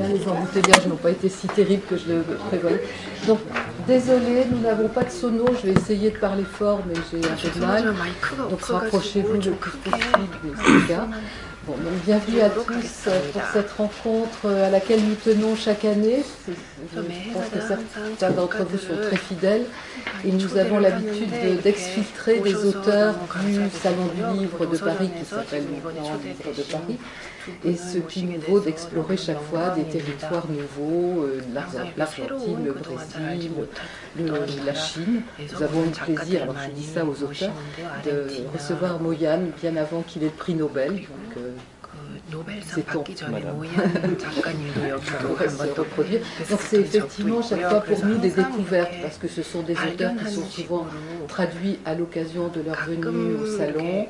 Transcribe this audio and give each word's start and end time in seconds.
bien, 0.00 0.08
les 0.08 0.28
embouteillages 0.28 0.86
n'ont 0.86 0.96
pas 0.96 1.10
été 1.10 1.28
si 1.28 1.46
terribles 1.48 1.82
que 1.88 1.96
je 1.96 2.12
le 2.12 2.22
prévoyais. 2.48 2.82
Donc, 3.26 3.40
désolé, 3.86 4.46
nous 4.50 4.60
n'avons 4.60 4.88
pas 4.88 5.04
de 5.04 5.10
sono. 5.10 5.44
Je 5.60 5.68
vais 5.68 5.74
essayer 5.74 6.10
de 6.10 6.18
parler 6.18 6.44
fort, 6.44 6.80
mais 6.86 6.94
j'ai 7.10 7.18
un 7.18 7.36
peu 7.36 7.60
de 7.60 7.64
mal. 7.64 7.94
Donc, 8.50 8.62
rapprochez-vous 8.62 9.34
le 9.34 9.50
plus 9.52 9.70
possible 9.70 10.28
Bon, 11.70 11.76
donc 11.76 12.02
bienvenue 12.04 12.40
à 12.40 12.50
tous 12.50 12.64
pour 13.32 13.42
cette 13.52 13.70
rencontre 13.72 14.46
à 14.46 14.70
laquelle 14.70 15.04
nous 15.04 15.14
tenons 15.14 15.54
chaque 15.54 15.84
année. 15.84 16.24
Je 16.48 17.00
pense 17.00 17.48
que 17.52 17.60
certains 17.60 18.30
d'entre 18.32 18.64
vous 18.64 18.78
sont 18.78 18.96
très 19.06 19.16
fidèles. 19.16 19.66
Et 20.24 20.32
nous 20.32 20.56
avons 20.56 20.80
l'habitude 20.80 21.30
d'exfiltrer 21.62 22.40
des 22.40 22.56
auteurs 22.56 23.14
du 23.44 23.54
Salon 23.70 24.06
du 24.14 24.40
Livre 24.40 24.66
de 24.66 24.76
Paris 24.78 25.10
qui 25.16 25.24
s'appelle 25.24 25.64
maintenant 25.64 26.18
Livre 26.24 26.56
de 26.56 26.62
Paris. 26.62 26.98
Et 27.64 27.76
ce 27.76 27.98
qui 27.98 28.24
nous 28.24 28.40
vaut 28.40 28.60
d'explorer 28.60 29.16
chaque 29.16 29.40
fois 29.42 29.70
des 29.70 29.84
territoires 29.84 30.46
nouveaux, 30.48 31.22
euh, 31.22 31.40
l'Argentine, 31.96 32.64
le 32.64 32.72
Brésil, 32.72 33.52
la 34.66 34.74
Chine. 34.74 35.22
Nous 35.38 35.62
avons 35.62 35.82
le 35.82 36.14
plaisir, 36.14 36.42
alors 36.42 36.56
je 36.66 36.70
dis 36.70 36.84
ça 36.86 37.04
aux 37.04 37.22
auteurs, 37.22 37.52
de 38.04 38.26
recevoir 38.52 39.00
Moyan 39.00 39.40
bien 39.60 39.76
avant 39.76 40.02
qu'il 40.02 40.22
ait 40.22 40.26
le 40.26 40.32
prix 40.32 40.54
Nobel. 40.54 40.92
Donc, 40.94 41.44
euh, 42.33 42.37
c'est 42.65 42.85
Donc 46.49 46.61
c'est 46.61 46.79
effectivement 46.79 47.41
chaque 47.41 47.67
fois 47.69 47.81
pour 47.81 48.05
nous 48.05 48.17
des 48.17 48.31
découvertes 48.31 48.93
parce 49.01 49.17
que 49.17 49.27
ce 49.27 49.43
sont 49.43 49.61
des 49.61 49.73
auteurs 49.73 50.13
qui 50.15 50.33
sont 50.33 50.45
souvent 50.45 50.87
traduits 51.27 51.79
à 51.85 51.95
l'occasion 51.95 52.47
de 52.49 52.61
leur 52.61 52.85
venue 52.85 53.35
au 53.35 53.45
salon 53.45 54.07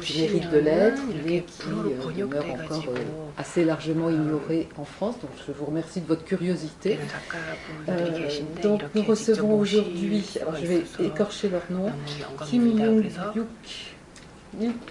qui 0.00 0.20
méritent 0.20 0.50
de 0.50 0.58
l'être, 0.58 1.02
mais 1.24 1.42
qui 1.42 1.68
euh, 1.68 2.12
demeurent 2.16 2.50
encore 2.50 2.84
euh, 2.88 2.98
assez 3.36 3.64
largement 3.64 4.10
ignorés 4.10 4.68
en 4.78 4.84
France. 4.84 5.16
Donc 5.20 5.30
je 5.46 5.52
vous 5.52 5.66
remercie 5.66 6.00
de 6.00 6.06
votre 6.06 6.24
curiosité. 6.24 6.98
Euh, 7.88 8.28
donc 8.62 8.82
nous 8.94 9.02
recevons 9.02 9.58
aujourd'hui, 9.58 10.24
alors 10.40 10.56
je 10.56 10.66
vais 10.66 10.82
écorcher 11.04 11.48
leur 11.48 11.62
nom, 11.70 11.90
Kim 12.46 12.78
Young-yuk. 12.78 13.46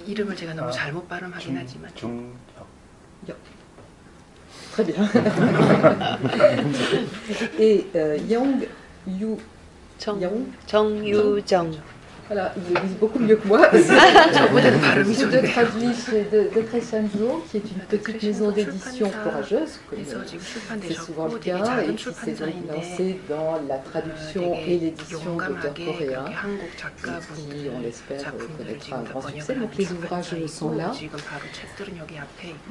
이름을 0.05 0.35
제가 0.35 0.53
너무 0.53 0.71
잘못 0.71 1.07
발음하긴 1.07 1.57
하지만 1.57 1.91
Très 4.72 4.84
bien. 4.84 4.94
Et 7.58 7.86
euh, 7.96 8.16
Yang 8.28 8.68
Yu 9.06 9.36
Chong, 9.98 10.18
Chong 10.66 11.04
Yu 11.04 11.42
Jong. 11.46 11.72
Voilà, 12.30 12.54
ils 12.56 12.74
le 12.74 12.80
disent 12.82 12.96
beaucoup 12.98 13.18
mieux 13.18 13.34
que 13.34 13.48
moi. 13.48 13.68
De 13.70 15.46
traduit 15.46 15.88
de, 16.30 16.54
de 16.54 16.60
Crescenzo, 16.62 17.44
qui 17.50 17.56
est 17.56 17.60
une 17.60 17.98
petite 17.98 18.22
maison 18.22 18.52
d'édition 18.52 19.10
courageuse, 19.10 19.80
comme 19.88 19.98
c'est 20.86 20.94
souvent 20.94 21.26
le 21.26 21.38
cas, 21.38 21.82
et 21.82 21.94
qui 21.94 22.04
s'est 22.04 22.32
donc 22.32 22.54
lancée 22.72 23.20
dans 23.28 23.60
la 23.68 23.78
traduction 23.78 24.54
et 24.64 24.78
l'édition 24.78 25.36
d'auteurs 25.36 25.74
coréens, 25.74 26.24
qui, 27.34 27.68
on 27.76 27.80
l'espère, 27.80 28.32
connaîtra 28.58 28.98
un 28.98 29.02
grand 29.02 29.22
succès. 29.22 29.54
Donc 29.56 29.76
les 29.76 29.90
ouvrages 29.90 30.46
sont 30.46 30.70
là. 30.70 30.92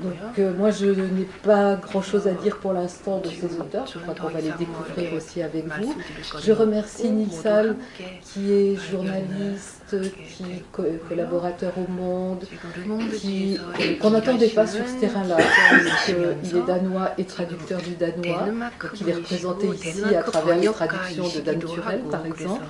Donc 0.02 0.14
euh, 0.40 0.54
moi, 0.58 0.72
je 0.72 0.86
n'ai 0.86 1.28
pas 1.44 1.76
grand-chose 1.76 2.28
à 2.28 2.34
dire 2.34 2.58
pour 2.58 2.72
l'instant 2.72 3.20
de 3.20 3.28
ces 3.28 3.60
auteurs. 3.60 3.88
Je 3.94 4.00
crois 4.00 4.16
qu'on 4.16 4.30
va 4.30 4.40
les 4.40 4.54
découvrir 4.58 5.14
aussi 5.14 5.42
avec 5.42 5.66
vous. 5.66 5.96
Je 6.42 6.52
remercie 6.54 7.12
Nilsal, 7.12 7.76
qui 8.24 8.54
est 8.54 8.76
journaliste 8.90 9.49
qui 9.90 10.64
collaborateur 11.08 11.74
au 11.78 11.92
Monde, 11.92 12.46
qu'on 14.02 14.10
n'attendait 14.12 14.50
pas 14.50 14.68
sur 14.68 14.88
ce 14.88 15.00
terrain-là, 15.00 15.38
il 16.44 16.58
est 16.58 16.66
danois 16.66 17.12
et 17.18 17.26
traducteur 17.26 17.82
du 17.82 17.96
danois, 17.96 18.48
qu'il 18.94 19.10
est 19.10 19.14
représenté 19.14 19.68
ici 19.68 20.16
à 20.16 20.24
travers 20.24 20.58
les 20.58 20.68
traductions 20.68 21.28
de 21.28 21.40
Dan 21.42 21.60
Turel, 21.60 22.02
par 22.12 22.26
exemple, 22.26 22.64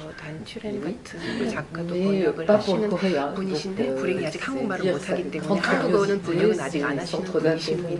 mais 1.93 2.25
pas 2.45 2.57
pour 2.57 2.77
le 2.77 2.87
coréen. 2.87 3.33
Donc, 3.35 3.47
euh, 3.79 4.21
centre 7.05 7.39
d'intérêt 7.41 7.97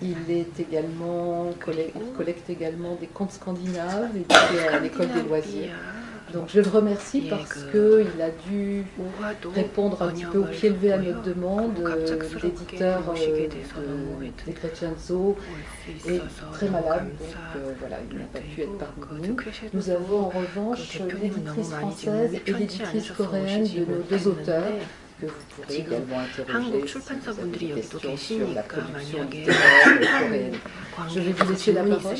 il 0.00 0.30
est 0.30 0.60
également, 0.60 1.50
collecte, 2.16 2.48
également 2.48 2.94
des 3.00 3.08
contes 3.08 3.32
scandinaves 3.32 4.10
et 4.16 4.68
à 4.68 4.78
l'école 4.78 5.08
des 5.08 5.22
loisirs. 5.22 5.70
Donc 6.32 6.48
je 6.48 6.60
le 6.60 6.68
remercie 6.68 7.22
parce 7.28 7.64
qu'il 7.70 8.20
a 8.20 8.30
dû 8.48 8.84
répondre 9.54 10.02
un 10.02 10.08
petit 10.08 10.24
peu 10.24 10.38
au 10.38 10.44
pied 10.44 10.70
levé 10.70 10.92
à 10.92 10.98
notre 10.98 11.22
demande. 11.22 11.72
L'éditeur 12.42 13.02
euh, 13.08 14.26
des 14.46 14.52
Crescenzo 14.52 15.36
est 16.06 16.20
très 16.52 16.68
malade, 16.68 17.08
donc 17.18 17.28
euh, 17.56 17.72
voilà, 17.80 17.96
il 18.10 18.18
n'a 18.18 18.24
pas 18.24 18.40
pu 18.40 18.62
être 18.62 18.78
parmi 18.78 19.28
nous. 19.28 19.36
Nous 19.72 19.90
avons 19.90 20.20
en 20.20 20.28
revanche 20.28 20.98
l'éditrice 21.22 21.70
française 21.70 22.34
et 22.46 22.52
l'éditrice 22.52 23.10
coréenne 23.12 23.64
de 23.64 23.80
nos 23.80 24.02
deux 24.02 24.28
auteurs, 24.28 24.72
que 25.20 25.26
vous 25.26 25.32
pourrez 25.56 25.76
également 25.76 26.18
interroger 26.20 26.86
sur 28.16 28.48
la 28.54 28.62
production 28.62 29.18
littéraire 29.30 30.20
coréenne. 30.20 30.54
Je 31.14 31.20
vais 31.20 31.32
vous 31.32 31.50
laisser 31.50 31.72
la 31.72 31.82
parole. 31.84 32.14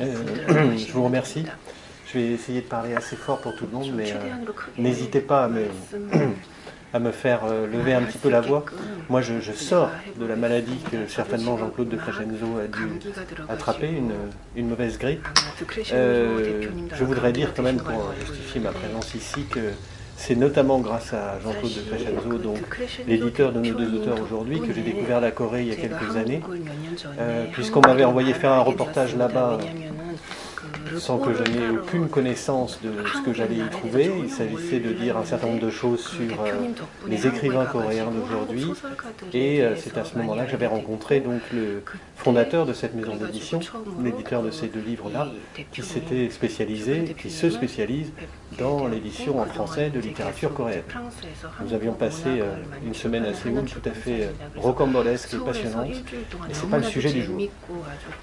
Euh, 0.00 0.76
je 0.76 0.92
vous 0.92 1.04
remercie. 1.04 1.44
Je 2.14 2.20
vais 2.20 2.26
essayer 2.26 2.60
de 2.60 2.66
parler 2.66 2.94
assez 2.94 3.16
fort 3.16 3.40
pour 3.40 3.56
tout 3.56 3.66
le 3.66 3.76
monde, 3.76 3.90
mais 3.92 4.12
euh, 4.12 4.16
n'hésitez 4.78 5.20
pas 5.20 5.44
à 5.44 5.48
me, 5.48 7.10
faire 7.12 7.40
euh, 7.44 7.66
lever 7.66 7.92
un 7.92 8.02
petit 8.02 8.18
peu 8.18 8.30
la 8.30 8.40
voix. 8.40 8.64
Moi, 9.08 9.20
je, 9.20 9.50
sors 9.50 9.90
de 10.16 10.24
la 10.24 10.36
maladie 10.36 10.78
que 10.92 11.08
certainement 11.08 11.58
Jean-Claude 11.58 11.88
de 11.88 11.96
Crescenzo 11.96 12.46
a 12.62 12.68
dû 12.68 13.00
attraper, 13.48 13.88
une, 13.88 14.12
une 14.54 14.68
mauvaise 14.68 14.96
grippe. 14.96 15.26
Euh, 15.92 16.62
je 16.94 17.04
voudrais 17.04 17.32
dire 17.32 17.52
quand 17.52 17.64
même, 17.64 17.78
pour 17.78 18.12
justifier 18.20 18.60
ma 18.60 18.70
présence 18.70 19.12
ici, 19.16 19.46
que 19.50 19.72
c'est 20.16 20.36
notamment 20.36 20.78
grâce 20.78 21.12
à 21.14 21.40
Jean-Claude 21.42 21.74
de 21.74 21.80
Crescenzo, 21.80 22.38
donc 22.38 22.58
l'éditeur 23.08 23.52
de 23.52 23.58
nos 23.58 23.74
deux 23.74 23.92
auteurs 23.92 24.22
aujourd'hui, 24.22 24.60
que 24.60 24.72
j'ai 24.72 24.82
découvert 24.82 25.20
la 25.20 25.32
Corée 25.32 25.62
il 25.62 25.68
y 25.68 25.72
a 25.72 25.76
quelques 25.76 26.16
années, 26.16 26.42
puisqu'on 27.54 27.80
m'avait 27.80 28.04
envoyé 28.04 28.34
faire 28.34 28.52
un 28.52 28.60
reportage 28.60 29.16
là-bas 29.16 29.58
sans 30.98 31.18
que 31.18 31.32
je 31.34 31.42
n'ai 31.42 31.70
aucune 31.70 32.08
connaissance 32.08 32.80
de 32.82 32.90
ce 33.12 33.22
que 33.22 33.32
j'allais 33.32 33.56
y 33.56 33.70
trouver. 33.70 34.10
Il 34.22 34.30
s'agissait 34.30 34.80
de 34.80 34.92
dire 34.92 35.16
un 35.16 35.24
certain 35.24 35.48
nombre 35.48 35.64
de 35.64 35.70
choses 35.70 36.06
sur 36.06 36.42
euh, 36.42 36.52
les 37.08 37.26
écrivains 37.26 37.66
coréens 37.66 38.10
d'aujourd'hui. 38.10 38.66
Et 39.32 39.62
euh, 39.62 39.74
c'est 39.76 39.96
à 39.98 40.04
ce 40.04 40.16
moment-là 40.18 40.44
que 40.44 40.50
j'avais 40.50 40.66
rencontré 40.66 41.20
donc 41.20 41.40
le 41.52 41.82
fondateur 42.16 42.66
de 42.66 42.72
cette 42.72 42.94
maison 42.94 43.16
d'édition, 43.16 43.60
l'éditeur 44.02 44.42
de 44.42 44.50
ces 44.50 44.68
deux 44.68 44.80
livres-là, 44.80 45.28
qui 45.72 45.82
s'était 45.82 46.30
spécialisé, 46.30 47.14
qui 47.18 47.30
se 47.30 47.50
spécialise 47.50 48.12
dans 48.58 48.86
l'édition 48.86 49.40
en 49.40 49.46
français 49.46 49.90
de 49.90 50.00
littérature 50.00 50.52
coréenne. 50.52 50.82
Nous 51.64 51.74
avions 51.74 51.92
passé 51.92 52.26
euh, 52.26 52.54
une 52.86 52.94
semaine 52.94 53.24
à 53.24 53.34
Séoul 53.34 53.64
tout 53.64 53.88
à 53.88 53.92
fait 53.92 54.30
rocambolesque 54.56 55.34
et 55.34 55.44
passionnante, 55.44 55.90
et 55.90 56.54
ce 56.54 56.64
n'est 56.64 56.70
pas 56.70 56.78
le 56.78 56.84
sujet 56.84 57.12
du 57.12 57.22
jour. 57.22 57.38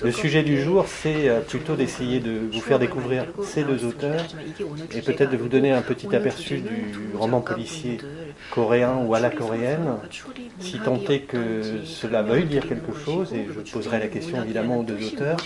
Le 0.03 0.11
sujet 0.11 0.43
du 0.43 0.61
jour, 0.61 0.85
c'est 0.87 1.29
plutôt 1.47 1.75
d'essayer 1.75 2.19
de 2.19 2.39
vous 2.51 2.61
faire 2.61 2.79
découvrir 2.79 3.25
ces 3.43 3.63
deux 3.63 3.85
auteurs 3.85 4.23
et 4.93 5.01
peut-être 5.01 5.31
de 5.31 5.37
vous 5.37 5.49
donner 5.49 5.71
un 5.71 5.81
petit 5.81 6.13
aperçu 6.15 6.59
du 6.59 7.15
roman 7.15 7.41
policier 7.41 7.99
coréen 8.49 8.97
ou 9.05 9.13
à 9.13 9.19
la 9.19 9.29
coréenne, 9.29 9.97
si 10.59 10.79
tant 10.79 10.99
est 11.09 11.21
que 11.21 11.83
cela 11.85 12.21
veuille 12.21 12.45
dire 12.45 12.67
quelque 12.67 12.93
chose, 12.93 13.33
et 13.33 13.47
je 13.53 13.71
poserai 13.71 13.99
la 13.99 14.07
question 14.07 14.41
évidemment 14.43 14.79
aux 14.79 14.83
deux 14.83 15.07
auteurs. 15.07 15.37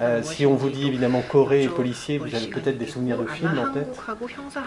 Euh, 0.00 0.22
si 0.22 0.46
on 0.46 0.54
vous 0.54 0.70
dit 0.70 0.86
évidemment 0.86 1.22
Corée 1.28 1.64
et 1.64 1.68
policier, 1.68 2.18
vous 2.18 2.34
avez 2.34 2.46
peut-être 2.46 2.78
des 2.78 2.86
souvenirs 2.86 3.18
de 3.18 3.26
films 3.26 3.58
en 3.58 3.72
tête, 3.72 3.96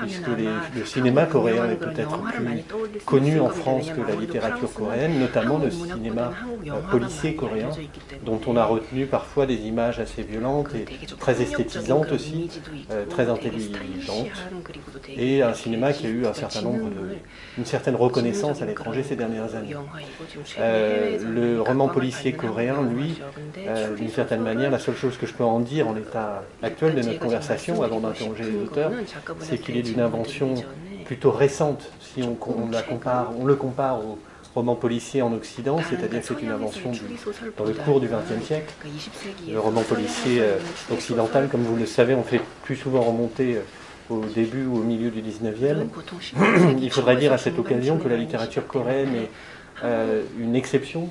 puisque 0.02 0.28
le 0.28 0.86
cinéma 0.86 1.26
coréen 1.26 1.70
est 1.70 1.76
peut-être 1.76 2.22
plus 2.24 2.64
connu 3.06 3.40
en 3.40 3.50
France 3.50 3.90
que 3.90 4.02
la 4.02 4.16
littérature 4.16 4.72
coréenne, 4.74 5.20
notamment 5.20 5.58
le 5.58 5.72
cinéma 5.72 6.32
euh, 6.68 6.72
policier 6.90 7.36
coréen, 7.36 7.70
dont 8.24 8.40
on 8.48 8.56
a 8.56 8.66
retenu 8.66 9.06
parfois 9.06 9.46
des 9.46 9.56
images 9.56 10.00
assez 10.00 10.24
violentes 10.24 10.74
et 10.76 10.86
très 11.18 11.42
esthétisantes 11.42 12.12
aussi, 12.12 12.50
euh, 12.92 13.06
très 13.06 13.30
intelligentes, 13.30 14.28
et 15.16 15.42
un 15.42 15.54
cinéma 15.54 15.94
qui 15.94 16.08
a 16.08 16.10
eu 16.10 16.26
un 16.26 16.34
certain 16.34 16.62
nombre 16.62 16.86
de, 16.90 17.18
une 17.58 17.66
certaine 17.66 17.96
reconnaissance 17.96 18.62
à 18.62 18.66
l'étranger 18.66 19.04
ces 19.04 19.16
dernières 19.16 19.56
années. 19.56 19.76
Euh, 20.60 21.18
le 21.20 21.62
roman 21.62 21.88
policier 21.88 22.34
coréen, 22.34 22.82
lui, 22.82 23.20
euh, 23.58 23.96
d'une 23.96 24.10
certaine 24.10 24.42
manière, 24.42 24.72
la 24.72 24.80
seule 24.80 24.96
chose 24.96 25.18
que 25.18 25.26
je 25.26 25.34
peux 25.34 25.44
en 25.44 25.60
dire 25.60 25.88
en 25.88 25.94
l'état 25.94 26.44
actuel 26.62 26.96
de 26.96 27.02
notre 27.02 27.20
conversation, 27.20 27.82
avant 27.84 28.00
d'interroger 28.00 28.44
les 28.44 28.58
auteurs, 28.58 28.92
c'est 29.42 29.58
qu'il 29.58 29.78
est 29.78 29.82
d'une 29.82 30.00
invention 30.00 30.56
plutôt 31.06 31.32
récente, 31.32 31.92
si 32.00 32.24
on, 32.24 32.38
la 32.70 32.82
compare, 32.82 33.32
on 33.38 33.46
le 33.46 33.56
compare 33.56 34.00
au 34.00 34.18
roman 34.56 34.76
policier 34.76 35.22
en 35.22 35.34
Occident, 35.34 35.80
c'est-à-dire 35.90 36.22
que 36.22 36.28
c'est 36.28 36.42
une 36.42 36.52
invention 36.52 36.92
dans 37.58 37.66
le 37.66 37.74
cours 37.74 38.00
du 38.00 38.08
XXe 38.08 38.46
siècle. 38.46 38.74
Le 39.50 39.60
roman 39.60 39.82
policier 39.82 40.42
euh, 40.42 40.58
occidental, 40.92 41.48
comme 41.50 41.64
vous 41.64 41.76
le 41.78 41.86
savez, 41.86 42.16
on 42.16 42.24
fait 42.24 42.42
plus 42.64 42.76
souvent 42.76 43.02
remonter 43.02 43.58
au 44.10 44.26
début 44.26 44.66
ou 44.66 44.78
au 44.78 44.84
milieu 44.84 45.10
du 45.10 45.22
19e. 45.22 45.86
Il 46.82 46.92
faudrait 46.92 47.16
dire 47.16 47.32
à 47.34 47.38
cette 47.38 47.58
occasion 47.58 47.98
que 47.98 48.10
la 48.10 48.18
littérature 48.18 48.68
coréenne 48.68 49.16
est 49.16 49.30
euh, 49.84 50.24
une 50.40 50.56
exception. 50.56 51.04
euh, 51.04 51.10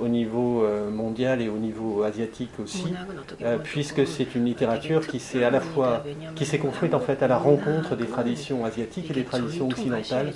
au 0.00 0.08
niveau 0.08 0.64
euh, 0.64 0.90
mondial 0.90 1.42
et 1.42 1.48
au 1.48 1.58
niveau 1.58 2.02
asiatique 2.02 2.52
aussi, 2.62 2.94
euh, 3.42 3.58
puisque 3.62 4.06
c'est 4.06 4.34
une 4.34 4.46
littérature 4.46 5.06
qui 5.06 5.20
s'est 5.20 5.44
à 5.44 5.50
la 5.50 5.60
fois 5.60 6.02
qui 6.34 6.46
s'est 6.46 6.58
construite 6.58 6.94
en 6.94 7.00
fait 7.00 7.22
à 7.22 7.28
la 7.28 7.36
rencontre 7.36 7.94
des 7.96 8.06
traditions 8.06 8.64
asiatiques 8.64 9.10
et 9.10 9.14
des 9.14 9.24
traditions 9.24 9.68
occidentales 9.68 10.32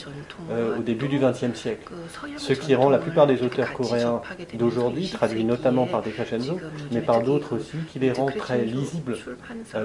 au 0.78 0.82
début 0.82 1.08
du 1.08 1.18
XXe 1.18 1.58
siècle. 1.58 1.92
Ce 2.36 2.52
qui 2.52 2.74
rend 2.74 2.90
la 2.90 2.98
plupart 2.98 3.26
des 3.26 3.42
auteurs 3.42 3.72
coréens 3.72 4.20
d'aujourd'hui, 4.54 5.08
traduits 5.08 5.44
notamment 5.44 5.86
par 5.86 6.02
des 6.02 6.10
Crescenzo, 6.10 6.60
mais 6.92 7.00
par 7.00 7.22
d'autres 7.22 7.56
aussi, 7.56 7.78
qui 7.92 7.98
les 7.98 8.12
rend 8.12 8.26
très 8.26 8.64
lisibles 8.64 9.16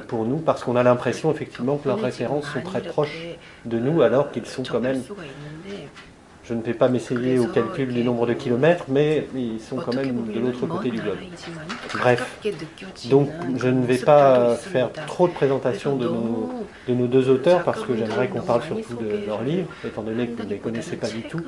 pour 0.08 0.26
nous, 0.26 0.38
parce 0.38 0.64
qu'on 0.64 0.76
a 0.76 0.84
l'impression 0.84 1.32
effectivement 1.32 1.78
que 1.78 1.88
leurs 1.88 2.02
références 2.02 2.52
sont 2.52 2.62
très 2.62 2.82
proches 2.82 3.26
de 3.66 3.80
nous, 3.80 4.02
alors 4.02 4.32
qu'ils 4.32 4.46
sont 4.46 4.64
quand 4.64 4.82
même 4.82 5.02
je 6.50 6.56
ne 6.56 6.64
vais 6.64 6.74
pas 6.74 6.90
m'essayer 6.90 7.38
au 7.38 7.46
calcul 7.46 7.94
du 7.94 8.04
nombre 8.04 8.26
de 8.26 8.34
kilomètres, 8.34 8.86
mais 8.88 9.28
ils 9.36 9.60
sont 9.60 9.76
quand 9.76 9.94
même 9.94 10.26
de 10.34 10.40
l'autre 10.40 10.66
côté 10.66 10.90
du 10.90 11.00
globe. 11.00 11.20
Bref, 11.94 12.40
donc 13.06 13.30
je 13.58 13.68
ne 13.68 13.86
vais 13.86 14.00
pas 14.00 14.56
faire 14.56 14.92
trop 15.06 15.28
de 15.28 15.34
présentations 15.34 15.96
de 15.96 16.08
nos, 16.08 16.66
de 16.88 16.94
nos 16.96 17.06
deux 17.06 17.30
auteurs, 17.30 17.64
parce 17.64 17.84
que 17.84 17.96
j'aimerais 17.96 18.30
qu'on 18.30 18.42
parle 18.42 18.64
surtout 18.64 18.96
de 18.96 19.28
leurs 19.28 19.44
livres, 19.44 19.68
étant 19.86 20.02
donné 20.02 20.26
que 20.26 20.42
vous 20.42 20.48
ne 20.48 20.54
les 20.54 20.58
connaissez 20.58 20.96
pas 20.96 21.10
du 21.10 21.22
tout. 21.22 21.42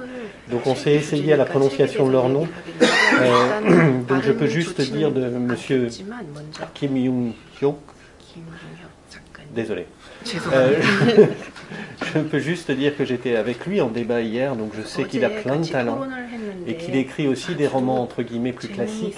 Donc 0.52 0.68
on 0.68 0.76
s'est 0.76 0.94
essayé 0.94 1.34
à 1.34 1.38
la 1.38 1.46
prononciation 1.46 2.06
de 2.06 2.12
leur 2.12 2.30
nom. 2.30 2.48
Euh, 2.84 4.02
donc 4.08 4.22
je 4.22 4.32
peux 4.32 4.48
juste 4.48 4.82
dire 4.82 5.12
de 5.12 5.24
M. 5.24 5.56
Kim 6.76 6.96
Young-hyuk, 6.96 7.76
désolé. 9.56 9.88
Euh, 10.54 10.80
je 12.14 12.20
peux 12.20 12.40
juste 12.40 12.72
dire 12.72 12.96
que 12.96 13.06
j'étais 13.06 13.36
avec 13.36 13.66
lui 13.66 13.82
en 13.82 13.90
débat 13.90 14.22
hier, 14.22 14.56
donc 14.56 14.72
je 14.76 14.82
sais 14.82 15.04
qu'il 15.06 15.26
a 15.26 15.30
plein 15.30 15.58
de 15.58 15.68
talents 15.68 16.02
et 16.68 16.76
qu'il 16.76 16.96
écrit 16.96 17.28
aussi 17.28 17.56
des 17.56 17.68
romans 17.68 18.02
entre 18.02 18.22
guillemets 18.22 18.54
plus 18.54 18.68
classiques 18.68 19.16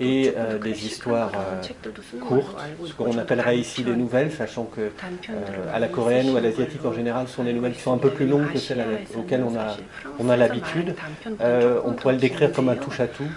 et 0.00 0.32
euh, 0.36 0.58
des 0.58 0.86
histoires 0.86 1.32
euh, 1.34 2.18
courtes, 2.20 2.56
ce 2.84 2.92
qu'on 2.92 3.16
appellerait 3.16 3.58
ici 3.58 3.82
des 3.82 3.96
nouvelles, 3.96 4.32
sachant 4.32 4.64
que 4.64 4.90
à 5.72 5.78
la 5.78 5.88
coréenne 5.88 6.30
ou 6.30 6.36
à 6.36 6.40
l'asiatique 6.40 6.84
en 6.84 6.92
général, 6.92 7.28
ce 7.28 7.36
sont 7.36 7.44
des 7.44 7.52
nouvelles 7.52 7.72
qui 7.72 7.80
sont 7.80 7.94
un 7.94 7.98
peu 7.98 8.10
plus 8.10 8.26
longues 8.26 8.52
que 8.52 8.58
celles 8.58 8.84
auxquelles 9.16 9.44
on 9.44 9.56
a, 9.56 9.76
on 10.18 10.28
a 10.28 10.36
l'habitude. 10.36 10.94
on 11.40 11.92
pourrait 11.92 12.14
le 12.14 12.20
décrire 12.20 12.52
comme 12.52 12.68
un 12.68 12.76
touche-à-tout. 12.76 13.28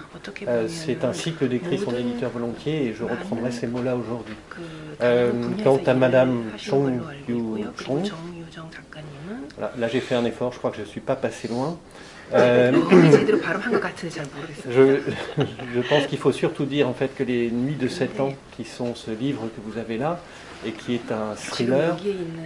C'est 0.68 1.04
un 1.04 1.12
cycle 1.12 1.48
décrit 1.48 1.78
son 1.78 1.94
éditeur 1.94 2.30
volontiers 2.30 2.86
et 2.86 2.94
je 2.94 3.04
reprendrai 3.04 3.50
ces 3.50 3.66
mots-là 3.66 3.96
aujourd'hui. 3.96 4.34
Quant 4.98 5.80
à 5.86 5.94
Madame 5.94 6.44
Chong 6.58 7.00
là, 9.58 9.88
j'ai 9.88 10.00
fait 10.00 10.14
un 10.14 10.24
effort, 10.24 10.52
je 10.52 10.58
crois 10.58 10.70
que 10.70 10.76
je 10.76 10.82
ne 10.82 10.86
suis 10.86 11.00
pas 11.00 11.16
passé 11.16 11.48
loin. 11.48 11.78
Euh, 12.34 12.72
je, 14.68 14.98
je, 15.74 15.80
pense 15.88 16.08
qu'il 16.08 16.18
faut 16.18 16.32
surtout 16.32 16.64
dire 16.64 16.88
en 16.88 16.92
fait 16.92 17.14
que 17.14 17.22
les 17.22 17.52
Nuits 17.52 17.76
de 17.76 17.86
7 17.86 18.18
ans, 18.18 18.32
qui 18.56 18.64
sont 18.64 18.96
ce 18.96 19.12
livre 19.12 19.42
que 19.42 19.60
vous 19.64 19.78
avez 19.78 19.96
là, 19.96 20.18
et 20.66 20.72
qui 20.72 20.94
est 20.94 21.12
un 21.12 21.34
thriller, 21.34 21.96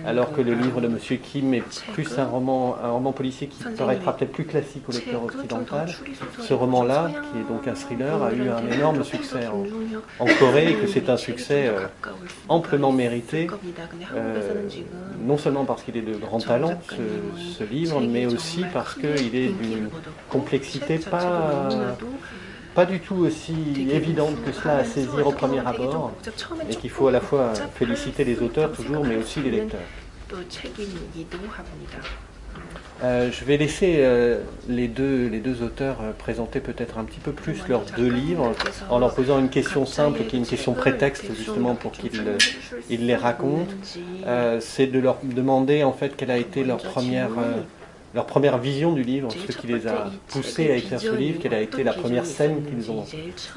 alors 0.06 0.32
que 0.32 0.40
le 0.40 0.54
livre 0.54 0.80
de 0.80 0.86
M. 0.86 0.98
Kim 1.22 1.54
est 1.54 1.82
plus 1.92 2.18
un 2.18 2.26
roman, 2.26 2.76
un 2.82 2.90
roman 2.90 3.12
policier 3.12 3.46
qui 3.46 3.62
paraîtra 3.76 4.16
peut-être 4.16 4.32
plus 4.32 4.44
classique 4.44 4.88
au 4.88 4.92
lecteur 4.92 5.24
occidental. 5.24 5.88
Ce 6.40 6.52
roman-là, 6.52 7.10
qui 7.10 7.38
est 7.40 7.52
donc 7.52 7.66
un 7.66 7.74
thriller, 7.74 8.22
a 8.22 8.32
eu 8.32 8.48
un 8.48 8.70
énorme 8.70 9.04
succès 9.04 9.46
en, 10.18 10.26
Corée 10.38 10.70
et 10.70 10.74
que 10.74 10.86
c'est 10.86 11.10
un 11.10 11.16
succès 11.16 11.66
euh, 11.66 11.86
amplement 12.48 12.92
mérité, 12.92 13.48
euh, 14.14 14.62
non 15.22 15.36
seulement 15.36 15.64
parce 15.64 15.82
qu'il 15.82 15.96
est 15.96 16.02
de 16.02 16.14
grand 16.14 16.38
talent, 16.38 16.80
ce, 16.88 17.58
ce 17.58 17.64
livre, 17.64 18.00
mais 18.00 18.26
aussi 18.26 18.64
parce 18.72 18.94
qu'il 18.94 19.34
est 19.34 19.48
d'une 19.48 19.90
complexité 20.30 20.98
pas 20.98 21.68
pas 22.74 22.86
du 22.86 23.00
tout 23.00 23.16
aussi 23.16 23.54
évidente 23.90 24.42
que 24.44 24.52
cela 24.52 24.78
à 24.78 24.84
saisir 24.84 25.26
au 25.26 25.32
premier 25.32 25.60
abord, 25.60 26.12
et 26.68 26.74
qu'il 26.74 26.90
faut 26.90 27.08
à 27.08 27.12
la 27.12 27.20
fois 27.20 27.52
féliciter 27.74 28.24
les 28.24 28.40
auteurs 28.40 28.72
toujours, 28.72 29.04
mais 29.04 29.16
aussi 29.16 29.40
les 29.40 29.50
lecteurs. 29.50 29.80
Euh, 33.02 33.30
je 33.32 33.44
vais 33.46 33.56
laisser 33.56 33.96
euh, 34.00 34.42
les, 34.68 34.86
deux, 34.86 35.26
les 35.26 35.40
deux 35.40 35.62
auteurs 35.62 35.96
euh, 36.02 36.12
présenter 36.12 36.60
peut-être 36.60 36.98
un 36.98 37.04
petit 37.04 37.20
peu 37.20 37.32
plus 37.32 37.66
leurs 37.66 37.84
deux 37.96 38.10
livres 38.10 38.52
en 38.90 38.98
leur 38.98 39.14
posant 39.14 39.38
une 39.38 39.48
question 39.48 39.86
simple 39.86 40.24
qui 40.24 40.36
est 40.36 40.38
une 40.38 40.46
question 40.46 40.74
prétexte 40.74 41.24
justement 41.34 41.74
pour 41.74 41.92
qu'ils 41.92 42.22
ils 42.90 43.06
les 43.06 43.16
racontent. 43.16 43.72
C'est 44.60 44.86
de 44.86 44.98
leur 44.98 45.18
demander 45.22 45.82
en 45.82 45.92
fait 45.92 46.14
quelle 46.16 46.30
a 46.30 46.38
été 46.38 46.62
leur 46.62 46.78
première 46.78 47.30
leur 48.14 48.26
première 48.26 48.58
vision 48.58 48.92
du 48.92 49.02
livre, 49.02 49.28
ce 49.30 49.56
qui 49.56 49.66
les 49.68 49.86
a 49.86 50.10
poussés 50.28 50.70
à 50.70 50.76
écrire 50.76 51.00
ce 51.00 51.14
livre, 51.14 51.38
quelle 51.40 51.54
a 51.54 51.60
été 51.60 51.84
la 51.84 51.92
première 51.92 52.26
scène 52.26 52.62
qu'ils 52.64 52.90
ont 52.90 53.04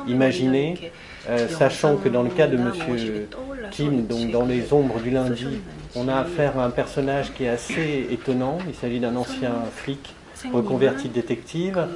imaginée, 0.07 0.91
euh, 1.29 1.47
sachant 1.47 1.97
que 1.97 2.09
dans 2.09 2.23
le 2.23 2.29
cas 2.29 2.47
de 2.47 2.57
Monsieur 2.57 3.27
Kim, 3.71 4.05
donc 4.05 4.31
dans 4.31 4.45
Les 4.45 4.71
Ombres 4.71 4.99
du 4.99 5.09
lundi, 5.09 5.47
on 5.95 6.07
a 6.07 6.17
affaire 6.17 6.59
à 6.59 6.65
un 6.65 6.69
personnage 6.69 7.33
qui 7.33 7.45
est 7.45 7.49
assez 7.49 8.07
étonnant. 8.11 8.59
Il 8.67 8.75
s'agit 8.75 8.99
d'un 8.99 9.15
ancien 9.15 9.53
flic 9.75 10.13
reconverti 10.51 11.09
détective 11.09 11.87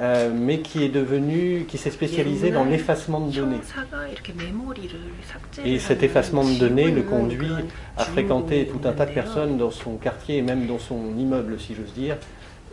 euh, 0.00 0.30
mais 0.34 0.58
qui 0.58 0.82
est 0.82 0.88
devenu, 0.88 1.66
qui 1.68 1.78
s'est 1.78 1.92
spécialisé 1.92 2.50
dans 2.50 2.64
l'effacement 2.64 3.20
de 3.20 3.32
données. 3.32 3.60
Et 5.64 5.78
cet 5.78 6.02
effacement 6.02 6.42
de 6.44 6.54
données 6.54 6.90
le 6.90 7.02
conduit 7.02 7.52
à 7.96 8.04
fréquenter 8.04 8.66
tout 8.66 8.88
un 8.88 8.92
tas 8.92 9.06
de 9.06 9.12
personnes 9.12 9.56
dans 9.56 9.70
son 9.70 9.96
quartier 9.96 10.38
et 10.38 10.42
même 10.42 10.66
dans 10.66 10.80
son 10.80 11.16
immeuble, 11.16 11.60
si 11.60 11.74
j'ose 11.76 11.92
dire. 11.92 12.16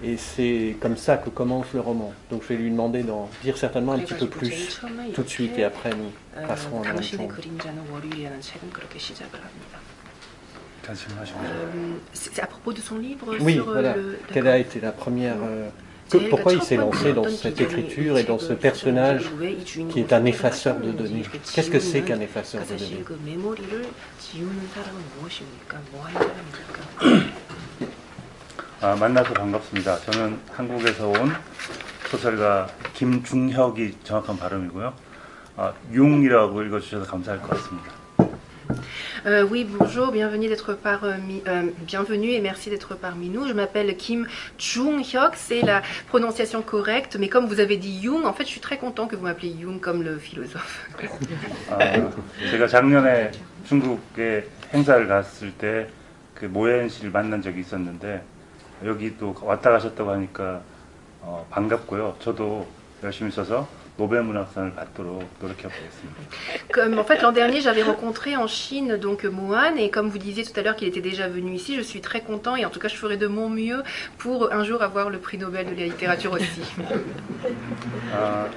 Et 0.03 0.17
c'est 0.17 0.77
comme 0.79 0.97
ça 0.97 1.17
que 1.17 1.29
commence 1.29 1.67
le 1.75 1.79
roman. 1.79 2.11
Donc 2.31 2.41
je 2.41 2.47
vais 2.47 2.55
lui 2.55 2.71
demander 2.71 3.03
d'en 3.03 3.29
dire 3.43 3.55
certainement 3.55 3.91
un 3.91 3.99
petit 3.99 4.15
peu 4.15 4.25
plus 4.25 4.81
tout 5.13 5.21
de 5.21 5.29
suite 5.29 5.59
et 5.59 5.63
après 5.63 5.91
nous 5.91 6.47
passerons 6.47 6.81
à 6.81 6.93
la 6.93 7.01
C'est 12.13 12.41
à 12.41 12.47
propos 12.47 12.73
de 12.73 12.79
son 12.79 12.97
livre 12.97 13.35
Oui, 13.41 13.59
voilà. 13.59 13.93
Quelle 14.33 14.47
a 14.47 14.57
été 14.57 14.79
la 14.79 14.91
première 14.91 15.37
pourquoi 16.19 16.53
il 16.53 16.61
s'est 16.61 16.75
lancé 16.75 17.13
dans 17.13 17.29
cette 17.29 17.59
écriture 17.61 18.17
et 18.17 18.23
dans 18.23 18.39
ce 18.39 18.53
personnage 18.53 19.29
qui 19.89 19.99
est 19.99 20.13
un 20.13 20.25
effaceur 20.25 20.79
de 20.79 20.91
données 20.91 21.23
Qu'est-ce 21.53 21.69
que 21.69 21.79
c'est 21.79 22.01
qu'un 22.01 22.19
effaceur 22.19 22.61
de 22.65 22.75
données 22.75 23.03
아, 28.83 28.95
만나서 28.95 29.33
반갑습니다. 29.35 29.99
저는 29.99 30.39
한국에서 30.53 31.07
온 31.07 31.31
소설가 32.09 32.67
김중혁이 32.95 33.97
정확한 34.03 34.37
발음이고요. 34.37 34.91
아, 35.57 35.73
융이라고 35.93 36.63
읽어주셔서 36.63 37.05
감사할 37.05 37.39
것 37.43 37.51
같습니다. 37.51 38.00
Euh, 39.26 39.44
oui, 39.50 39.64
bonjour, 39.68 40.12
bienvenue 40.12 40.48
d'être 40.48 40.74
parmi, 40.74 41.42
euh, 41.48 41.64
bienvenue 41.80 42.30
et 42.30 42.40
merci 42.40 42.70
d'être 42.70 42.94
parmi 42.94 43.28
nous. 43.28 43.46
Je 43.48 43.52
m'appelle 43.52 43.96
Kim 43.96 44.26
Jung 44.58 45.00
Hyuk, 45.00 45.32
c'est 45.34 45.62
la 45.62 45.82
prononciation 46.08 46.62
correcte, 46.62 47.16
mais 47.18 47.28
comme 47.28 47.46
vous 47.46 47.58
avez 47.58 47.76
dit 47.76 48.00
Jung, 48.02 48.24
en 48.24 48.32
fait, 48.32 48.44
je 48.44 48.50
suis 48.50 48.60
très 48.60 48.78
content 48.78 49.06
que 49.08 49.16
vous 49.16 49.24
m'appeliez 49.24 49.56
Jung 49.60 49.80
comme 49.80 50.02
le 50.02 50.18
philosophe. 50.18 50.88
아, 51.70 51.78
제가 52.50 52.68
작년에 52.68 53.32
중국에 53.66 54.48
행사를 54.72 55.06
갔을 55.08 55.52
때그 55.52 56.44
모현 56.46 56.88
씨를 56.88 57.10
만난 57.10 57.42
적이 57.42 57.60
있었는데 57.60 58.22
여기 58.84 59.16
또 59.18 59.34
왔다 59.42 59.70
가셨다고 59.70 60.10
하니까 60.10 60.62
어, 61.22 61.46
반갑고요. 61.50 62.16
저도 62.20 62.66
열심히 63.02 63.30
써서 63.32 63.68
Comme 66.72 66.98
en 66.98 67.04
fait 67.04 67.22
l'an 67.22 67.32
dernier 67.32 67.60
j'avais 67.60 67.82
rencontré 67.82 68.36
en 68.36 68.46
Chine 68.46 68.96
donc 68.96 69.24
Mohan 69.24 69.76
et 69.76 69.88
comme 69.90 70.08
vous 70.10 70.18
disiez 70.18 70.44
tout 70.44 70.58
à 70.58 70.62
l'heure 70.62 70.76
qu'il 70.76 70.86
était 70.88 71.00
déjà 71.00 71.28
venu 71.28 71.54
ici, 71.54 71.76
je 71.76 71.80
suis 71.80 72.00
très 72.00 72.20
content 72.20 72.56
et 72.56 72.64
en 72.64 72.70
tout 72.70 72.78
cas 72.78 72.88
je 72.88 72.96
ferai 72.96 73.16
de 73.16 73.26
mon 73.26 73.48
mieux 73.48 73.82
pour 74.18 74.52
un 74.52 74.64
jour 74.64 74.82
avoir 74.82 75.08
le 75.08 75.18
prix 75.18 75.38
Nobel 75.38 75.66
de 75.66 75.80
la 75.80 75.86
littérature 75.86 76.32
aussi. 76.32 76.60
아, 78.12 78.48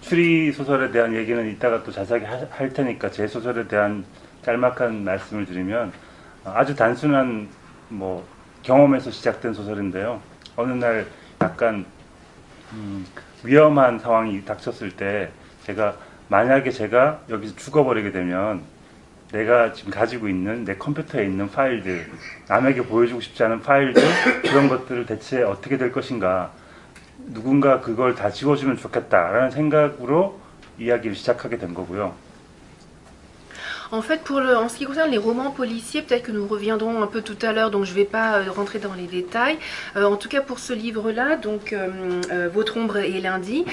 추리 0.00 0.52
소설에 0.52 0.90
대한 0.90 1.14
얘기는 1.14 1.48
이따가 1.48 1.82
또 1.84 1.92
자세하게 1.92 2.26
할 2.50 2.72
테니까 2.72 3.10
제 3.10 3.28
소설에 3.28 3.68
대한 3.68 4.04
짤막한 4.42 5.04
말씀을 5.04 5.46
드리면 5.46 5.92
아주 6.44 6.74
단순한 6.74 7.48
뭐 7.88 8.26
경험에서 8.62 9.10
시작된 9.10 9.54
소설인데요. 9.54 10.20
어느 10.56 10.72
날 10.72 11.06
약간 11.40 11.84
음, 12.75 13.05
위험한 13.43 13.99
상황이 13.99 14.43
닥쳤을 14.43 14.91
때 14.91 15.29
제가 15.63 15.95
만약에 16.27 16.71
제가 16.71 17.21
여기서 17.29 17.55
죽어버리게 17.55 18.11
되면 18.11 18.61
내가 19.31 19.73
지금 19.73 19.91
가지고 19.91 20.27
있는 20.29 20.65
내 20.65 20.75
컴퓨터에 20.75 21.25
있는 21.25 21.49
파일들 21.49 22.11
남에게 22.47 22.83
보여주고 22.83 23.21
싶지 23.21 23.43
않은 23.43 23.61
파일들 23.61 24.03
그런 24.43 24.67
것들을 24.69 25.05
대체 25.05 25.41
어떻게 25.41 25.77
될 25.77 25.91
것인가 25.91 26.51
누군가 27.33 27.81
그걸 27.81 28.15
다 28.15 28.29
지워주면 28.29 28.77
좋겠다라는 28.77 29.51
생각으로 29.51 30.39
이야기를 30.77 31.15
시작하게 31.15 31.57
된 31.57 31.73
거고요. 31.73 32.13
En 33.91 34.01
fait, 34.01 34.21
pour 34.21 34.37
en 34.37 34.67
ce 34.69 34.77
qui 34.77 34.85
concerne 34.85 35.11
les 35.11 35.17
romans 35.17 35.51
policiers, 35.51 36.01
peut-être 36.01 36.23
que 36.23 36.31
nous 36.31 36.47
reviendrons 36.47 37.03
un 37.03 37.07
peu 37.07 37.21
tout 37.21 37.37
à 37.41 37.51
l'heure, 37.53 37.71
donc 37.71 37.85
je 37.85 37.91
ne 37.91 37.95
vais 37.95 38.05
pas 38.05 38.37
euh, 38.37 38.51
rentrer 38.51 38.79
dans 38.79 38.93
les 38.93 39.05
détails. 39.05 39.57
Euh, 39.95 40.05
en 40.05 40.15
tout 40.15 40.29
cas, 40.29 40.41
pour 40.41 40.59
ce 40.59 40.73
livre-là, 40.73 41.35
donc 41.37 41.73
euh, 41.73 42.49
Votre 42.51 42.77
ombre 42.77 42.97
et 42.97 43.21
lundi, 43.21 43.65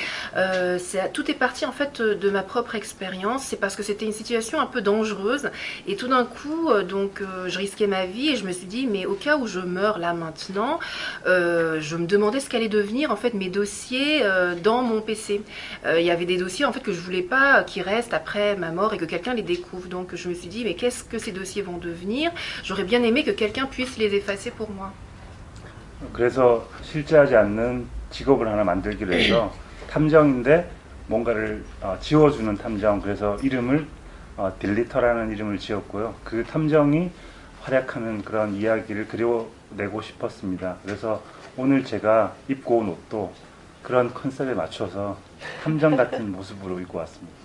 tout 1.13 1.31
est 1.31 1.35
parti 1.35 1.65
en 1.67 1.73
fait 1.73 2.01
de 2.01 2.31
ma 2.31 2.43
propre 2.43 2.75
expérience. 2.75 3.45
C'est 3.45 3.57
parce 3.57 3.77
que 3.77 3.83
c'était 3.83 4.05
une 4.05 4.13
situation 4.13 4.61
un 4.61 4.67
peu 4.67 4.81
dangereuse 4.81 5.51
et 5.87 5.97
tout 5.97 6.09
d'un 6.09 6.25
coup, 6.25 6.71
donc 6.89 7.23
je 7.47 7.59
risquais 7.59 7.87
ma 7.87 8.07
vie 8.07 8.31
et 8.31 8.37
je 8.37 8.45
me 8.45 8.53
suis 8.53 8.67
dit, 8.67 8.87
mais 8.87 9.07
au 9.07 9.15
cas 9.15 9.37
où 9.37 9.47
je 9.47 9.61
meurs 9.61 9.99
là 9.99 10.13
maintenant, 10.15 10.79
je 11.27 11.97
me 11.97 12.07
demandais 12.07 12.41
ce 12.41 12.49
qu'allait 12.49 12.69
devenir 12.69 13.11
en 13.11 13.17
fait 13.17 13.35
mes 13.35 13.49
dossiers 13.49 14.23
dans 14.63 14.83
mon 14.83 15.01
PC. 15.01 15.43
Il 15.87 16.03
y 16.03 16.11
avait 16.11 16.27
des 16.27 16.37
dossiers 16.37 16.65
en 16.65 16.73
fait 16.73 16.81
que 16.81 16.93
je 16.93 17.01
voulais 17.01 17.23
pas 17.23 17.63
qui 17.63 17.83
restent 17.83 18.15
après 18.15 18.57
ma 18.57 18.71
mort 18.71 18.95
et 18.95 18.99
que 18.99 19.05
quelqu'un 19.05 19.35
les 19.35 19.43
découvre. 19.43 19.89
Je 20.15 20.29
me 20.29 20.35
suis 20.35 20.49
dit, 20.49 20.65
mais 20.65 20.75
qu'est-ce 20.75 21.05
que 21.05 21.19
ces 21.19 21.33
dossiers 21.33 21.63
vont 21.63 21.79
devenir 21.79 22.31
J'aurais 22.65 22.85
bien 22.85 23.03
aimé 23.03 23.25
que 23.25 23.31
quelqu'un 23.33 23.67
puisse 23.67 23.97
les 23.99 24.15
effacer 24.15 24.51
pour 24.51 24.71
moi. 24.71 24.93
그래서 26.13 26.69
실제하지 26.83 27.37
않는 27.37 27.87
직업을 28.11 28.49
하나 28.49 28.65
만들기로 28.65 29.13
해서 29.13 29.53
탐정인데 29.89 30.69
뭔가를 31.07 31.65
어, 31.81 31.97
지워주는 32.01 32.57
탐정 32.57 33.01
그래서 33.01 33.37
이름을 33.43 33.87
어, 34.37 34.53
딜리터라는 34.59 35.33
이름을 35.33 35.59
지었고요. 35.59 36.15
그 36.25 36.45
탐정이 36.45 37.11
활약하는 37.63 38.23
그런 38.23 38.55
이야기를 38.55 39.07
그려내고 39.09 40.03
싶었습니다. 40.03 40.79
그래서 40.85 41.23
오늘 41.57 41.85
제가 41.85 42.35
입고 42.49 42.79
온 42.79 42.89
옷도 42.89 43.33
그런 43.83 44.13
컨셉에 44.13 44.55
맞춰서 44.55 45.19
탐정 45.63 45.97
같은 45.97 46.33
모습으로 46.33 46.81
입고 46.81 46.99
왔습니다. 46.99 47.42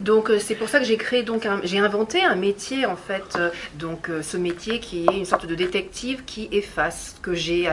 Donc 0.00 0.30
euh, 0.30 0.38
c'est 0.38 0.54
pour 0.54 0.68
ça 0.68 0.78
que 0.78 0.84
j'ai 0.84 0.96
créé 0.96 1.22
donc 1.22 1.48
j'ai 1.64 1.78
inventé 1.78 2.22
un 2.24 2.36
métier 2.36 2.86
en 2.86 2.96
fait 2.96 3.36
euh, 3.36 3.50
donc 3.74 4.08
euh, 4.08 4.22
ce 4.22 4.36
métier 4.36 4.78
qui 4.78 5.06
est 5.06 5.16
une 5.16 5.24
sorte 5.24 5.46
de 5.46 5.54
détective 5.54 6.24
qui 6.24 6.48
efface 6.52 7.16
que 7.20 7.34
j'ai 7.34 7.68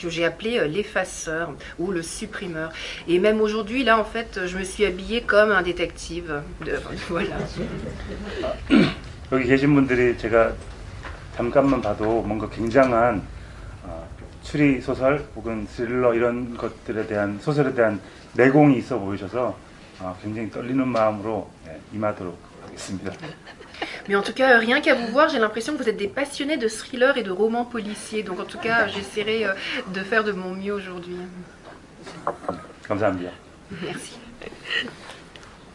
que 0.00 0.08
j'ai 0.08 0.24
appelé 0.24 0.66
l'effaceur 0.68 1.54
ou 1.78 1.92
le 1.92 2.02
supprimeur 2.02 2.72
et 3.06 3.18
même 3.20 3.40
aujourd'hui 3.40 3.84
là 3.84 3.98
en 3.98 4.04
fait 4.04 4.40
je 4.46 4.58
me 4.58 4.64
suis 4.64 4.84
habillée 4.84 5.20
comme 5.20 5.52
un 5.52 5.62
détective 5.62 6.42
de, 6.64 6.80
voilà. 7.08 7.36
여기 9.32 9.46
계신 9.46 9.74
분들이 9.74 10.18
제가 10.18 10.52
잠깐만 11.36 11.80
봐도 11.80 12.22
뭔가 12.22 12.48
굉장한 12.50 13.22
어, 13.84 14.08
추리 14.42 14.80
소설 14.80 15.24
혹은 15.36 15.66
스릴러 15.66 16.14
이런 16.14 16.56
것들에 16.56 17.06
대한 17.06 17.38
소설에 17.40 17.72
대한 17.72 18.00
내공이 18.34 18.76
있어 18.78 18.98
보이셔서 18.98 19.56
Mais 24.07 24.15
en 24.15 24.21
tout 24.21 24.33
cas, 24.33 24.57
rien 24.57 24.81
qu'à 24.81 24.95
vous 24.95 25.07
voir, 25.07 25.29
j'ai 25.29 25.39
l'impression 25.39 25.73
que 25.73 25.83
vous 25.83 25.89
êtes 25.89 25.97
des 25.97 26.07
passionnés 26.07 26.57
de 26.57 26.67
thrillers 26.67 27.17
et 27.17 27.23
de 27.23 27.31
romans 27.31 27.65
policiers. 27.65 28.23
Donc 28.23 28.39
en 28.39 28.45
tout 28.45 28.57
cas, 28.57 28.87
j'essaierai 28.87 29.45
euh, 29.45 29.53
de 29.93 29.99
faire 30.01 30.23
de 30.23 30.31
mon 30.31 30.51
mieux 30.51 30.73
aujourd'hui. 30.73 31.17
Merci. 33.83 34.17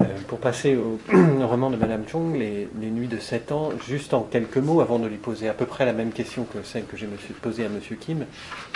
Euh, 0.01 0.05
pour 0.27 0.39
passer 0.39 0.77
au, 0.77 0.99
roman 1.47 1.71
de 1.71 1.77
Madame 1.77 2.05
Chung, 2.09 2.37
les, 2.37 2.69
Nuits 2.81 3.09
de 3.09 3.19
7 3.19 3.53
ans, 3.53 3.71
juste 3.87 4.15
en 4.15 4.23
quelques 4.23 4.57
mots, 4.57 4.81
avant 4.81 4.99
de 4.99 5.07
lui 5.07 5.19
poser 5.19 5.49
à 5.49 5.55
peu 5.55 5.67
près 5.67 5.85
la 5.85 5.93
même 5.93 6.13
question 6.13 6.45
que 6.45 6.63
celle 6.65 6.87
que 6.87 6.97
j'ai 6.97 7.09
posée 7.41 7.65
à 7.67 7.69
Monsieur 7.69 7.97
Kim, 7.97 8.25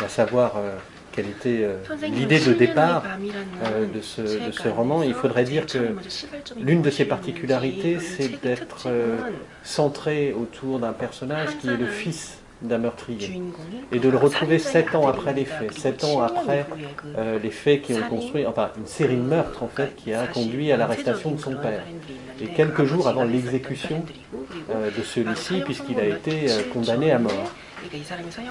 à 0.05 0.09
savoir 0.09 0.57
euh, 0.57 0.76
quelle 1.17 1.31
était 1.31 1.65
euh, 1.65 1.77
l'idée 2.13 2.39
de 2.39 2.53
départ 2.53 3.03
euh, 3.65 3.87
de, 3.87 4.01
ce, 4.03 4.21
de, 4.21 4.53
ce, 4.53 4.69
roman. 4.69 5.03
Il 5.03 5.15
faudrait 5.15 5.45
dire 5.45 5.65
que 5.65 5.97
l'une 6.61 6.83
de 6.83 6.91
ses 6.91 7.07
particularités, 7.07 7.99
c'est 7.99 8.41
d'être 8.43 8.85
euh, 8.87 9.17
centré 9.65 10.35
autour 10.35 10.79
d'un 10.79 10.93
personnage 10.93 11.57
qui 11.59 11.69
est 11.69 11.77
le 11.77 11.87
fils 11.87 12.39
d'un 12.63 12.79
meurtrier 12.79 13.43
et 13.93 13.99
de 13.99 14.09
le 14.09 14.17
retrouver 14.17 14.59
sept 14.59 14.95
ans 14.95 15.07
après 15.07 15.35
les 15.35 15.45
faits, 15.45 15.75
sept 15.75 16.05
ans 16.05 16.23
après 16.23 16.65
les 17.43 17.51
faits 17.51 17.83
qui 17.83 17.93
ont 17.93 18.09
construit, 18.09 18.47
enfin 18.47 18.71
une 18.79 18.87
série 18.87 19.17
de 19.17 19.21
meurtres 19.21 19.63
en 19.63 19.69
fait 19.69 19.95
qui 19.95 20.15
a 20.15 20.27
conduit 20.27 20.73
à 20.73 20.79
l'arrestation 20.79 21.33
de 21.33 21.39
son 21.39 21.55
père 21.55 21.83
et 22.41 22.47
quelques 22.47 22.85
jours 22.85 23.09
avant 23.09 23.25
l'exécution 23.25 24.03
de 24.71 25.03
celui-ci 25.03 25.61
puisqu'il 25.67 26.01
a 26.01 26.07
été 26.07 26.47
condamné 26.73 27.13
à 27.13 27.19
mort. 27.19 27.53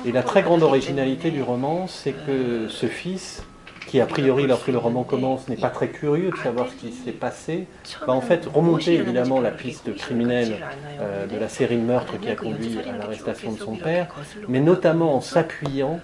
Et 0.05 0.11
la 0.11 0.23
très 0.23 0.41
grande 0.41 0.63
originalité 0.63 1.31
du 1.31 1.41
roman, 1.41 1.87
c'est 1.87 2.13
que 2.13 2.67
ce 2.69 2.85
fils, 2.85 3.43
qui 3.87 4.01
a 4.01 4.05
priori, 4.05 4.47
lorsque 4.47 4.67
le 4.67 4.77
roman 4.77 5.03
commence, 5.03 5.47
n'est 5.47 5.57
pas 5.57 5.69
très 5.69 5.89
curieux 5.89 6.31
de 6.31 6.37
savoir 6.37 6.67
ce 6.69 6.75
qui 6.75 6.91
s'est 6.91 7.11
passé, 7.11 7.67
va 8.05 8.13
en 8.13 8.21
fait 8.21 8.45
remonter 8.45 8.95
évidemment 8.95 9.39
la 9.39 9.51
piste 9.51 9.95
criminelle 9.95 10.57
euh, 10.99 11.27
de 11.27 11.37
la 11.37 11.49
série 11.49 11.77
de 11.77 11.81
meurtres 11.81 12.19
qui 12.19 12.29
a 12.29 12.35
conduit 12.35 12.79
à 12.79 12.97
l'arrestation 12.97 13.51
de 13.51 13.59
son 13.59 13.75
père, 13.75 14.07
mais 14.47 14.59
notamment 14.59 15.15
en 15.15 15.21
s'appuyant 15.21 15.99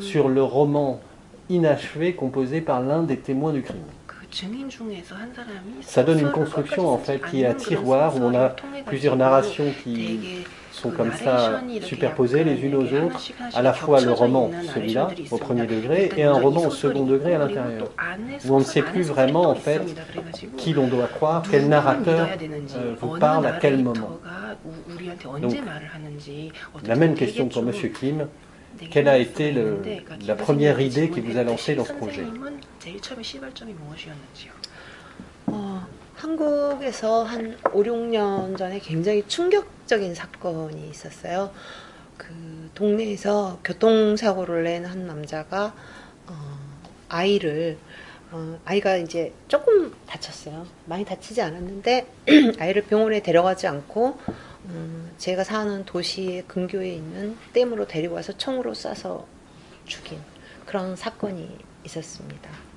sur 0.00 0.28
le 0.28 0.42
roman 0.42 1.00
inachevé 1.48 2.14
composé 2.14 2.60
par 2.60 2.80
l'un 2.80 3.02
des 3.02 3.18
témoins 3.18 3.52
du 3.52 3.62
crime. 3.62 3.82
Ça 5.82 6.02
donne 6.02 6.20
une 6.20 6.30
construction 6.30 6.88
en 6.88 6.98
fait 6.98 7.20
qui 7.30 7.42
est 7.42 7.46
à 7.46 7.54
tiroir 7.54 8.16
où 8.16 8.20
on 8.20 8.34
a 8.34 8.54
plusieurs 8.86 9.16
narrations 9.16 9.72
qui 9.82 10.44
sont 10.82 10.90
comme 10.90 11.12
ça 11.12 11.60
superposées 11.82 12.44
les 12.44 12.60
unes 12.64 12.74
aux 12.74 12.92
autres, 13.04 13.20
à 13.54 13.62
la 13.62 13.72
fois 13.72 14.00
le 14.00 14.12
roman, 14.12 14.50
celui-là, 14.74 15.08
au 15.30 15.38
premier 15.38 15.66
degré, 15.66 16.10
et 16.16 16.24
un 16.24 16.32
roman 16.32 16.66
au 16.66 16.70
second 16.70 17.04
degré 17.04 17.34
à 17.34 17.38
l'intérieur, 17.38 17.88
où 18.44 18.54
on 18.54 18.58
ne 18.58 18.64
sait 18.64 18.82
plus 18.82 19.02
vraiment 19.02 19.48
en 19.48 19.54
fait 19.54 19.82
qui 20.56 20.72
l'on 20.72 20.88
doit 20.88 21.06
croire, 21.06 21.42
quel 21.50 21.68
narrateur 21.68 22.28
euh, 22.76 22.94
vous 23.00 23.18
parle 23.18 23.46
à 23.46 23.52
quel 23.52 23.82
moment. 23.82 24.18
La 26.86 26.96
même 26.96 27.14
question 27.14 27.48
pour 27.48 27.62
M. 27.62 27.72
Kim. 27.98 28.26
Quelle 28.90 29.06
a 29.06 29.18
été 29.18 29.54
la 30.26 30.34
première 30.34 30.80
idée 30.80 31.08
qui 31.10 31.20
vous 31.20 31.36
a 31.36 31.44
lancé 31.44 31.74
dans 31.76 31.84
ce 31.84 31.92
projet? 31.92 32.24
한국에서 36.22 37.24
한 37.24 37.58
5, 37.72 37.82
6년 37.82 38.56
전에 38.56 38.78
굉장히 38.78 39.26
충격적인 39.26 40.14
사건이 40.14 40.88
있었어요. 40.88 41.52
그 42.16 42.70
동네에서 42.74 43.58
교통사고를 43.64 44.62
낸 44.62 44.84
한 44.86 45.08
남자가 45.08 45.74
어, 46.28 46.32
아이를 47.08 47.76
어, 48.30 48.56
아이가 48.64 48.96
이제 48.98 49.32
조금 49.48 49.92
다쳤어요. 50.06 50.64
많이 50.84 51.04
다치지 51.04 51.42
않았는데 51.42 52.06
아이를 52.60 52.82
병원에 52.82 53.20
데려가지 53.20 53.66
않고 53.66 54.16
음, 54.66 55.10
제가 55.18 55.42
사는 55.42 55.84
도시의 55.84 56.44
근교에 56.46 56.88
있는 56.94 57.36
댐으로 57.52 57.88
데리고 57.88 58.14
와서 58.14 58.32
총으로 58.32 58.74
쏴서 58.74 59.24
죽인 59.86 60.20
그런 60.66 60.94
사건이 60.94 61.58
있었습니다. 61.84 62.71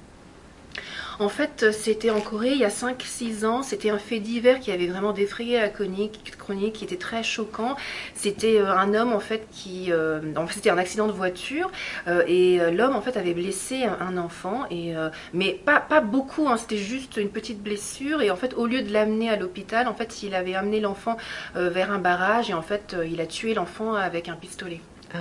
En 1.19 1.29
fait, 1.29 1.71
c'était 1.71 2.09
en 2.09 2.19
Corée 2.19 2.51
il 2.51 2.57
y 2.57 2.65
a 2.65 2.69
5-6 2.69 3.45
ans. 3.45 3.63
C'était 3.63 3.89
un 3.89 3.97
fait 3.97 4.19
divers 4.19 4.59
qui 4.59 4.71
avait 4.71 4.87
vraiment 4.87 5.13
défrayé 5.13 5.59
la 5.59 5.69
chronique, 5.69 6.73
qui 6.73 6.83
était 6.83 6.97
très 6.97 7.23
choquant. 7.23 7.75
C'était 8.13 8.59
euh, 8.59 8.75
un 8.75 8.93
homme 8.93 9.13
en 9.13 9.19
fait 9.19 9.47
qui, 9.51 9.91
euh, 9.91 10.19
en 10.35 10.47
fait, 10.47 10.55
c'était 10.55 10.69
un 10.69 10.77
accident 10.77 11.07
de 11.07 11.11
voiture 11.11 11.71
euh, 12.07 12.23
et 12.27 12.59
l'homme 12.71 12.95
en 12.95 13.01
fait 13.01 13.17
avait 13.17 13.33
blessé 13.33 13.83
un, 13.83 14.17
enfant 14.17 14.65
et 14.71 14.93
mais 15.33 15.53
pas 15.53 15.79
pas 15.79 16.01
beaucoup. 16.01 16.47
Hein, 16.47 16.57
c'était 16.57 16.77
juste 16.77 17.17
une 17.17 17.29
petite 17.29 17.61
blessure 17.61 18.21
et 18.21 18.31
en 18.31 18.35
fait 18.35 18.53
au 18.53 18.65
lieu 18.65 18.81
de 18.81 18.91
l'amener 18.91 19.29
à 19.29 19.35
l'hôpital, 19.35 19.87
en 19.87 19.93
fait, 19.93 20.23
il 20.23 20.35
avait 20.35 20.55
amené 20.55 20.79
l'enfant 20.79 21.17
vers 21.55 21.91
un 21.91 21.99
barrage 21.99 22.49
et 22.49 22.53
en 22.53 22.61
fait, 22.61 22.95
il 23.05 23.19
a 23.21 23.25
tué 23.25 23.53
l'enfant 23.53 23.93
avec 23.93 24.29
un 24.29 24.35
pistolet. 24.35 24.79
Ah. 25.13 25.19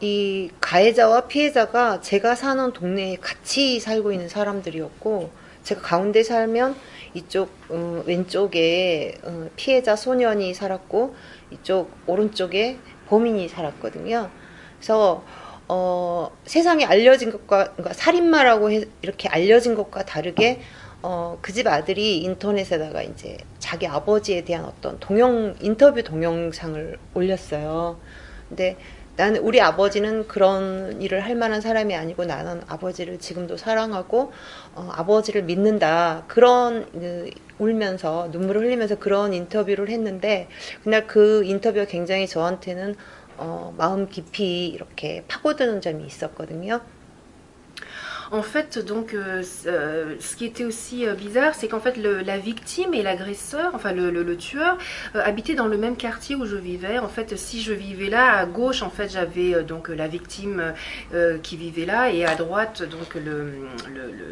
이 0.00 0.50
가해자와 0.60 1.22
피해자가 1.22 2.00
제가 2.00 2.34
사는 2.34 2.72
동네에 2.72 3.16
같이 3.16 3.80
살고 3.80 4.12
있는 4.12 4.28
사람들이었고 4.28 5.30
제가 5.64 5.80
가운데 5.82 6.22
살면 6.22 6.76
이쪽 7.14 7.50
어, 7.68 8.02
왼쪽에 8.06 9.18
어, 9.24 9.48
피해자 9.56 9.96
소년이 9.96 10.54
살았고 10.54 11.14
이쪽 11.50 11.90
오른쪽에 12.06 12.78
범인이 13.08 13.48
살았거든요. 13.48 14.30
그래서 14.76 15.24
어, 15.68 16.30
세상에 16.46 16.84
알려진 16.84 17.30
것과 17.32 17.72
그러니까 17.72 17.92
살인마라고 17.92 18.70
해, 18.70 18.84
이렇게 19.02 19.28
알려진 19.28 19.74
것과 19.74 20.04
다르게 20.04 20.60
어, 21.02 21.38
그 21.42 21.52
집 21.52 21.66
아들이 21.66 22.18
인터넷에다가 22.22 23.02
이제 23.02 23.36
자기 23.58 23.86
아버지에 23.86 24.44
대한 24.44 24.64
어떤 24.64 24.98
동영 25.00 25.56
인터뷰 25.60 26.02
동영상을 26.02 26.98
올렸어요. 27.14 27.98
근데 28.48 28.76
나는 29.18 29.40
우리 29.40 29.60
아버지는 29.60 30.28
그런 30.28 31.02
일을 31.02 31.18
할 31.24 31.34
만한 31.34 31.60
사람이 31.60 31.92
아니고 31.96 32.24
나는 32.24 32.62
아버지를 32.68 33.18
지금도 33.18 33.56
사랑하고 33.56 34.30
어, 34.76 34.90
아버지를 34.92 35.42
믿는다 35.42 36.22
그런 36.28 36.88
그, 36.92 37.28
울면서 37.58 38.28
눈물을 38.30 38.62
흘리면서 38.62 39.00
그런 39.00 39.34
인터뷰를 39.34 39.88
했는데 39.88 40.46
그날 40.84 41.08
그 41.08 41.42
인터뷰가 41.42 41.86
굉장히 41.86 42.28
저한테는 42.28 42.94
어, 43.38 43.74
마음 43.76 44.08
깊이 44.08 44.68
이렇게 44.68 45.24
파고드는 45.26 45.80
점이 45.80 46.06
있었거든요. 46.06 46.80
En 48.30 48.42
fait, 48.42 48.78
donc, 48.78 49.14
euh, 49.14 49.42
euh, 49.66 50.14
ce 50.20 50.36
qui 50.36 50.44
était 50.44 50.64
aussi 50.64 51.06
euh, 51.06 51.14
bizarre, 51.14 51.54
c'est 51.54 51.66
qu'en 51.66 51.80
fait, 51.80 51.96
la 51.96 52.36
victime 52.36 52.92
et 52.92 53.02
l'agresseur, 53.02 53.70
enfin 53.74 53.92
le, 53.92 54.36
tueur, 54.36 54.76
habitaient 55.14 55.54
dans 55.54 55.66
le 55.66 55.78
même 55.78 55.96
quartier 55.96 56.36
où 56.36 56.44
je 56.44 56.56
vivais. 56.56 56.98
En 56.98 57.08
fait, 57.08 57.36
si 57.36 57.62
je 57.62 57.72
vivais 57.72 58.10
là, 58.10 58.36
à 58.36 58.44
gauche, 58.44 58.82
en 58.82 58.90
fait, 58.90 59.10
j'avais 59.10 59.62
donc 59.64 59.88
la 59.88 60.08
victime 60.08 60.74
qui 61.42 61.56
vivait 61.56 61.86
là, 61.86 62.10
et 62.10 62.24
à 62.24 62.34
droite, 62.34 62.82
donc 62.82 63.14
le, 63.14 63.52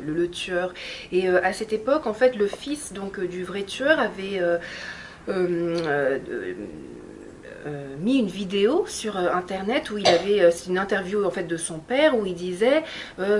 le 0.07 0.31
tueur. 0.31 0.75
Et 1.13 1.29
à 1.29 1.53
cette 1.53 1.73
époque, 1.73 2.07
en 2.07 2.15
fait, 2.15 2.37
le 2.37 2.47
fils 2.47 2.93
donc 2.93 3.21
du 3.21 3.45
vrai 3.45 3.63
tueur 3.63 3.99
avait 3.99 4.41
euh, 5.29 6.19
mis 8.00 8.18
une 8.18 8.28
vidéo 8.28 8.86
sur 8.88 9.18
euh, 9.18 9.32
internet 9.34 9.92
où 9.92 9.98
il 9.98 10.08
avait 10.08 10.42
euh, 10.42 10.52
une 10.68 10.78
interview 10.78 11.24
en 11.26 11.32
fait 11.32 11.44
de 11.44 11.58
son 11.58 11.80
père 11.80 12.18
où 12.18 12.26
il 12.26 12.36
disait 12.36 12.84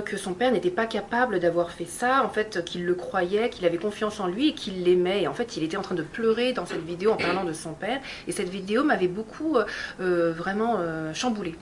que 0.04 0.16
son 0.16 0.34
père 0.34 0.52
n'était 0.52 0.70
pas 0.70 0.86
capable 0.86 1.40
d'avoir 1.40 1.70
fait 1.70 1.84
ça, 1.84 2.24
en 2.24 2.28
fait 2.28 2.64
qu'il 2.64 2.84
le 2.84 2.94
croyait, 2.94 3.48
qu'il 3.48 3.66
avait 3.66 3.78
confiance 3.78 4.20
en 4.20 4.26
lui 4.26 4.50
et 4.50 4.54
qu'il 4.54 4.84
l'aimait. 4.84 5.22
Et 5.22 5.28
en 5.28 5.34
fait, 5.34 5.56
il 5.56 5.62
était 5.62 5.76
en 5.76 5.82
train 5.82 5.94
de 5.94 6.02
pleurer 6.02 6.52
dans 6.52 6.66
cette 6.66 6.84
vidéo 6.84 7.12
en 7.12 7.16
parlant 7.16 7.44
de 7.44 7.52
son 7.52 7.72
père. 7.72 8.00
Et 8.28 8.32
cette 8.32 8.48
vidéo 8.48 8.84
m'avait 8.84 9.08
beaucoup 9.08 9.58
vraiment 9.98 10.78
chamboulé. 11.14 11.54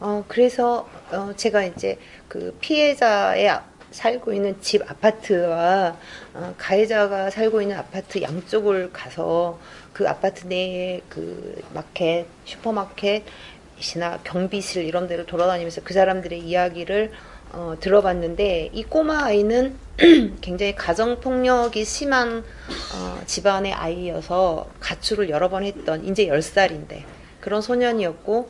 어, 0.00 0.24
그래서 0.28 0.88
어, 1.12 1.32
제가 1.36 1.64
이제 1.64 1.98
그 2.28 2.54
피해자의 2.60 3.48
살고 3.90 4.32
있는 4.32 4.60
집 4.60 4.82
아파트와 4.90 5.96
어, 6.34 6.54
가해자가 6.58 7.30
살고 7.30 7.62
있는 7.62 7.76
아파트 7.76 8.20
양쪽을 8.20 8.90
가서 8.92 9.58
그 9.99 10.07
아파트 10.07 10.47
내에 10.47 11.01
그 11.09 11.61
마켓, 11.73 12.25
슈퍼마켓이나 12.45 14.19
경비실 14.23 14.85
이런 14.85 15.09
데를 15.09 15.25
돌아다니면서 15.25 15.81
그 15.83 15.93
사람들의 15.93 16.39
이야기를 16.39 17.11
어, 17.51 17.75
들어봤는데 17.81 18.69
이 18.71 18.83
꼬마 18.83 19.25
아이는 19.25 19.75
굉장히 20.39 20.73
가정 20.73 21.19
폭력이 21.19 21.83
심한 21.83 22.45
어, 22.95 23.21
집안의 23.25 23.73
아이여서 23.73 24.69
가출을 24.79 25.29
여러 25.29 25.49
번 25.49 25.65
했던 25.65 26.05
이제 26.05 26.27
10살인데 26.27 27.03
그런 27.41 27.61
소년이었고 27.61 28.49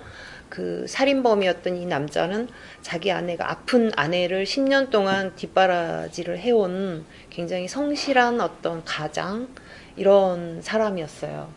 그 0.50 0.86
살인범이었던 0.88 1.78
이 1.78 1.88
남자는 1.88 2.48
자기 2.84 3.12
아내가 3.12 3.50
아픈 3.50 3.92
아내를 3.96 4.44
10년 4.44 4.92
동안 4.92 5.36
뒷바라지를 5.36 6.38
해온 6.38 7.06
굉장히 7.32 7.68
성실한 7.68 8.40
어떤 8.40 8.86
가장 8.86 9.48
이런 9.99 10.61
사람이었어요. 10.63 11.49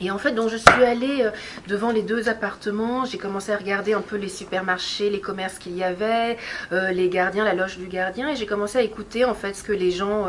Et 0.00 0.10
en 0.10 0.18
fait, 0.18 0.32
donc 0.32 0.50
je 0.50 0.56
suis 0.56 0.84
allée 0.84 1.22
euh, 1.22 1.30
devant 1.66 1.90
les 1.90 2.02
deux 2.02 2.28
appartements, 2.28 3.04
j'ai 3.04 3.18
commencé 3.18 3.52
à 3.52 3.56
regarder 3.56 3.94
un 3.94 4.00
peu 4.00 4.16
les 4.16 4.28
supermarchés, 4.28 5.10
les 5.10 5.20
commerces 5.20 5.58
qu'il 5.58 5.76
y 5.76 5.82
avait, 5.82 6.36
euh, 6.72 6.90
les 6.90 7.08
gardiens, 7.08 7.44
la 7.44 7.54
loge 7.54 7.78
du 7.78 7.86
gardien, 7.86 8.30
et 8.30 8.36
j'ai 8.36 8.46
commencé 8.46 8.78
à 8.78 8.82
écouter 8.82 9.24
en 9.24 9.34
fait 9.34 9.54
ce 9.54 9.62
que 9.62 9.72
les 9.72 9.90
gens 9.90 10.26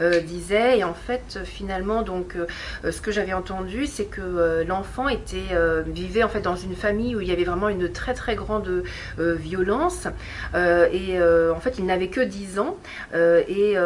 euh, 0.00 0.20
disaient. 0.20 0.78
Et 0.78 0.84
en 0.84 0.94
fait, 0.94 1.40
finalement, 1.44 2.02
donc 2.02 2.36
ce 2.88 3.00
que 3.00 3.10
j'avais 3.10 3.32
entendu, 3.32 3.86
c'est 3.86 4.04
que 4.04 4.64
l'enfant 4.66 5.08
était 5.08 5.54
vivait 5.86 6.22
en 6.22 6.28
fait 6.28 6.40
dans 6.40 6.56
une 6.56 6.74
famille 6.74 7.14
où 7.16 7.20
il 7.20 7.28
y 7.28 7.32
avait 7.32 7.44
vraiment 7.44 7.68
une 7.68 7.90
très 7.90 8.14
très 8.14 8.34
grande 8.34 8.84
violence. 9.18 10.06
et 10.54 11.20
en 11.20 11.60
fait, 11.60 11.74
il 11.78 11.86
n'avait 11.86 12.08
que 12.08 12.20
10 12.20 12.58
ans. 12.58 12.76
et 13.14 13.76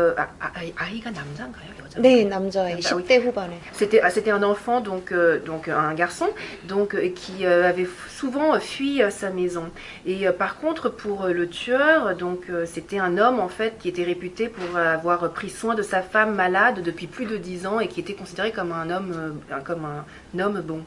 c'était 3.73 4.03
c'était 4.11 4.31
un 4.31 4.43
enfant 4.43 4.81
donc 4.81 5.15
donc 5.47 5.69
un 5.69 5.95
garçon 5.95 6.29
donc 6.65 6.97
qui 7.15 7.47
euh, 7.47 7.69
avait 7.69 7.87
souvent 8.09 8.59
fui 8.59 9.03
euh, 9.03 9.11
sa 9.11 9.31
maison. 9.31 9.67
Et 10.05 10.27
euh, 10.27 10.33
par 10.33 10.59
contre 10.59 10.89
pour 10.89 11.27
le 11.27 11.49
tueur 11.49 12.17
donc 12.17 12.47
c'était 12.67 12.99
un 12.99 13.17
homme 13.19 13.39
en 13.39 13.49
fait 13.49 13.75
qui 13.79 13.89
était 13.89 14.03
réputé 14.03 14.49
pour 14.49 14.77
avoir 14.77 15.31
pris 15.31 15.51
soin 15.51 15.75
de 15.75 15.83
sa 15.83 16.03
femme 16.03 16.35
malade 16.35 16.83
depuis 16.83 17.07
plus 17.07 17.27
de 17.27 17.37
dix 17.37 17.67
ans 17.67 17.79
et 17.81 17.89
qui 17.89 18.01
était 18.01 18.15
considéré 18.15 18.51
comme 18.51 18.73
un 18.73 18.91
homme 18.91 19.41
comme 19.65 19.85
un 19.85 20.39
homme 20.39 20.61
bon. 20.63 20.83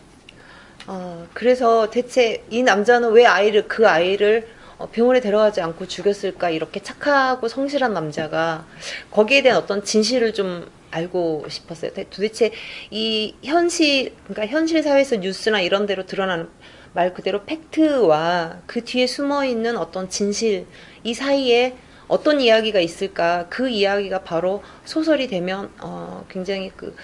어, 0.89 1.27
그래서 1.33 1.89
대체 1.89 2.45
이 2.49 2.63
남자는 2.63 3.11
왜 3.11 3.25
아이를 3.25 3.67
그 3.67 3.89
아이를 3.89 4.47
병원에 4.93 5.19
데려가지 5.19 5.59
않고 5.59 5.87
죽였을까 5.87 6.49
이렇게 6.49 6.81
착하고 6.81 7.47
성실한 7.47 7.93
남자가 7.93 8.65
거기에 9.11 9.41
대한 9.41 9.57
어떤 9.57 9.83
진실을 9.83 10.33
좀 10.33 10.65
알고 10.92 11.46
싶었어요. 11.48 11.90
도대체 12.10 12.52
이 12.90 13.34
현실, 13.42 14.14
그러니까 14.28 14.46
현실 14.46 14.82
사회에서 14.82 15.16
뉴스나 15.16 15.60
이런 15.60 15.86
데로 15.86 16.06
드러나는 16.06 16.48
말 16.94 17.12
그대로 17.14 17.44
팩트와 17.44 18.60
그 18.66 18.84
뒤에 18.84 19.06
숨어 19.06 19.44
있는 19.44 19.76
어떤 19.76 20.08
진실, 20.08 20.66
이 21.02 21.14
사이에 21.14 21.74
어떤 22.06 22.40
이야기가 22.40 22.78
있을까? 22.80 23.46
그 23.48 23.68
이야기가 23.68 24.22
바로 24.22 24.62
소설이 24.84 25.28
되면 25.28 25.70
어, 25.80 26.24
굉장히 26.28 26.70
그 26.76 26.94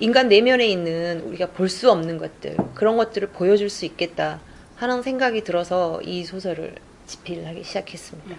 인간 0.00 0.28
내면에 0.28 0.66
있는 0.66 1.20
우리가 1.20 1.46
볼 1.50 1.68
수 1.68 1.90
없는 1.90 2.18
것들 2.18 2.56
그런 2.74 2.96
것들을 2.96 3.28
보여줄 3.28 3.70
수 3.70 3.84
있겠다 3.84 4.40
하는 4.74 5.02
생각이 5.02 5.42
들어서 5.44 6.02
이 6.02 6.24
소설을 6.24 6.74
집필하기 7.06 7.62
시작했습니다. 7.62 8.36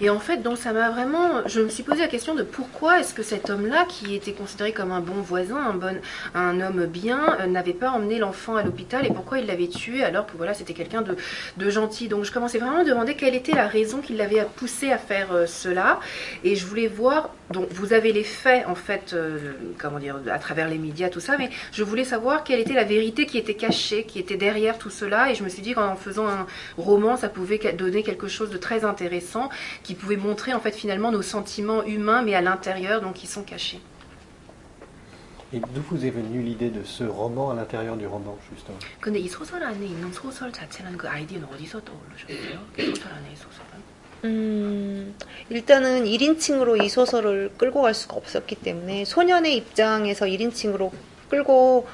Et 0.00 0.10
en 0.10 0.18
fait, 0.18 0.42
donc 0.42 0.58
ça 0.58 0.72
m'a 0.72 0.90
vraiment. 0.90 1.46
Je 1.46 1.60
me 1.60 1.68
suis 1.68 1.82
posé 1.82 2.00
la 2.00 2.08
question 2.08 2.34
de 2.34 2.42
pourquoi 2.42 3.00
est-ce 3.00 3.14
que 3.14 3.22
cet 3.22 3.48
homme-là, 3.48 3.86
qui 3.88 4.14
était 4.14 4.32
considéré 4.32 4.72
comme 4.72 4.92
un 4.92 5.00
bon 5.00 5.22
voisin, 5.22 5.56
un, 5.56 5.74
bon, 5.74 5.98
un 6.34 6.60
homme 6.60 6.86
bien, 6.86 7.36
euh, 7.40 7.46
n'avait 7.46 7.72
pas 7.72 7.90
emmené 7.90 8.18
l'enfant 8.18 8.56
à 8.56 8.62
l'hôpital 8.62 9.06
et 9.06 9.10
pourquoi 9.10 9.38
il 9.38 9.46
l'avait 9.46 9.68
tué 9.68 10.04
alors 10.04 10.26
que 10.26 10.36
voilà, 10.36 10.52
c'était 10.52 10.74
quelqu'un 10.74 11.02
de, 11.02 11.70
gentil. 11.70 12.08
Donc 12.08 12.24
je 12.24 12.32
commençais 12.32 12.58
vraiment 12.58 12.78
à 12.78 12.84
me 12.84 12.88
demander 12.88 13.14
quelle 13.14 13.34
était 13.34 13.52
la 13.52 13.66
raison 13.66 14.00
qui 14.00 14.14
l'avait 14.14 14.46
poussé 14.56 14.92
à 14.92 14.98
faire 14.98 15.32
euh, 15.32 15.46
cela. 15.46 16.00
Et 16.44 16.56
je 16.56 16.66
voulais 16.66 16.88
voir. 16.88 17.30
Donc 17.50 17.68
vous 17.70 17.92
avez 17.92 18.12
les 18.12 18.24
faits 18.24 18.66
en 18.66 18.74
fait, 18.74 19.12
euh, 19.12 19.38
comment 19.78 19.98
dire, 19.98 20.18
à 20.30 20.38
travers 20.38 20.68
les 20.68 20.78
médias, 20.78 21.08
tout 21.08 21.20
ça, 21.20 21.38
mais 21.38 21.48
je 21.72 21.84
voulais 21.84 22.04
savoir 22.04 22.44
quelle 22.44 22.58
était 22.58 22.74
la 22.74 22.84
vérité 22.84 23.24
qui 23.24 23.38
était 23.38 23.54
cachée, 23.54 24.02
qui 24.04 24.18
était 24.18 24.36
derrière 24.36 24.78
tout 24.78 24.90
cela. 24.90 25.30
Et 25.30 25.34
je 25.34 25.44
me 25.44 25.48
suis 25.48 25.62
dit 25.62 25.72
qu'en 25.72 25.96
faisant 25.96 26.26
un 26.28 26.46
roman, 26.76 27.16
ça 27.16 27.28
pouvait 27.28 27.58
donner 27.72 28.02
quelque 28.02 28.28
chose 28.28 28.50
de 28.50 28.58
très 28.58 28.84
intéressant 28.84 29.48
qui 29.86 29.94
pouvait 29.94 30.16
montrer 30.16 30.52
en 30.52 30.58
fait 30.58 30.74
finalement 30.74 31.12
nos 31.12 31.22
sentiments 31.22 31.84
humains 31.84 32.22
mais 32.22 32.34
à 32.34 32.40
l'intérieur 32.40 33.00
donc 33.00 33.14
qui 33.14 33.28
sont 33.28 33.44
cachés. 33.44 33.80
Et 35.52 35.60
d'où 35.60 35.80
vous 35.90 36.04
est 36.04 36.10
venue 36.10 36.42
l'idée 36.42 36.70
de 36.70 36.82
ce 36.82 37.04
roman 37.04 37.52
à 37.52 37.54
l'intérieur 37.54 37.96
du 37.96 38.06
roman 38.08 38.36
justement 38.50 38.78
근데 39.00 39.20
이 39.20 39.28
소설 39.28 39.62
안에 39.62 39.86
있는 39.86 40.12
소설 40.12 40.52
자체라는 40.52 40.98
그 40.98 41.08
아이디어는 41.08 41.46
어디서 41.54 41.82
떠오르셨어요? 41.84 42.58
소설 42.94 43.12
안에 43.12 43.32
이 43.32 43.36
소설은? 43.36 43.96
음, 44.24 45.14
일단은 45.50 46.04
1인칭으로 46.04 46.82
이 46.82 46.88
소설을 46.88 47.52
끌고 47.56 47.82
갈 47.82 47.94
수가 47.94 48.16
없었기 48.16 48.56
때문에 48.56 49.04
소년의 49.04 49.54
입장에서 49.56 50.26
1인칭으로 50.26 50.90
끌고 51.28 51.86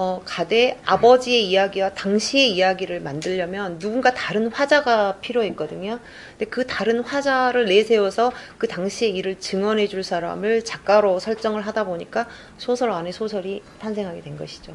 어, 0.00 0.22
가되 0.24 0.78
아버지의 0.86 1.48
이야기와 1.48 1.90
당시의 1.90 2.52
이야기를 2.52 3.00
만들려면 3.00 3.80
누군가 3.80 4.14
다른 4.14 4.46
화자가 4.46 5.16
필요했거든요. 5.16 5.98
근데 6.30 6.44
그 6.44 6.68
다른 6.68 7.00
화자를 7.00 7.64
내세워서 7.64 8.30
그 8.58 8.68
당시의 8.68 9.16
일을 9.16 9.40
증언해 9.40 9.88
줄 9.88 10.04
사람을 10.04 10.64
작가로 10.64 11.18
설정을 11.18 11.66
하다 11.66 11.82
보니까 11.82 12.28
소설 12.58 12.92
안에 12.92 13.10
소설이 13.10 13.60
탄생하게 13.80 14.20
된 14.20 14.38
것이죠. 14.38 14.70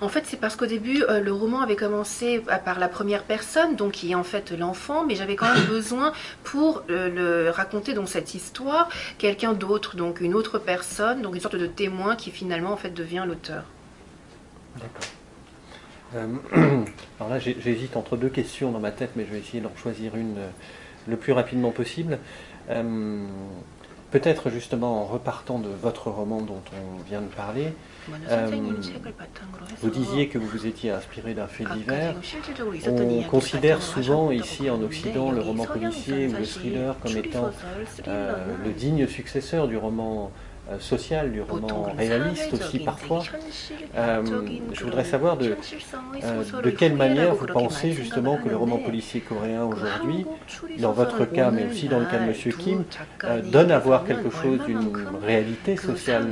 En 0.00 0.08
fait, 0.08 0.26
c'est 0.26 0.40
parce 0.40 0.56
qu'au 0.56 0.66
début, 0.66 1.04
euh, 1.04 1.20
le 1.20 1.32
roman 1.32 1.60
avait 1.60 1.76
commencé 1.76 2.40
par 2.64 2.80
la 2.80 2.88
première 2.88 3.22
personne, 3.22 3.76
donc 3.76 3.92
qui 3.92 4.10
est 4.10 4.14
en 4.16 4.24
fait 4.24 4.50
l'enfant, 4.50 5.04
mais 5.04 5.14
j'avais 5.14 5.36
quand 5.36 5.52
même 5.52 5.66
besoin 5.66 6.12
pour 6.42 6.82
euh, 6.90 7.08
le 7.08 7.50
raconter 7.50 7.94
donc 7.94 8.08
cette 8.08 8.34
histoire, 8.34 8.88
quelqu'un 9.18 9.52
d'autre, 9.52 9.96
donc 9.96 10.20
une 10.20 10.34
autre 10.34 10.58
personne, 10.58 11.22
donc 11.22 11.36
une 11.36 11.40
sorte 11.40 11.56
de 11.56 11.68
témoin 11.68 12.16
qui 12.16 12.32
finalement 12.32 12.72
en 12.72 12.76
fait 12.76 12.90
devient 12.90 13.24
l'auteur. 13.24 13.64
D'accord. 14.76 15.10
Euh, 16.14 16.26
alors 17.20 17.30
là, 17.30 17.38
j'hésite 17.38 17.96
entre 17.96 18.16
deux 18.16 18.28
questions 18.28 18.72
dans 18.72 18.80
ma 18.80 18.90
tête, 18.90 19.10
mais 19.16 19.26
je 19.26 19.32
vais 19.32 19.40
essayer 19.40 19.60
d'en 19.60 19.74
choisir 19.76 20.16
une 20.16 20.38
euh, 20.38 20.48
le 21.06 21.16
plus 21.16 21.32
rapidement 21.32 21.70
possible. 21.70 22.18
Euh, 22.70 23.26
peut-être 24.10 24.48
justement 24.48 25.02
en 25.02 25.04
repartant 25.04 25.58
de 25.58 25.68
votre 25.68 26.10
roman 26.10 26.40
dont 26.40 26.62
on 26.72 27.02
vient 27.02 27.20
de 27.20 27.26
parler, 27.26 27.74
vous 29.82 29.90
disiez 29.90 30.28
que 30.28 30.38
vous 30.38 30.46
vous 30.46 30.66
étiez 30.66 30.90
inspiré 30.90 31.34
d'un 31.34 31.46
fait 31.46 31.64
divers. 31.74 32.14
On 32.86 33.22
considère 33.24 33.82
souvent 33.82 34.30
ici 34.30 34.70
en 34.70 34.80
Occident 34.80 35.30
le 35.30 35.42
roman 35.42 35.66
policier 35.66 36.28
ou 36.28 36.38
le 36.38 36.44
thriller 36.44 36.98
comme 37.00 37.18
étant 37.18 37.50
le 38.06 38.72
digne 38.72 39.06
successeur 39.06 39.68
du 39.68 39.76
roman 39.76 40.32
social, 40.78 41.32
du 41.32 41.40
roman 41.40 41.92
réaliste 41.96 42.52
aussi 42.52 42.78
parfois. 42.78 43.22
Euh, 43.96 44.22
je 44.72 44.84
voudrais 44.84 45.04
savoir 45.04 45.36
de, 45.36 45.56
euh, 46.22 46.42
de 46.62 46.70
quelle 46.70 46.94
manière 46.94 47.34
vous 47.34 47.46
pensez 47.46 47.92
justement 47.92 48.36
que 48.36 48.48
le 48.48 48.56
roman 48.56 48.78
policier 48.78 49.20
coréen 49.20 49.64
aujourd'hui, 49.64 50.26
dans 50.78 50.92
votre 50.92 51.24
cas, 51.24 51.50
mais 51.50 51.66
aussi 51.70 51.88
dans 51.88 52.00
le 52.00 52.06
cas 52.06 52.18
de 52.18 52.24
M. 52.24 52.34
Kim, 52.58 52.84
donne 53.50 53.70
à 53.70 53.78
voir 53.78 54.04
quelque 54.04 54.30
chose 54.30 54.60
d'une 54.66 54.90
réalité 55.24 55.76
sociale 55.76 56.26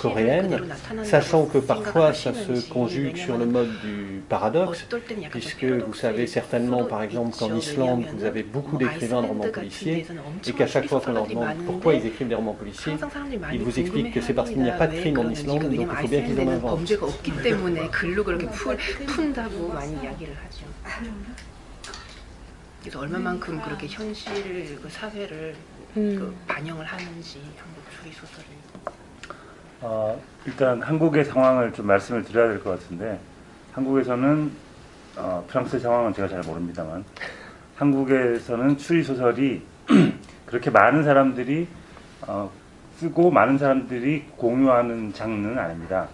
coréenne, 0.00 0.60
sachant 1.02 1.46
que 1.46 1.58
parfois 1.58 2.12
ça 2.12 2.32
se 2.34 2.68
conjugue 2.68 3.16
sur 3.16 3.38
le 3.38 3.46
mode 3.46 3.70
du 3.82 4.22
paradoxe, 4.28 4.86
puisque 5.30 5.64
vous 5.64 5.94
savez 5.94 6.26
certainement 6.26 6.84
par 6.84 7.02
exemple 7.02 7.36
qu'en 7.36 7.54
Islande 7.54 8.04
vous 8.14 8.24
avez 8.24 8.42
beaucoup 8.42 8.76
d'écrivains 8.76 9.22
de 9.22 9.28
romans 9.28 9.50
policiers 9.52 10.06
et 10.46 10.52
qu'à 10.52 10.66
chaque 10.66 10.86
fois 10.86 11.00
qu'on 11.00 11.12
leur 11.12 11.26
demande 11.26 11.56
pourquoi 11.64 11.94
ils 11.94 12.06
écrivent 12.06 12.28
des 12.28 12.34
romans 12.34 12.54
policiers, 12.54 12.94
ils 13.52 13.60
vous 13.62 13.78
expliquent 13.78 14.12
que 14.14 14.20
c'est 14.20 14.34
parce 14.34 14.50
qu'il 14.50 14.62
n'y 14.62 14.70
a 14.70 14.74
pas 14.76 14.86
de 14.86 14.96
crime 15.00 15.18
en 15.18 15.28
Islande, 15.30 15.62
donc 15.62 15.72
il 15.72 15.86
faut 15.86 16.08
bien 16.08 16.22
qu'ils 16.22 16.40
en 16.40 16.48
inventent. 16.48 16.96
그래서 22.82 23.00
얼마만큼 23.00 23.60
그렇게 23.62 23.86
현실 23.88 24.78
그 24.80 24.88
사회를 24.88 25.56
그 25.94 26.34
반영을 26.46 26.84
하는지 26.84 27.40
한국 27.58 27.82
추리 27.90 28.12
소설을. 28.12 28.46
어, 29.80 30.20
일단 30.46 30.80
한국의 30.82 31.24
상황을 31.24 31.72
좀 31.72 31.86
말씀을 31.86 32.22
드려야 32.24 32.48
될 32.48 32.62
것 32.62 32.70
같은데 32.78 33.18
한국에서는 33.72 34.52
어, 35.16 35.44
프랑스 35.48 35.78
상황은 35.80 36.14
제가 36.14 36.28
잘 36.28 36.40
모릅니다만 36.42 37.04
한국에서는 37.76 38.78
추리 38.78 39.02
소설이 39.02 39.62
그렇게 40.46 40.70
많은 40.70 41.02
사람들이 41.02 41.66
어, 42.22 42.50
쓰고 42.96 43.30
많은 43.30 43.58
사람들이 43.58 44.24
공유하는 44.36 45.12
장르는 45.12 45.58
아닙니다. 45.58 46.08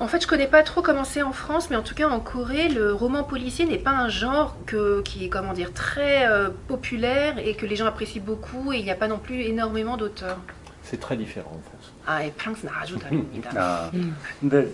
En 0.00 0.08
fait, 0.08 0.20
je 0.20 0.26
connais 0.26 0.48
pas 0.48 0.64
trop 0.64 0.82
comment 0.82 1.04
c'est 1.04 1.22
en 1.22 1.32
France, 1.32 1.70
mais 1.70 1.76
en 1.76 1.82
tout 1.82 1.94
cas 1.94 2.08
en 2.08 2.18
Corée, 2.18 2.68
le 2.68 2.92
roman 2.92 3.22
policier 3.22 3.64
n'est 3.64 3.78
pas 3.78 3.92
un 3.92 4.08
genre 4.08 4.56
que, 4.66 5.02
qui 5.02 5.26
est 5.26 5.28
comment 5.28 5.52
dire 5.52 5.72
très 5.72 6.26
euh, 6.26 6.50
populaire 6.66 7.38
et 7.38 7.54
que 7.54 7.64
les 7.64 7.76
gens 7.76 7.86
apprécient 7.86 8.22
beaucoup. 8.22 8.72
Et 8.72 8.78
il 8.78 8.84
n'y 8.84 8.90
a 8.90 8.96
pas 8.96 9.06
non 9.06 9.18
plus 9.18 9.42
énormément 9.42 9.96
d'auteurs. 9.96 10.38
C'est 10.82 10.98
très 10.98 11.16
différent 11.16 11.52
en 11.54 11.62
France. 11.62 11.92
Ah, 12.06 12.24
et 12.24 12.32
프랑스는 12.32 12.72
아주 12.74 12.98
다릅니다. 12.98 13.50
아, 13.56 13.90
근데 14.40 14.68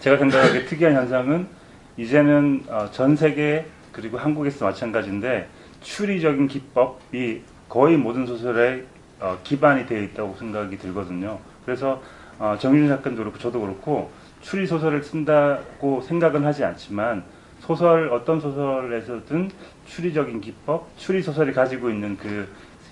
제가 0.00 0.18
생각하기에 0.18 0.66
특이한 0.66 0.94
현상은 0.94 1.48
이제는 1.96 2.64
어, 2.68 2.88
전 2.92 3.16
세계 3.16 3.66
그리고 3.90 4.18
한국에서 4.18 4.66
마찬가지인데 4.66 5.48
추리적인 5.80 6.46
기법이 6.46 7.42
거의 7.68 7.96
모든 7.96 8.26
소설에 8.26 8.84
어, 9.20 9.38
기반이 9.42 9.86
되어 9.86 10.02
있다고 10.02 10.36
생각이 10.38 10.78
들거든요. 10.78 11.38
그래서 11.64 12.02
어, 12.38 12.56
정윤 12.58 12.88
작가도 12.88 13.16
그렇고 13.16 13.38
저도 13.38 13.60
그렇고 13.60 14.10
추리 14.40 14.66
소설을 14.66 15.02
쓴다고 15.02 16.02
생각은 16.02 16.44
하지 16.44 16.64
않지만 16.64 17.24
소설 17.60 18.10
어떤 18.10 18.38
소설에서든 18.40 19.50
추리적인 19.86 20.40
기법, 20.40 20.86
추리 20.96 21.22
소설이 21.22 21.52
가지고 21.52 21.90
있는 21.90 22.16
그 22.16 22.46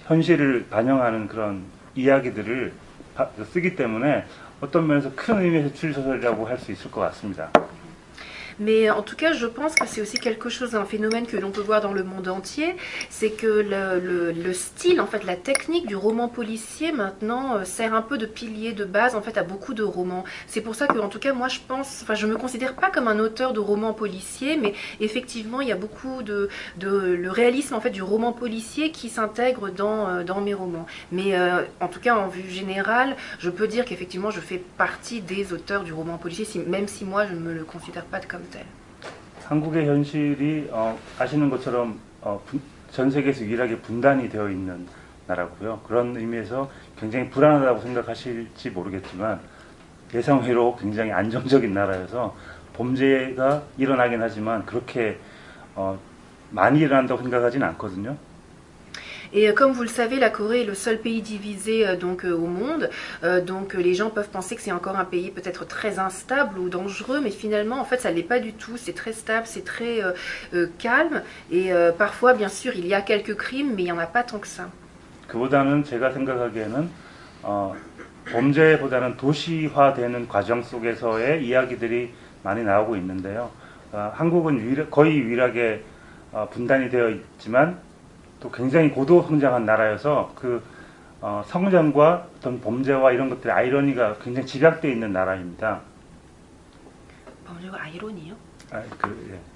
현실을 0.06 0.66
반영하는 0.70 1.28
그런 1.28 1.62
이야기들을 1.94 2.72
쓰기 3.44 3.76
때문에 3.76 4.24
어떤 4.60 4.86
면에서 4.86 5.10
큰 5.14 5.40
의미에서 5.42 5.72
추리 5.74 5.92
소설이라고 5.92 6.46
할 6.46 6.58
수 6.58 6.72
있을 6.72 6.90
것 6.90 7.00
같습니다. 7.02 7.50
Mais 8.58 8.90
en 8.90 9.02
tout 9.02 9.16
cas, 9.16 9.32
je 9.32 9.46
pense 9.46 9.74
que 9.74 9.86
c'est 9.86 10.00
aussi 10.00 10.18
quelque 10.18 10.48
chose, 10.48 10.74
un 10.74 10.84
phénomène 10.84 11.26
que 11.26 11.36
l'on 11.36 11.50
peut 11.50 11.60
voir 11.60 11.80
dans 11.80 11.92
le 11.92 12.04
monde 12.04 12.28
entier, 12.28 12.76
c'est 13.10 13.30
que 13.30 13.46
le, 13.46 14.32
le, 14.32 14.52
style, 14.52 15.00
en 15.00 15.06
fait, 15.06 15.24
la 15.24 15.36
technique 15.36 15.86
du 15.86 15.96
roman 15.96 16.28
policier 16.28 16.92
maintenant 16.92 17.56
euh, 17.56 17.64
sert 17.64 17.94
un 17.94 18.02
peu 18.02 18.18
de 18.18 18.26
pilier 18.26 18.72
de 18.72 18.84
base 18.84 19.16
en 19.16 19.22
fait 19.22 19.36
à 19.36 19.42
beaucoup 19.42 19.74
de 19.74 19.82
romans. 19.82 20.24
C'est 20.46 20.60
pour 20.60 20.74
ça 20.74 20.86
que, 20.86 20.98
en 20.98 21.08
tout 21.08 21.18
cas, 21.18 21.32
moi, 21.32 21.48
je 21.48 21.58
pense, 21.66 22.00
enfin, 22.02 22.14
je 22.14 22.26
me 22.26 22.36
considère 22.36 22.74
pas 22.74 22.90
comme 22.90 23.08
un 23.08 23.18
auteur 23.18 23.52
de 23.52 23.60
romans 23.60 23.92
policiers, 23.92 24.56
mais 24.56 24.74
effectivement, 25.00 25.60
il 25.60 25.68
y 25.68 25.72
a 25.72 25.76
beaucoup 25.76 26.22
de, 26.22 26.48
de 26.78 26.88
le 26.88 27.30
réalisme 27.30 27.74
en 27.74 27.80
fait 27.80 27.90
du 27.90 28.02
roman 28.02 28.32
policier 28.32 28.90
qui 28.90 29.08
s'intègre 29.08 29.70
dans, 29.70 30.08
euh, 30.08 30.24
dans 30.24 30.40
mes 30.40 30.54
romans. 30.54 30.86
Mais 31.12 31.36
euh, 31.36 31.62
en 31.80 31.88
tout 31.88 32.00
cas, 32.00 32.16
en 32.16 32.28
vue 32.28 32.48
générale, 32.48 33.16
je 33.38 33.50
peux 33.50 33.66
dire 33.66 33.84
qu'effectivement, 33.84 34.30
je 34.30 34.40
fais 34.40 34.62
partie 34.78 35.20
des 35.20 35.52
auteurs 35.52 35.82
du 35.82 35.92
roman 35.92 36.18
policier, 36.18 36.64
même 36.66 36.88
si 36.88 37.04
moi, 37.04 37.26
je 37.26 37.34
ne 37.34 37.40
me 37.40 37.52
le 37.52 37.64
considère 37.64 38.04
pas 38.04 38.20
comme 38.20 38.43
때. 38.50 38.64
한국의 39.44 39.86
현실이 39.86 40.68
어, 40.70 40.98
아시는 41.18 41.50
것처럼 41.50 41.98
어, 42.20 42.40
분, 42.46 42.60
전 42.90 43.10
세계에서 43.10 43.44
유일하게 43.44 43.78
분단이 43.80 44.28
되어 44.28 44.48
있는 44.48 44.86
나라고요. 45.26 45.80
그런 45.86 46.16
의미에서 46.16 46.70
굉장히 46.98 47.28
불안하다고 47.30 47.80
생각하실지 47.80 48.70
모르겠지만 48.70 49.40
예상외로 50.14 50.76
굉장히 50.76 51.12
안정적인 51.12 51.72
나라여서 51.74 52.36
범죄가 52.74 53.62
일어나긴 53.78 54.20
하지만 54.22 54.64
그렇게 54.64 55.18
어, 55.74 55.98
많이 56.50 56.80
일어난다고 56.80 57.22
생각하지는 57.22 57.66
않거든요. 57.68 58.16
Et 59.33 59.49
euh, 59.49 59.53
comme 59.53 59.71
vous 59.71 59.83
le 59.83 59.89
savez, 59.89 60.19
la 60.19 60.29
Corée 60.29 60.61
est 60.61 60.65
le 60.65 60.73
seul 60.73 60.99
pays 60.99 61.21
divisé 61.21 61.87
euh, 61.87 61.95
donc 61.95 62.25
euh, 62.25 62.33
au 62.33 62.47
monde. 62.47 62.89
donc 63.45 63.73
les 63.73 63.93
gens 63.93 64.09
peuvent 64.09 64.29
penser 64.29 64.55
que 64.55 64.61
c'est 64.61 64.71
encore 64.71 64.97
un 64.97 65.05
pays 65.05 65.31
peut-être 65.31 65.65
très 65.65 65.99
instable 65.99 66.59
ou 66.59 66.69
dangereux, 66.69 67.19
mais 67.21 67.31
finalement, 67.31 67.79
en 67.79 67.85
fait, 67.85 67.99
ça 68.01 68.11
l'est 68.11 68.23
pas 68.23 68.39
du 68.39 68.53
tout. 68.53 68.77
C'est 68.77 68.93
très 68.93 69.13
stable, 69.13 69.45
c'est 69.45 69.65
très 69.65 70.01
calme. 70.77 71.21
Et 71.51 71.71
parfois, 71.97 72.33
bien 72.33 72.49
sûr, 72.49 72.73
il 72.75 72.87
y 72.87 72.93
a 72.93 73.01
quelques 73.01 73.35
crimes, 73.35 73.73
mais 73.75 73.83
il 73.83 73.87
y 73.87 73.91
en 73.91 73.99
a 73.99 74.05
pas 74.07 74.23
tant 74.23 74.39
que 74.39 74.47
ça. 74.47 74.69
그보다는 75.29 75.83
제가 75.83 76.11
생각하기에는 76.11 76.89
어, 77.43 77.75
범죄보다는 78.31 79.17
도시화되는 79.17 80.27
과정 80.27 80.61
속에서의 80.63 81.45
이야기들이 81.45 82.11
많이 82.43 82.63
나오고 82.63 82.95
있는데요. 82.97 83.51
어, 83.91 84.11
한국은 84.13 84.59
유일, 84.59 84.89
거의 84.89 85.17
유일하게 85.19 85.83
어, 86.31 86.47
분단이 86.51 86.89
되어 86.89 87.09
있지만 87.09 87.79
또 88.44 88.50
굉장히 88.50 88.90
고도 88.90 89.22
성장한 89.22 89.64
나라여서 89.64 90.32
그 90.34 90.62
어, 91.22 91.42
성장과 91.46 92.28
어떤 92.36 92.60
범죄와 92.60 93.12
이런 93.12 93.30
것들의 93.30 93.50
아이러니가 93.50 94.18
굉장히 94.18 94.46
집약되어 94.46 94.90
있는 94.90 95.14
나라입니다. 95.14 95.80
범죄가 97.46 97.80
아이러니요? 97.80 98.34
아, 98.70 98.82
그, 98.98 99.30
예. 99.32 99.53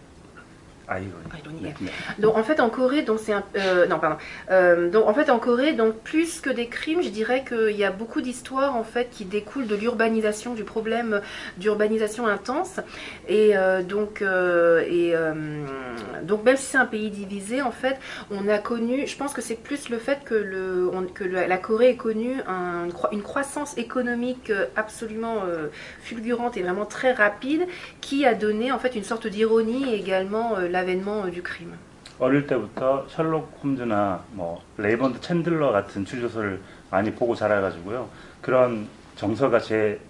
Donc 2.19 2.37
en 2.37 2.43
fait 2.43 2.61
en 2.61 2.71
Corée, 2.71 3.03
donc 3.03 3.19
c'est 3.21 3.33
un, 3.33 3.45
euh, 3.57 3.87
non 3.87 3.99
pardon. 3.99 4.17
Euh, 4.51 4.89
donc 4.91 5.07
en 5.07 5.15
fait 5.15 5.31
en 5.31 5.39
Corée, 5.39 5.73
donc 5.75 5.97
plus 5.97 6.41
que 6.41 6.51
des 6.51 6.67
crimes, 6.67 7.03
je 7.03 7.11
dirais 7.11 7.45
qu'il 7.47 7.77
y 7.77 7.85
a 7.85 7.91
beaucoup 7.91 8.21
d'histoires 8.21 8.75
en 8.75 8.85
fait 8.85 9.11
qui 9.11 9.25
découlent 9.25 9.67
de 9.67 9.77
l'urbanisation, 9.77 10.55
du 10.55 10.65
problème 10.65 11.21
d'urbanisation 11.59 12.27
intense. 12.27 12.81
Et 13.29 13.57
euh, 13.57 13.83
donc 13.83 14.23
et 14.23 15.15
donc 16.23 16.45
même 16.45 16.57
si 16.57 16.65
c'est 16.65 16.79
un 16.79 16.87
pays 16.87 17.11
divisé, 17.11 17.63
en 17.63 17.71
fait, 17.71 17.97
on 18.31 18.49
a 18.49 18.59
connu, 18.59 19.07
je 19.07 19.17
pense 19.17 19.33
que 19.33 19.43
c'est 19.43 19.61
plus 19.63 19.89
le 19.91 19.99
fait 19.99 20.25
que 20.25 20.35
le 20.35 20.91
que 21.15 21.25
la 21.25 21.57
Corée 21.59 21.91
ait 21.91 21.97
connu 21.97 22.41
une 23.13 23.23
croissance 23.23 23.77
économique 23.77 24.53
absolument 24.77 25.43
fulgurante 26.03 26.57
et 26.57 26.63
vraiment 26.63 26.87
très 26.87 27.13
rapide, 27.13 27.67
qui 28.01 28.25
a 28.25 28.35
donné 28.35 28.73
en 28.73 28.79
fait 28.79 28.97
une 28.97 29.05
sorte 29.05 29.27
d'ironie 29.27 29.95
également 29.95 30.57
l'avènement 30.79 31.31
du 31.31 31.43
crime. 31.43 31.77
어릴 32.21 32.47
때부터 32.47 33.07
셜록 33.09 33.61
홈즈나 33.63 34.25
뭐 34.33 34.61
레이번드 34.77 35.21
챈들러 35.21 35.71
같은 35.71 36.05
추리소설을 36.05 36.61
많이 36.91 37.13
보고 37.13 37.35
자라가지고요. 37.35 38.09
그런 38.41 38.89
정서가 39.15 39.61
제 39.61 40.01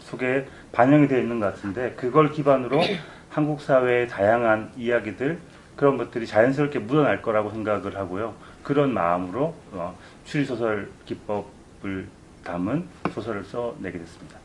속에 0.00 0.46
반영이 0.72 1.08
되어 1.08 1.18
있는 1.18 1.40
것 1.40 1.46
같은데 1.46 1.92
그걸 1.96 2.30
기반으로 2.30 2.80
한국 3.30 3.60
사회의 3.60 4.08
다양한 4.08 4.72
이야기들 4.76 5.38
그런 5.76 5.96
것들이 5.96 6.26
자연스럽게 6.26 6.80
묻어날 6.80 7.22
거라고 7.22 7.50
생각을 7.50 7.96
하고요. 7.96 8.34
그런 8.62 8.92
마음으로 8.92 9.54
어, 9.72 9.96
추리소설 10.24 10.90
기법을 11.06 12.06
담은 12.44 12.86
소설을 13.12 13.44
써내게 13.44 13.98
됐습니다. 13.98 14.39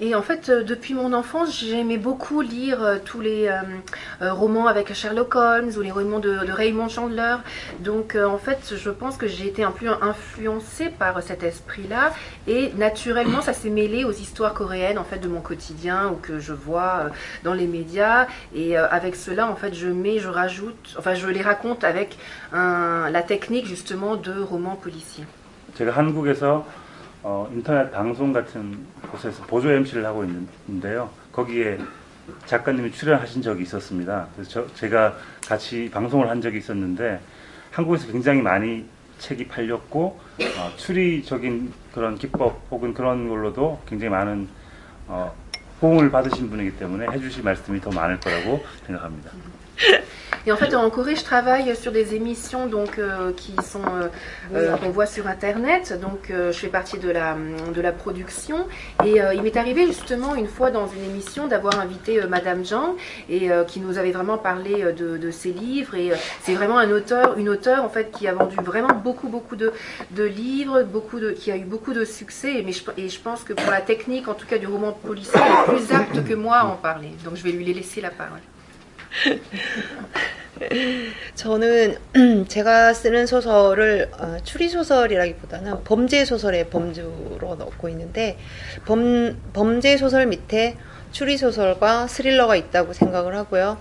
Et 0.00 0.14
en 0.14 0.22
fait, 0.22 0.48
euh, 0.48 0.62
depuis 0.62 0.94
mon 0.94 1.12
enfance, 1.12 1.58
j'aimais 1.60 1.98
beaucoup 1.98 2.40
lire 2.40 2.82
euh, 2.82 2.98
tous 3.04 3.20
les 3.20 3.48
euh, 3.48 4.32
romans 4.32 4.66
avec 4.66 4.92
Sherlock 4.94 5.34
Holmes 5.34 5.70
ou 5.76 5.80
les 5.80 5.90
romans 5.90 6.18
de, 6.18 6.38
Raymond 6.50 6.88
Chandler. 6.88 7.36
Donc, 7.80 8.16
en 8.16 8.38
fait, 8.38 8.74
je 8.76 8.90
pense 8.90 9.16
que 9.16 9.26
j'ai 9.26 9.46
été 9.46 9.64
un 9.64 9.70
peu 9.70 9.88
influencée 10.00 10.88
par 10.88 11.22
cet 11.22 11.42
esprit-là. 11.42 12.12
Et 12.46 12.72
naturellement, 12.76 13.40
ça 13.40 13.52
s'est 13.52 13.70
mêlé 13.70 14.04
aux 14.04 14.12
histoires 14.12 14.54
coréennes, 14.54 14.98
en 14.98 15.04
fait, 15.04 15.18
de 15.18 15.28
mon 15.28 15.40
quotidien 15.40 16.10
ou 16.10 16.16
que 16.16 16.38
je 16.38 16.52
vois 16.52 17.06
dans 17.44 17.54
les 17.54 17.66
médias. 17.66 18.26
Et 18.54 18.76
avec 18.76 19.16
cela, 19.16 19.48
en 19.48 19.56
fait, 19.56 19.74
je 19.74 19.88
mets, 19.88 20.18
je 20.18 20.28
rajoute, 20.28 20.94
enfin, 20.98 21.14
je 21.14 21.26
les 21.28 21.42
raconte 21.42 21.84
avec 21.84 22.18
la 22.52 23.22
technique, 23.22 23.66
justement, 23.66 24.16
de 24.16 24.40
romans 24.40 24.76
policiers. 24.76 25.24
어, 27.22 27.48
인터넷 27.52 27.90
방송 27.90 28.32
같은 28.32 28.84
곳에서 29.10 29.44
보조 29.44 29.70
MC를 29.70 30.04
하고 30.04 30.24
있는데요. 30.24 31.10
거기에 31.30 31.78
작가님이 32.46 32.90
출연하신 32.92 33.42
적이 33.42 33.62
있었습니다. 33.62 34.28
그래서 34.34 34.50
저, 34.50 34.74
제가 34.74 35.16
같이 35.46 35.88
방송을 35.92 36.28
한 36.28 36.40
적이 36.40 36.58
있었는데 36.58 37.20
한국에서 37.70 38.10
굉장히 38.10 38.42
많이 38.42 38.84
책이 39.18 39.46
팔렸고 39.46 40.20
어, 40.58 40.76
추리적인 40.76 41.72
그런 41.92 42.18
기법 42.18 42.60
혹은 42.70 42.92
그런 42.92 43.28
걸로도 43.28 43.80
굉장히 43.86 44.10
많은 44.10 44.48
어, 45.06 45.32
호응을 45.80 46.10
받으신 46.10 46.50
분이기 46.50 46.76
때문에 46.76 47.06
해주실 47.12 47.44
말씀이 47.44 47.80
더 47.80 47.90
많을 47.90 48.18
거라고 48.18 48.64
생각합니다. 48.86 49.30
Et 50.46 50.52
en 50.52 50.56
fait, 50.56 50.74
en 50.74 50.90
Corée, 50.90 51.14
je 51.14 51.22
travaille 51.24 51.76
sur 51.76 51.92
des 51.92 52.14
émissions 52.14 52.66
donc 52.66 52.98
euh, 52.98 53.32
qui 53.36 53.54
sont 53.62 53.80
euh, 53.84 54.08
euh, 54.54 54.76
qu'on 54.76 54.90
voit 54.90 55.06
sur 55.06 55.28
Internet. 55.28 55.98
Donc, 56.00 56.32
je 56.32 56.52
fais 56.52 56.68
partie 56.68 56.98
de 56.98 57.10
la 57.10 57.36
de 57.72 57.80
la 57.80 57.92
production. 57.92 58.66
Et 59.04 59.20
il 59.34 59.42
m'est 59.42 59.56
arrivé 59.56 59.86
justement 59.86 60.34
une 60.34 60.48
fois 60.48 60.70
dans 60.70 60.86
une 60.86 61.04
émission 61.04 61.46
d'avoir 61.46 61.78
invité 61.78 62.20
Madame 62.26 62.64
Zhang 62.64 62.96
et 63.28 63.50
qui 63.68 63.80
nous 63.80 63.98
avait 63.98 64.12
vraiment 64.12 64.38
parlé 64.38 64.92
de, 64.92 65.16
de 65.16 65.30
ses 65.30 65.52
livres. 65.52 65.94
Et 65.94 66.10
c'est 66.42 66.54
vraiment 66.54 66.78
un 66.78 66.90
auteur, 66.90 67.38
une 67.38 67.48
auteure 67.48 67.84
en 67.84 67.88
fait 67.88 68.10
qui 68.10 68.26
a 68.26 68.34
vendu 68.34 68.56
vraiment 68.56 68.94
beaucoup 68.94 69.28
beaucoup 69.28 69.56
de, 69.56 69.72
de 70.10 70.24
livres, 70.24 70.82
beaucoup 70.82 71.20
de, 71.20 71.30
qui 71.30 71.50
a 71.50 71.56
eu 71.56 71.64
beaucoup 71.64 71.92
de 71.92 72.04
succès. 72.04 72.62
Mais 72.64 72.72
je, 72.72 72.82
et 72.96 73.08
je 73.08 73.20
pense 73.20 73.44
que 73.44 73.52
pour 73.52 73.70
la 73.70 73.80
technique, 73.80 74.28
en 74.28 74.34
tout 74.34 74.46
cas 74.46 74.58
du 74.58 74.66
roman 74.66 74.92
policier, 74.92 75.40
elle 75.40 75.74
est 75.74 75.78
plus 75.78 75.94
apte 75.94 76.24
que 76.24 76.34
moi 76.34 76.56
à 76.56 76.64
en 76.66 76.76
parler. 76.76 77.10
Donc, 77.24 77.36
je 77.36 77.42
vais 77.42 77.52
lui 77.52 77.72
laisser 77.72 78.00
la 78.00 78.10
parole. 78.10 78.40
저는 81.34 81.96
제가 82.48 82.94
쓰는 82.94 83.26
소설을 83.26 84.10
어, 84.18 84.38
추리 84.44 84.68
소설이라기보다는 84.68 85.84
범죄 85.84 86.24
소설의 86.24 86.70
범주로 86.70 87.56
넣고 87.56 87.88
있는데 87.90 88.38
범, 88.86 89.36
범죄 89.52 89.96
소설 89.96 90.26
밑에 90.26 90.76
추리 91.10 91.36
소설과 91.36 92.06
스릴러가 92.06 92.56
있다고 92.56 92.92
생각을 92.92 93.36
하고요. 93.36 93.78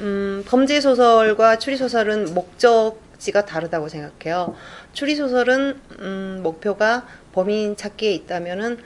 음, 0.00 0.42
범죄 0.46 0.80
소설과 0.80 1.58
추리 1.58 1.76
소설은 1.76 2.32
목적지가 2.32 3.44
다르다고 3.44 3.88
생각해요. 3.88 4.54
추리 4.92 5.14
소설은 5.14 5.78
음, 5.98 6.40
목표가 6.42 7.06
범인 7.32 7.76
찾기에 7.76 8.12
있다면은 8.12 8.78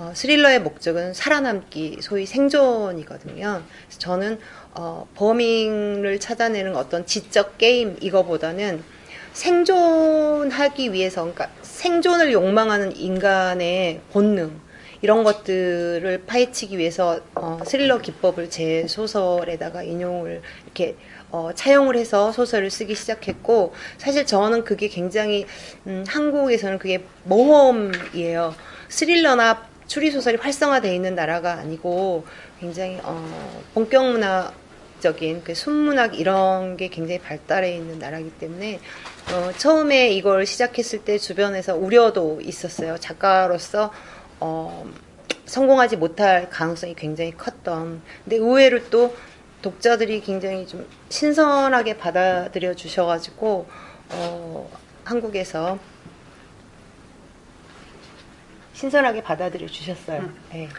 어, 0.00 0.12
스릴러의 0.14 0.62
목적은 0.62 1.12
살아남기, 1.12 1.98
소위 2.00 2.24
생존이거든요. 2.24 3.62
저는 3.98 4.38
어, 4.72 5.06
범인을 5.14 6.18
찾아내는 6.18 6.74
어떤 6.74 7.04
지적 7.04 7.58
게임 7.58 7.98
이거보다는 8.00 8.82
생존하기 9.34 10.94
위해서, 10.94 11.20
그러니까 11.20 11.50
생존을 11.60 12.32
욕망하는 12.32 12.96
인간의 12.96 14.00
본능 14.10 14.58
이런 15.02 15.22
것들을 15.22 16.22
파헤치기 16.26 16.78
위해서 16.78 17.20
어, 17.34 17.58
스릴러 17.66 17.98
기법을 17.98 18.48
제 18.48 18.86
소설에다가 18.88 19.82
인용을 19.82 20.40
이렇게 20.64 20.96
어, 21.30 21.50
차용을 21.54 21.96
해서 21.96 22.32
소설을 22.32 22.70
쓰기 22.70 22.94
시작했고 22.94 23.74
사실 23.98 24.24
저는 24.24 24.64
그게 24.64 24.88
굉장히 24.88 25.44
음, 25.86 26.04
한국에서는 26.08 26.78
그게 26.78 27.04
모험이에요. 27.24 28.54
스릴러나 28.88 29.69
추리 29.90 30.12
소설이 30.12 30.36
활성화되어 30.36 30.94
있는 30.94 31.16
나라가 31.16 31.54
아니고 31.54 32.24
굉장히 32.60 33.00
어, 33.02 33.60
본격 33.74 34.08
문화 34.08 34.52
적인 35.00 35.42
그 35.42 35.52
순문학 35.52 36.16
이런 36.16 36.76
게 36.76 36.86
굉장히 36.86 37.18
발달해 37.18 37.74
있는 37.74 37.98
나라이기 37.98 38.30
때문에 38.38 38.78
어, 39.32 39.50
처음에 39.56 40.12
이걸 40.12 40.46
시작했을 40.46 41.00
때 41.00 41.18
주변에서 41.18 41.74
우려도 41.74 42.40
있었어요. 42.40 42.98
작가로서 42.98 43.92
어, 44.38 44.88
성공하지 45.46 45.96
못할 45.96 46.48
가능성이 46.50 46.94
굉장히 46.94 47.36
컸던. 47.36 48.00
근데 48.22 48.36
의외로 48.36 48.88
또 48.90 49.16
독자들이 49.60 50.20
굉장히 50.20 50.68
좀 50.68 50.86
신선하게 51.08 51.96
받아들여 51.96 52.74
주셔가지고 52.74 53.66
어, 54.10 54.70
한국에서 55.02 55.80
신선하게 58.79 59.23
받아들여 59.23 59.67
주셨어요. 59.67 60.19
음. 60.21 60.35
네. 60.51 60.69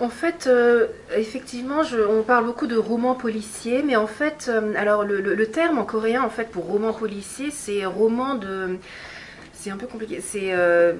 En 0.00 0.08
fait, 0.08 0.48
euh, 0.48 0.86
effectivement, 1.16 1.82
on 2.10 2.22
parle 2.22 2.44
beaucoup 2.46 2.66
de 2.66 2.76
romans 2.76 3.14
policiers, 3.14 3.82
mais 3.84 3.94
en 3.94 4.08
fait, 4.08 4.46
euh, 4.48 4.74
alors 4.76 5.04
le, 5.04 5.46
terme 5.46 5.78
en 5.78 5.84
coréen, 5.84 6.22
en 6.22 6.30
fait, 6.30 6.50
pour 6.50 6.64
roman 6.64 6.92
policier, 6.92 7.50
c'est 7.52 7.84
roman 7.84 8.34
de. 8.34 8.78
C'est 9.52 9.70
un 9.70 9.76
peu 9.76 9.86
compliqué. 9.86 10.20
C'est 10.20 10.52
euh, 10.52 10.92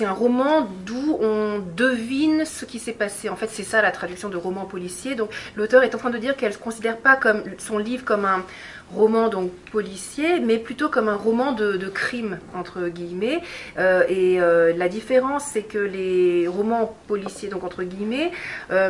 un 0.00 0.12
roman 0.12 0.68
d'où 0.84 1.16
on 1.20 1.60
devine 1.76 2.44
ce 2.44 2.66
qui 2.66 2.78
s'est 2.78 2.92
passé. 2.92 3.28
En 3.30 3.36
fait, 3.36 3.48
c'est 3.48 3.62
ça 3.62 3.80
la 3.80 3.90
traduction 3.90 4.28
de 4.28 4.36
roman 4.36 4.66
policier. 4.66 5.14
Donc, 5.14 5.30
l'auteur 5.56 5.82
est 5.82 5.94
en 5.94 5.98
train 5.98 6.10
de 6.10 6.18
dire 6.18 6.36
qu'elle 6.36 6.52
ne 6.52 6.58
considère 6.58 6.98
pas 6.98 7.16
comme 7.16 7.44
son 7.58 7.78
livre 7.78 8.04
comme 8.04 8.26
un 8.26 8.44
roman 8.93 9.27
donc 9.27 9.51
policier, 9.71 10.39
mais 10.39 10.57
plutôt 10.57 10.89
comme 10.89 11.09
un 11.09 11.15
roman 11.15 11.51
de, 11.51 11.77
crime 11.87 12.39
entre 12.55 12.87
guillemets. 12.87 13.41
Euh, 13.77 14.03
et 14.07 14.41
euh, 14.41 14.73
la 14.75 14.89
différence, 14.89 15.45
c'est 15.45 15.63
que 15.63 15.77
les 15.77 16.47
romans 16.47 16.95
policiers 17.07 17.49
donc 17.49 17.63
entre 17.63 17.83
guillemets, 17.83 18.31
euh, 18.71 18.89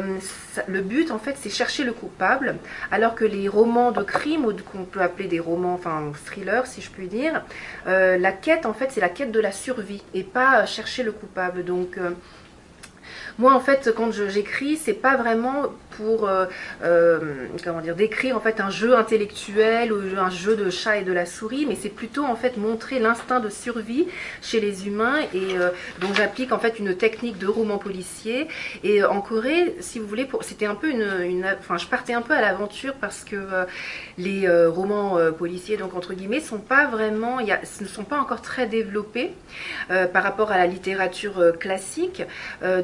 le 0.68 0.82
but 0.82 1.12
en 1.12 1.20
fait, 1.20 1.36
c'est 1.40 1.50
chercher 1.50 1.84
le 1.84 1.94
coupable, 1.94 2.56
alors 2.92 3.16
que 3.16 3.26
les 3.26 3.48
romans 3.48 3.92
de 3.92 4.04
crime 4.04 4.46
ou 4.46 4.54
qu'on 4.54 4.84
peut 4.84 5.02
appeler 5.02 5.28
des 5.28 5.40
romans, 5.40 5.74
enfin 5.74 6.12
thrillers 6.26 6.66
si 6.66 6.82
je 6.82 6.90
puis 6.90 7.08
dire, 7.08 7.44
la 7.86 8.32
quête 8.32 8.66
en 8.66 8.74
fait, 8.74 8.92
c'est 8.92 9.02
la 9.02 9.10
quête 9.10 9.32
de 9.32 9.40
la 9.40 9.52
survie 9.52 10.04
et 10.14 10.24
pas 10.24 10.66
chercher 10.66 11.04
le 11.04 11.12
coupable. 11.12 11.64
Donc 11.64 12.00
moi, 13.38 13.54
en 13.54 13.60
fait, 13.60 13.92
quand 13.96 14.12
j'écris, 14.12 14.78
c'est 14.78 14.94
pas 14.94 15.16
vraiment 15.16 15.68
pour 15.98 16.28
euh, 16.28 16.46
euh, 16.84 17.48
comment 17.64 17.82
dire 17.82 17.96
décrire 17.96 18.38
en 18.38 18.40
fait 18.40 18.62
un 18.62 18.70
jeu 18.70 18.96
intellectuel 18.96 19.92
ou 19.92 20.00
un 20.18 20.30
jeu 20.30 20.56
de 20.56 20.70
chat 20.70 20.98
et 20.98 21.04
de 21.04 21.12
la 21.12 21.26
souris, 21.26 21.66
mais 21.66 21.76
c'est 21.76 21.90
plutôt 21.90 22.24
en 22.24 22.36
fait 22.36 22.58
montrer 22.58 23.00
l'instinct 23.00 23.40
de 23.40 23.50
survie 23.50 24.08
chez 24.42 24.60
les 24.60 24.88
humains 24.88 25.20
et 25.34 25.58
euh, 25.58 25.70
donc 26.00 26.16
j'applique 26.16 26.52
en 26.52 26.60
fait 26.60 26.80
une 26.80 26.96
technique 26.96 27.40
de 27.40 27.48
roman 27.48 27.78
policier. 27.78 28.48
Et 28.84 29.04
en 29.04 29.22
Corée, 29.22 29.76
si 29.80 30.00
vous 30.00 30.08
voulez, 30.08 30.28
c'était 30.42 30.66
un 30.66 30.76
peu 30.76 30.90
une, 30.90 31.46
enfin 31.60 31.78
je 31.78 31.88
partais 31.88 32.14
un 32.14 32.22
peu 32.22 32.34
à 32.34 32.42
l'aventure 32.42 32.94
parce 32.94 33.24
que 33.24 33.38
les 34.18 34.48
romans 34.68 35.18
policiers 35.38 35.78
donc 35.78 35.96
entre 35.96 36.14
guillemets 36.14 36.40
sont 36.40 36.60
pas 36.60 36.86
vraiment, 36.86 37.40
y 37.40 37.52
ne 37.82 37.88
sont 37.88 38.04
pas 38.04 38.20
encore 38.20 38.42
très 38.42 38.68
développés 38.68 39.32
par 39.88 40.24
rapport 40.24 40.52
à 40.52 40.58
la 40.58 40.68
littérature 40.68 41.54
classique. 41.60 42.24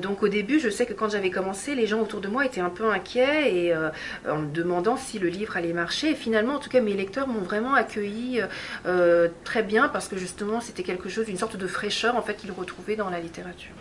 donc 0.02 0.24
au 0.24 0.28
début, 0.28 0.60
je 0.60 0.70
sais 0.70 0.86
que 0.86 0.94
quand 0.94 1.10
j'avais 1.10 1.30
commencé, 1.30 1.76
les 1.76 1.88
gens 1.88 2.02
autour 2.02 2.22
de 2.22 2.28
moi 2.28 2.46
étaient 2.46 2.62
un 2.62 2.70
peu 2.70 2.86
inquiet 3.04 3.54
et 3.56 3.74
euh, 3.74 3.90
en 4.28 4.38
me 4.38 4.52
demandant 4.52 4.98
si 4.98 5.20
le 5.20 5.28
livre 5.28 5.58
allait 5.58 5.74
marcher. 5.74 6.12
Et 6.12 6.16
finalement, 6.16 6.56
en 6.56 6.60
tout 6.60 6.70
cas, 6.70 6.82
mes 6.82 6.94
lecteurs 6.94 7.28
m'ont 7.28 7.42
vraiment 7.42 7.74
accueilli 7.74 8.42
euh, 8.86 9.28
très 9.44 9.64
bien 9.64 9.90
parce 9.90 10.08
que 10.08 10.18
justement, 10.18 10.62
c'était 10.62 10.84
quelque 10.84 11.10
chose, 11.10 11.28
une 11.28 11.38
sorte 11.38 11.58
de 11.58 11.68
fraîcheur 11.68 12.16
en 12.16 12.22
fait 12.22 12.36
qu'ils 12.36 12.52
retrouvaient 12.52 12.96
dans 12.96 13.10
la 13.10 13.20
littérature. 13.20 13.76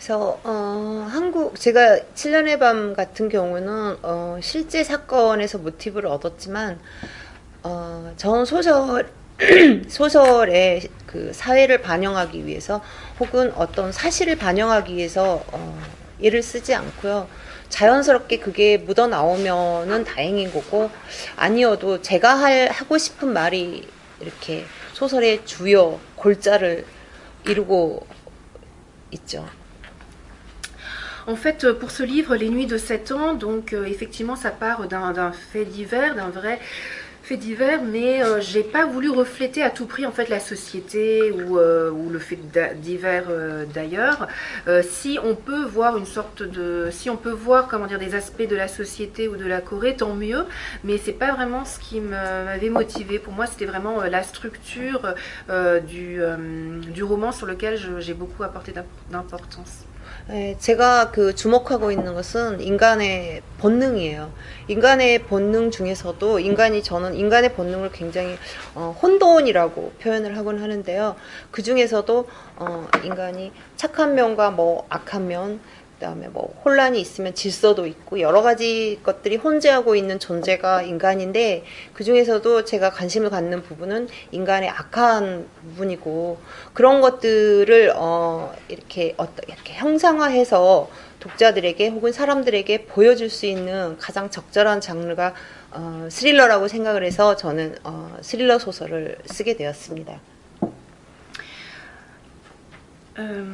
그래서 0.00 0.40
어, 0.44 1.06
한국 1.10 1.60
제가 1.60 1.98
7년의 2.14 2.58
밤 2.58 2.94
같은 2.94 3.28
경우는 3.28 3.98
어, 4.02 4.38
실제 4.40 4.82
사건에서 4.82 5.58
모티브를 5.58 6.08
얻었지만 6.08 6.78
어, 7.64 8.10
전 8.16 8.46
소설 8.46 9.10
소설의 9.88 10.88
그 11.06 11.32
사회를 11.34 11.82
반영하기 11.82 12.46
위해서 12.46 12.80
혹은 13.18 13.52
어떤 13.56 13.92
사실을 13.92 14.36
반영하기 14.36 14.96
위해서 14.96 15.44
어, 15.52 15.78
예를 16.22 16.42
쓰지 16.42 16.74
않고요. 16.74 17.26
자연스럽게 17.70 18.40
그게 18.40 18.76
묻어 18.76 19.06
나오면은 19.06 20.04
다행인 20.04 20.52
거고 20.52 20.90
아니어도 21.36 22.02
제가 22.02 22.34
할 22.34 22.68
하고 22.68 22.98
싶은 22.98 23.32
말이 23.32 23.88
이렇게 24.20 24.66
소설의 24.92 25.46
주요 25.46 25.98
골자를 26.16 26.84
이루고 27.46 28.06
있죠. 29.12 29.48
En 31.26 31.36
fait, 31.36 31.78
pour 31.78 31.90
ce 31.90 32.02
livre, 32.02 32.34
Les 32.34 32.50
Nuits 32.50 32.66
de 32.66 32.76
7 32.76 33.12
ans, 33.12 33.34
donc 33.34 33.72
euh, 33.72 33.84
effectivement, 33.86 34.36
ça 34.36 34.50
part 34.50 34.88
d'un 34.88 35.32
fait 35.32 35.64
divers, 35.64 36.14
d'un 36.16 36.30
vrai 36.30 36.58
divers, 37.36 37.82
mais 37.82 38.22
euh, 38.22 38.40
j'ai 38.40 38.62
pas 38.62 38.86
voulu 38.86 39.10
refléter 39.10 39.62
à 39.62 39.70
tout 39.70 39.86
prix 39.86 40.06
en 40.06 40.12
fait 40.12 40.28
la 40.28 40.40
société 40.40 41.32
ou, 41.32 41.58
euh, 41.58 41.90
le 42.10 42.18
fait 42.18 42.38
divers 42.80 43.26
euh, 43.30 43.64
d'ailleurs. 43.72 44.28
si 44.82 45.18
on 45.22 45.34
peut 45.34 45.64
voir 45.64 45.96
une 45.96 46.06
sorte 46.06 46.42
de, 46.42 46.88
si 46.90 47.10
on 47.10 47.16
peut 47.16 47.30
voir 47.30 47.68
comment 47.68 47.86
dire 47.86 47.98
des 47.98 48.14
aspects 48.14 48.48
de 48.48 48.56
la 48.56 48.68
société 48.68 49.28
ou 49.28 49.36
de 49.36 49.44
la 49.44 49.60
Corée, 49.60 49.96
tant 49.96 50.14
mieux. 50.14 50.44
Mais 50.84 50.98
c'est 50.98 51.12
pas 51.12 51.32
vraiment 51.32 51.64
ce 51.64 51.78
qui 51.78 52.00
m'avait 52.00 52.70
motivé. 52.70 53.18
Pour 53.18 53.32
moi, 53.32 53.46
c'était 53.46 53.66
vraiment 53.66 54.02
la 54.02 54.22
structure 54.22 55.14
du, 55.86 56.20
du 56.92 57.02
roman 57.02 57.32
sur 57.32 57.46
lequel 57.46 57.78
j'ai 58.00 58.14
beaucoup 58.14 58.42
apporté 58.42 58.72
d'importance. 59.10 59.84
네, 60.28 60.56
제가 60.58 61.10
그 61.10 61.34
주목하고 61.34 61.90
있는 61.90 62.14
것은 62.14 62.60
인간의 62.60 63.42
본능이에요. 63.58 64.32
인간의 64.68 65.24
본능 65.24 65.70
중에서도 65.70 66.38
인간이 66.38 66.82
저는 66.82 67.14
인간의 67.14 67.54
본능을 67.54 67.90
굉장히 67.92 68.36
어, 68.74 68.96
혼돈이라고 69.02 69.92
표현을 70.00 70.36
하곤 70.36 70.62
하는데요. 70.62 71.16
그 71.50 71.62
중에서도 71.62 72.28
어, 72.56 72.88
인간이 73.02 73.52
착한 73.76 74.14
면과 74.14 74.50
뭐 74.50 74.86
악한 74.88 75.26
면 75.26 75.60
그다음에 76.00 76.28
뭐 76.28 76.52
혼란이 76.64 76.98
있으면 76.98 77.34
질서도 77.34 77.86
있고 77.86 78.20
여러 78.20 78.40
가지 78.40 78.98
것들이 79.02 79.36
혼재하고 79.36 79.94
있는 79.94 80.18
존재가 80.18 80.82
인간인데 80.82 81.62
그 81.92 82.02
중에서도 82.02 82.64
제가 82.64 82.90
관심을 82.90 83.28
갖는 83.28 83.62
부분은 83.62 84.08
인간의 84.32 84.70
악한 84.70 85.46
부분이고 85.62 86.38
그런 86.72 87.02
것들을 87.02 87.92
어 87.94 88.52
이렇게 88.68 89.12
어떤 89.18 89.36
이렇게 89.46 89.74
형상화해서 89.74 90.88
독자들에게 91.20 91.88
혹은 91.88 92.12
사람들에게 92.12 92.86
보여줄 92.86 93.28
수 93.28 93.44
있는 93.44 93.98
가장 93.98 94.30
적절한 94.30 94.80
장르가 94.80 95.34
어, 95.70 96.08
스릴러라고 96.10 96.66
생각을 96.66 97.04
해서 97.04 97.36
저는 97.36 97.76
어, 97.84 98.16
스릴러 98.22 98.58
소설을 98.58 99.18
쓰게 99.26 99.58
되었습니다. 99.58 100.18
Euh, 103.18 103.44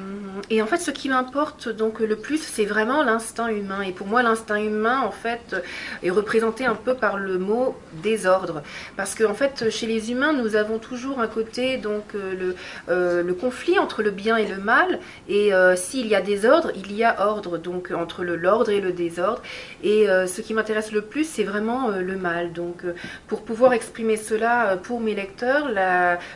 et 0.50 0.60
en 0.60 0.66
fait, 0.66 0.76
ce 0.76 0.90
qui 0.90 1.08
m'importe 1.08 1.68
donc 1.68 2.00
le 2.00 2.16
plus, 2.16 2.42
c'est 2.42 2.64
vraiment 2.64 3.02
l'instinct 3.02 3.48
humain. 3.48 3.80
Et 3.82 3.92
pour 3.92 4.06
moi, 4.06 4.22
l'instinct 4.22 4.62
humain, 4.62 5.00
en 5.00 5.10
fait, 5.10 5.56
est 6.02 6.10
représenté 6.10 6.66
un 6.66 6.74
peu 6.74 6.94
par 6.94 7.16
le 7.16 7.38
mot 7.38 7.74
désordre, 8.02 8.62
parce 8.96 9.14
qu'en 9.14 9.30
en 9.30 9.34
fait, 9.34 9.70
chez 9.70 9.86
les 9.86 10.10
humains, 10.12 10.32
nous 10.32 10.56
avons 10.56 10.78
toujours 10.78 11.20
un 11.20 11.26
côté 11.26 11.78
donc 11.78 12.14
euh, 12.14 12.34
le, 12.34 12.56
euh, 12.88 13.22
le 13.22 13.34
conflit 13.34 13.78
entre 13.78 14.02
le 14.02 14.10
bien 14.10 14.36
et 14.36 14.46
le 14.46 14.58
mal. 14.58 15.00
Et 15.28 15.50
s'il 15.76 16.06
y 16.06 16.14
a 16.14 16.20
désordre, 16.20 16.70
il 16.76 16.92
y 16.92 17.04
a 17.04 17.26
ordre, 17.26 17.58
donc 17.58 17.90
entre 17.90 18.24
l'ordre 18.24 18.70
et 18.70 18.80
le 18.80 18.92
désordre. 18.92 19.42
Et 19.82 20.06
ce 20.06 20.40
qui 20.40 20.54
m'intéresse 20.54 20.92
le 20.92 21.02
plus, 21.02 21.24
c'est 21.24 21.44
vraiment 21.44 21.88
le 21.88 22.16
mal. 22.16 22.52
Donc, 22.52 22.82
pour 23.26 23.42
pouvoir 23.42 23.72
exprimer 23.72 24.16
cela 24.16 24.76
pour 24.82 25.00
mes 25.00 25.14
lecteurs, 25.14 25.68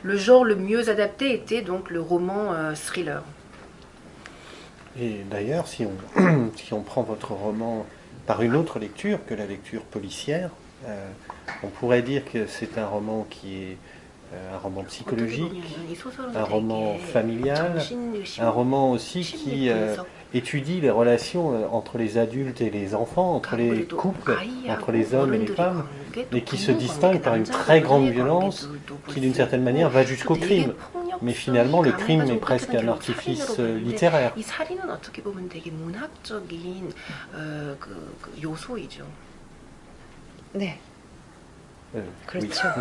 le 0.03 0.17
genre 0.17 0.45
le 0.45 0.57
mieux 0.57 0.89
adapté 0.89 1.35
était 1.35 1.63
donc 1.63 1.91
le 1.91 2.01
roman 2.01 2.55
thriller. 2.75 3.20
Et 5.01 5.25
d'ailleurs, 5.31 5.67
si 5.67 5.87
on, 5.87 6.51
si 6.57 6.75
on 6.75 6.83
prend 6.83 7.03
votre 7.03 7.33
roman 7.33 7.87
par 8.27 8.43
une 8.43 8.55
autre 8.55 8.79
lecture 8.79 9.25
que 9.27 9.35
la 9.35 9.47
lecture 9.47 9.83
policière, 9.83 10.51
euh, 10.87 11.09
on 11.63 11.69
pourrait 11.69 12.03
dire 12.03 12.25
que 12.25 12.47
c'est 12.47 12.79
un 12.79 12.87
roman 12.87 13.27
qui 13.29 13.63
est 13.63 13.77
euh, 14.33 14.55
un 14.55 14.59
roman 14.59 14.85
psychologique, 14.85 15.53
un 16.35 16.45
roman 16.45 16.97
familial, 16.99 17.83
un 18.39 18.51
roman 18.51 18.93
aussi 18.93 19.23
qui 19.23 19.71
euh, 19.71 19.97
étudie 20.35 20.81
les 20.81 20.91
relations 20.91 21.75
entre 21.75 21.99
les 21.99 22.19
adultes 22.19 22.61
et 22.61 22.71
les 22.71 22.95
enfants, 22.95 23.35
entre 23.35 23.57
les 23.57 23.85
couples, 23.85 24.37
entre 24.69 24.93
les 24.93 25.15
hommes 25.15 25.35
et 25.35 25.39
les 25.39 25.47
femmes, 25.47 25.85
et 26.33 26.43
qui 26.43 26.57
se 26.57 26.73
distingue 26.73 27.21
par 27.21 27.35
une 27.35 27.45
très 27.45 27.81
grande 27.81 28.09
violence 28.09 28.69
qui 29.09 29.21
d'une 29.21 29.35
certaine 29.35 29.63
manière 29.63 29.91
va 29.91 30.05
jusqu'au 30.05 30.37
crime. 30.37 30.75
Mais 31.23 31.33
finalement, 31.33 31.83
le 31.83 31.93
crime 31.93 32.23
est 32.23 32.37
presque 32.37 32.75
un 32.75 32.89
artifice 32.89 33.59
littéraire. 33.59 34.33
네. 40.55 40.79
네, 41.93 42.05
그렇죠. 42.25 42.69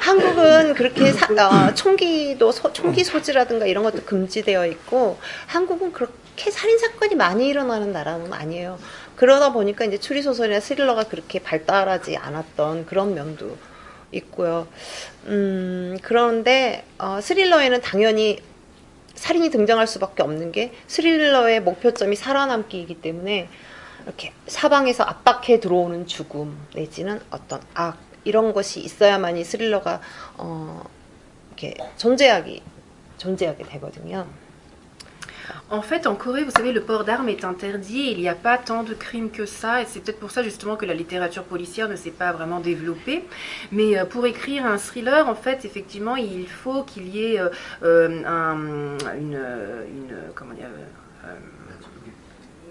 한국은 0.00 0.74
그렇게 0.74 1.10
사, 1.12 1.26
어, 1.26 1.74
총기도 1.74 2.52
소, 2.52 2.72
총기 2.72 3.02
소지라든가 3.02 3.66
이런 3.66 3.82
것도 3.82 4.04
금지되어 4.04 4.66
있고 4.66 5.18
한국은 5.46 5.92
그렇게 5.92 6.52
살인 6.52 6.78
사건이 6.78 7.16
많이 7.16 7.48
일어나는 7.48 7.92
나라는 7.92 8.32
아니에요. 8.32 8.78
그러다 9.16 9.52
보니까 9.52 9.84
이제 9.84 9.98
추리 9.98 10.22
소설이나 10.22 10.60
스릴러가 10.60 11.04
그렇게 11.04 11.40
발달하지 11.40 12.16
않았던 12.16 12.86
그런 12.86 13.14
면도 13.14 13.56
있고요. 14.12 14.68
음, 15.26 15.98
그런데 16.02 16.84
어, 16.98 17.18
스릴러에는 17.20 17.80
당연히 17.80 18.40
살인이 19.16 19.50
등장할 19.50 19.88
수밖에 19.88 20.22
없는 20.22 20.52
게 20.52 20.72
스릴러의 20.86 21.62
목표점이 21.62 22.14
살아남기이기 22.14 23.00
때문에 23.00 23.48
이렇게 24.04 24.32
사방에서 24.46 25.04
압박해 25.04 25.60
들어오는 25.60 26.06
죽음 26.06 26.56
내지는 26.74 27.20
어떤 27.30 27.60
악 27.74 27.98
이런 28.24 28.52
것이 28.52 28.80
있어야만이 28.80 29.44
스릴러가 29.44 30.00
어, 30.36 30.84
이렇게 31.48 31.74
존재하기 31.96 32.62
존재하게 33.18 33.64
되거든요. 33.64 34.26
En 35.70 35.82
fait, 35.82 36.06
en 36.06 36.14
Corée, 36.14 36.42
vous 36.42 36.52
savez, 36.56 36.72
le 36.72 36.80
port 36.82 37.04
d'armes 37.04 37.28
est 37.28 37.44
interdit. 37.44 38.10
Il 38.12 38.18
n'y 38.18 38.28
a 38.28 38.34
pas 38.34 38.56
tant 38.56 38.82
de 38.82 38.94
crimes 38.94 39.30
que 39.30 39.44
ça. 39.44 39.82
Et 39.82 39.86
c'est 39.86 40.00
peut-être 40.00 40.20
pour 40.20 40.30
ça, 40.30 40.42
justement, 40.42 40.76
que 40.76 40.86
la 40.86 40.94
littérature 40.94 41.44
policière 41.44 41.88
ne 41.88 41.96
s'est 41.96 42.10
pas 42.10 42.32
vraiment 42.32 42.60
développée. 42.60 43.24
Mais 43.72 43.98
euh, 43.98 44.04
pour 44.06 44.26
écrire 44.26 44.64
un 44.64 44.78
thriller, 44.78 45.28
en 45.28 45.34
fait, 45.34 45.64
effectivement, 45.64 46.16
il 46.16 46.48
faut 46.48 46.82
qu'il 46.84 47.08
y 47.08 47.26
ait 47.26 47.40
euh, 47.40 47.50
euh, 47.82 48.24
un, 48.24 48.56
une, 49.16 49.34
une, 49.34 50.16
Comment 50.34 50.54
dire 50.54 50.68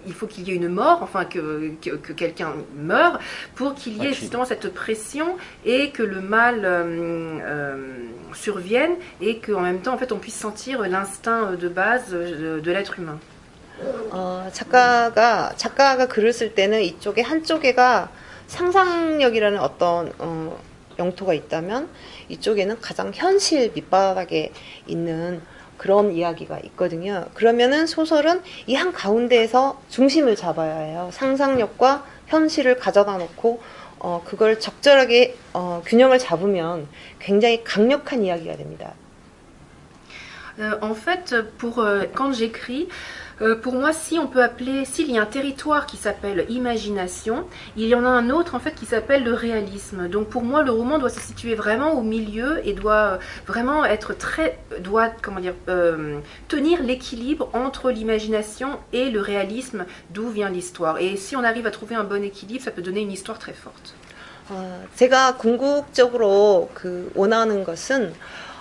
il 0.06 0.12
faut 0.12 0.26
qu'il 0.26 0.48
y 0.48 0.52
ait 0.52 0.56
une 0.56 0.68
mort, 0.68 1.00
enfin 1.02 1.24
que, 1.24 1.72
que, 1.82 2.12
quelqu'un 2.12 2.52
meure, 2.76 3.18
pour 3.54 3.74
qu'il 3.74 4.02
y 4.02 4.06
ait 4.06 4.12
justement 4.12 4.44
cette 4.44 4.72
pression 4.72 5.36
et 5.64 5.90
que 5.90 6.02
le 6.02 6.20
mal 6.20 6.64
euh, 6.64 7.38
euh, 7.42 7.76
survienne 8.32 8.92
et 9.20 9.38
qu'en 9.38 9.60
même 9.60 9.80
temps 9.80 9.94
en 9.94 9.98
fait 9.98 10.12
on 10.12 10.18
puisse 10.18 10.38
sentir 10.38 10.82
l'instinct 10.82 11.52
de 11.52 11.68
base 11.68 12.10
de, 12.10 12.60
de 12.60 12.72
l'être 12.72 12.98
humain. 12.98 13.18
어, 14.10 14.48
작가가 14.52 15.52
작가가 15.56 16.06
글을 16.06 16.32
쓸 16.32 16.54
때는 16.54 16.80
이쪽에 16.82 17.22
한쪽에가 17.22 18.08
상상력이라는 18.46 19.58
어떤 19.58 20.12
어, 20.18 20.56
영토가 20.98 21.34
있다면 21.34 21.88
이쪽에는 22.28 22.80
가장 22.80 23.10
현실 23.12 23.72
밑바닥에 23.74 24.52
있는 24.86 25.42
그런 25.84 26.12
이야기가 26.12 26.60
있거든요. 26.60 27.26
그러면은 27.34 27.86
소설은 27.86 28.40
이 28.66 28.74
한 28.74 28.90
가운데에서 28.92 29.82
중심을 29.90 30.34
잡아야 30.34 30.78
해요. 30.78 31.10
상상력과 31.12 32.06
현실을 32.28 32.78
가져다 32.78 33.18
놓고 33.18 33.60
어, 33.98 34.22
그걸 34.24 34.58
적절하게 34.58 35.36
어, 35.52 35.82
균형을 35.84 36.18
잡으면 36.18 36.88
굉장히 37.18 37.62
강력한 37.64 38.22
이야기가 38.24 38.56
됩니다. 38.56 38.94
Euh, 40.58 40.78
en 40.80 40.94
fait, 40.94 41.34
pour 41.58 41.78
euh, 41.80 42.06
quand 42.14 42.32
j'écris, 42.32 42.88
Euh, 43.41 43.55
pour 43.55 43.73
moi, 43.73 43.93
si 43.93 44.19
on 44.19 44.27
peut 44.27 44.43
appeler, 44.43 44.83
s'il 44.85 45.09
y 45.11 45.17
a 45.17 45.21
un 45.21 45.25
territoire 45.25 45.85
qui 45.85 45.97
s'appelle 45.97 46.45
imagination, 46.49 47.45
il 47.77 47.87
y 47.87 47.95
en 47.95 48.03
a 48.03 48.09
un 48.09 48.29
autre 48.29 48.55
en 48.55 48.59
fait 48.59 48.75
qui 48.75 48.85
s'appelle 48.85 49.23
le 49.23 49.33
réalisme. 49.33 50.09
Donc 50.09 50.27
pour 50.27 50.43
moi, 50.43 50.61
le 50.63 50.71
roman 50.71 50.97
doit 50.99 51.09
se 51.09 51.21
situer 51.21 51.55
vraiment 51.55 51.93
au 51.93 52.01
milieu 52.01 52.65
et 52.67 52.73
doit 52.73 52.93
euh, 52.93 53.17
vraiment 53.47 53.85
être 53.85 54.13
très, 54.13 54.59
doit 54.79 55.09
comment 55.21 55.39
dire, 55.39 55.55
euh, 55.69 56.19
tenir 56.47 56.83
l'équilibre 56.83 57.49
entre 57.53 57.91
l'imagination 57.91 58.79
et 58.91 59.09
le 59.09 59.21
réalisme, 59.21 59.85
d'où 60.09 60.29
vient 60.29 60.49
l'histoire. 60.49 60.97
Et 60.99 61.15
si 61.15 61.35
on 61.35 61.43
arrive 61.43 61.65
à 61.65 61.71
trouver 61.71 61.95
un 61.95 62.03
bon 62.03 62.23
équilibre, 62.23 62.63
ça 62.63 62.71
peut 62.71 62.81
donner 62.81 63.01
une 63.01 63.11
histoire 63.11 63.39
très 63.39 63.53
forte. 63.53 63.93
어, 64.51 64.83
제가 64.95 65.37
궁극적으로 65.37 66.71
그 66.73 67.11
원하는 67.13 67.63
것은 67.63 68.13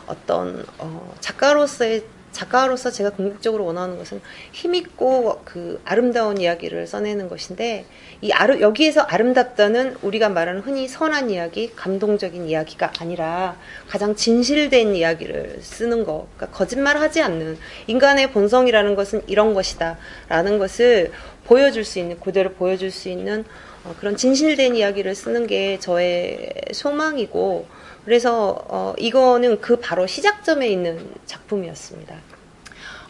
어떤 0.07 0.65
어, 0.77 1.17
작가로서의 1.21 2.05
작가로서 2.34 2.92
제가 2.92 3.12
궁극적으로 3.12 3.64
원하는 3.64 3.98
것은 3.98 4.20
힘있고 4.52 5.42
그 5.46 5.80
아름다운 5.86 6.40
이야기를 6.40 6.88
써내는 6.88 7.30
것인데 7.30 7.86
이 8.22 8.32
아르, 8.32 8.60
여기에서 8.60 9.02
아름답다는 9.02 9.96
우리가 10.02 10.30
말하는 10.30 10.62
흔히 10.62 10.88
선한 10.88 11.30
이야기, 11.30 11.72
감동적인 11.76 12.50
이야기가 12.50 12.94
아니라 13.00 13.56
가장 13.88 14.16
진실된 14.16 14.96
이야기를 14.96 15.60
쓰는 15.62 16.04
거. 16.04 16.28
그러니까 16.36 16.58
거짓말하지 16.58 17.22
않는 17.22 17.58
인간의 17.88 18.32
본성이라는 18.32 18.96
것은 18.96 19.22
이런 19.28 19.54
것이다 19.54 19.98
라는 20.28 20.58
것을 20.58 21.12
보여줄 21.46 21.86
수 21.86 22.00
있는 22.00 22.20
그대로 22.20 22.52
보여줄 22.52 22.92
수 22.92 23.10
있는 23.10 23.46
어, 23.84 23.96
그런 24.00 24.16
진실된 24.16 24.76
이야기를 24.76 25.14
쓰는 25.16 25.48
게 25.48 25.80
저의 25.80 26.54
소망이고 26.72 27.68
그래서 28.06 28.64
어, 28.68 28.94
이거는 28.98 29.62
그 29.62 29.78
바로 29.78 30.08
시작점에 30.08 30.68
있는 30.68 31.10
작품이었습니다. 31.26 32.16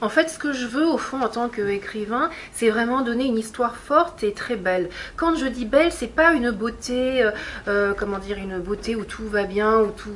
En 0.01 0.09
fait, 0.09 0.27
ce 0.27 0.37
que 0.37 0.51
je 0.51 0.65
veux 0.65 0.85
au 0.85 0.97
fond 0.97 1.21
en 1.21 1.29
tant 1.29 1.47
qu'écrivain, 1.47 2.29
c'est 2.51 2.69
vraiment 2.69 3.03
donner 3.03 3.23
une 3.23 3.37
histoire 3.37 3.77
forte 3.77 4.21
et 4.23 4.33
très 4.33 4.57
belle. 4.57 4.89
Quand 5.15 5.35
je 5.35 5.45
dis 5.45 5.63
belle, 5.63 5.93
c'est 5.93 6.13
pas 6.13 6.33
une 6.33 6.51
beauté, 6.51 7.23
euh, 7.23 7.31
euh, 7.69 7.93
comment 7.93 8.19
dire, 8.19 8.37
une 8.37 8.59
beauté 8.59 8.97
où 8.97 9.05
tout 9.05 9.25
va 9.29 9.45
bien, 9.45 9.79
où 9.79 9.91
tout, 9.91 10.11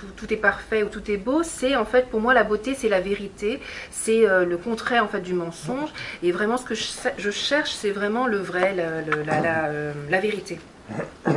tout, 0.00 0.06
tout 0.16 0.32
est 0.32 0.36
parfait, 0.36 0.82
où 0.82 0.88
tout 0.88 1.10
est 1.10 1.16
beau. 1.16 1.42
C'est 1.42 1.76
en 1.76 1.84
fait, 1.84 2.08
pour 2.08 2.20
moi, 2.20 2.34
la 2.34 2.44
beauté, 2.44 2.74
c'est 2.74 2.88
la 2.88 3.00
vérité, 3.00 3.60
c'est 3.90 4.28
euh, 4.28 4.44
le 4.44 4.56
contraire 4.56 5.04
en 5.04 5.08
fait 5.08 5.20
du 5.20 5.34
mensonge. 5.34 5.90
Et 6.22 6.32
vraiment, 6.32 6.56
ce 6.56 6.64
que 6.64 6.74
je, 6.74 6.86
je 7.18 7.30
cherche, 7.30 7.70
c'est 7.72 7.90
vraiment 7.90 8.26
le 8.26 8.38
vrai, 8.38 8.74
la, 8.74 9.02
la, 9.02 9.40
la, 9.40 9.64
euh, 9.66 9.92
la 10.08 10.20
vérité. 10.20 10.58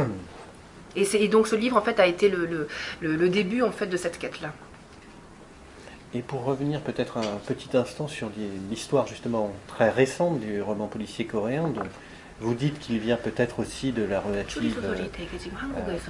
Et, 0.96 1.08
et, 1.16 1.28
donc 1.28 1.48
ce 1.48 1.56
livre 1.56 1.76
en 1.76 1.82
fait 1.82 2.00
a 2.00 2.06
été 2.06 2.30
le, 2.30 2.46
le, 2.46 2.68
le, 3.02 3.16
le 3.16 3.30
début 3.30 3.64
en 3.64 3.72
fait 3.72 3.88
de 3.88 3.98
cette 3.98 4.20
quête-là. 4.20 4.54
Et 6.14 6.22
pour 6.22 6.44
revenir 6.44 6.82
peut-être 6.82 7.18
un 7.18 7.40
petit 7.48 7.76
instant 7.76 8.08
sur 8.08 8.30
l'histoire 8.70 9.08
justement 9.08 9.52
très 9.68 9.90
récente 9.90 10.40
du 10.40 10.62
roman 10.62 10.86
policier 10.86 11.26
coréen, 11.26 11.70
dont 11.70 11.82
vous 12.44 12.54
dites 12.54 12.78
qu'il 12.80 13.00
vient 13.00 13.16
peut-être 13.16 13.60
aussi 13.60 13.92
de 13.92 14.04
la 14.04 14.20
relative 14.20 14.78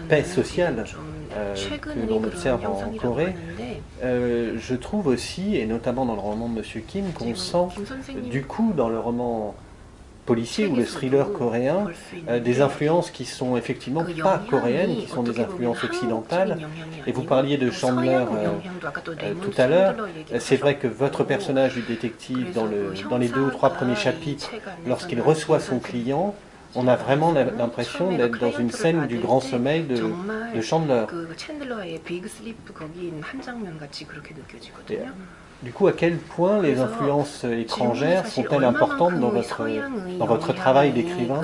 paix 0.10 0.24
sociale 0.24 0.86
que 1.82 1.90
l'on 2.10 2.24
observe 2.24 2.66
en 2.66 2.92
Corée. 2.98 3.36
je 4.02 4.76
trouve 4.76 5.08
aussi, 5.08 5.56
et 5.56 5.66
notamment 5.66 6.06
dans 6.06 6.16
le 6.16 6.22
roman 6.22 6.50
de 6.50 6.60
M. 6.60 6.84
Kim, 6.88 7.12
qu'on 7.14 7.36
sent 7.36 7.68
du 8.30 8.44
coup 8.44 8.74
dans 8.76 8.90
le 8.90 9.00
roman 9.00 9.56
policier 10.26 10.68
ou 10.68 10.76
le 10.76 10.86
thriller 10.86 11.32
coréen, 11.34 11.88
euh, 12.30 12.40
des 12.40 12.62
influences 12.62 13.12
qui 13.12 13.26
sont 13.26 13.58
effectivement 13.58 14.06
pas 14.22 14.42
coréennes, 14.50 14.96
qui 14.96 15.08
sont 15.08 15.24
des 15.24 15.40
influences 15.40 15.84
occidentales. 15.84 16.58
Et 17.06 17.12
vous 17.12 17.24
parliez 17.24 17.58
de 17.58 17.70
Chandler 17.70 18.16
euh, 18.16 18.50
euh, 19.24 19.34
tout 19.42 19.62
à 19.62 19.68
l'heure. 19.68 19.96
C'est 20.40 20.58
vrai 20.58 20.78
que 20.78 20.88
votre 20.88 21.24
personnage 21.24 21.74
du 21.74 21.82
détective, 21.82 22.54
dans, 22.54 22.66
le, 22.66 22.94
dans 23.10 23.18
les 23.18 23.28
deux 23.28 23.42
ou 23.42 23.50
trois 23.52 23.72
premiers 23.72 23.96
chapitres, 23.96 24.52
lorsqu'il 24.88 25.22
reçoit 25.22 25.60
son 25.60 25.80
client, 25.80 26.36
on 26.76 26.88
a 26.88 26.96
vraiment 26.96 27.32
l'impression 27.32 28.12
d'être 28.18 28.40
dans 28.40 28.52
une 28.52 28.72
scène 28.72 29.06
du 29.06 29.18
grand 29.18 29.42
sommeil 29.42 29.84
de, 29.84 29.96
de 30.56 30.62
Chandler. 30.62 31.06
Du 35.64 35.72
coup, 35.72 35.88
à 35.88 35.94
quel 35.94 36.18
point 36.18 36.62
les 36.62 36.80
influences 36.80 37.46
étrangères 37.46 38.28
sont-elles 38.28 38.66
importantes 38.66 39.18
dans 39.20 39.30
votre, 39.30 39.66
dans 40.20 40.26
votre 40.26 40.54
travail 40.54 40.92
d'écrivain 40.92 41.42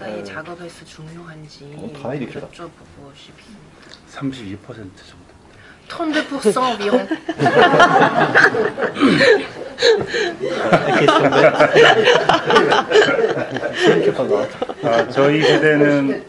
euh, 0.00 0.22
travail 1.92 2.18
d'écrivain 2.18 2.48
32% 5.90 6.58
environ. 6.58 7.00
아, 14.82 15.08
저희 15.08 15.42
세대는 15.42 16.24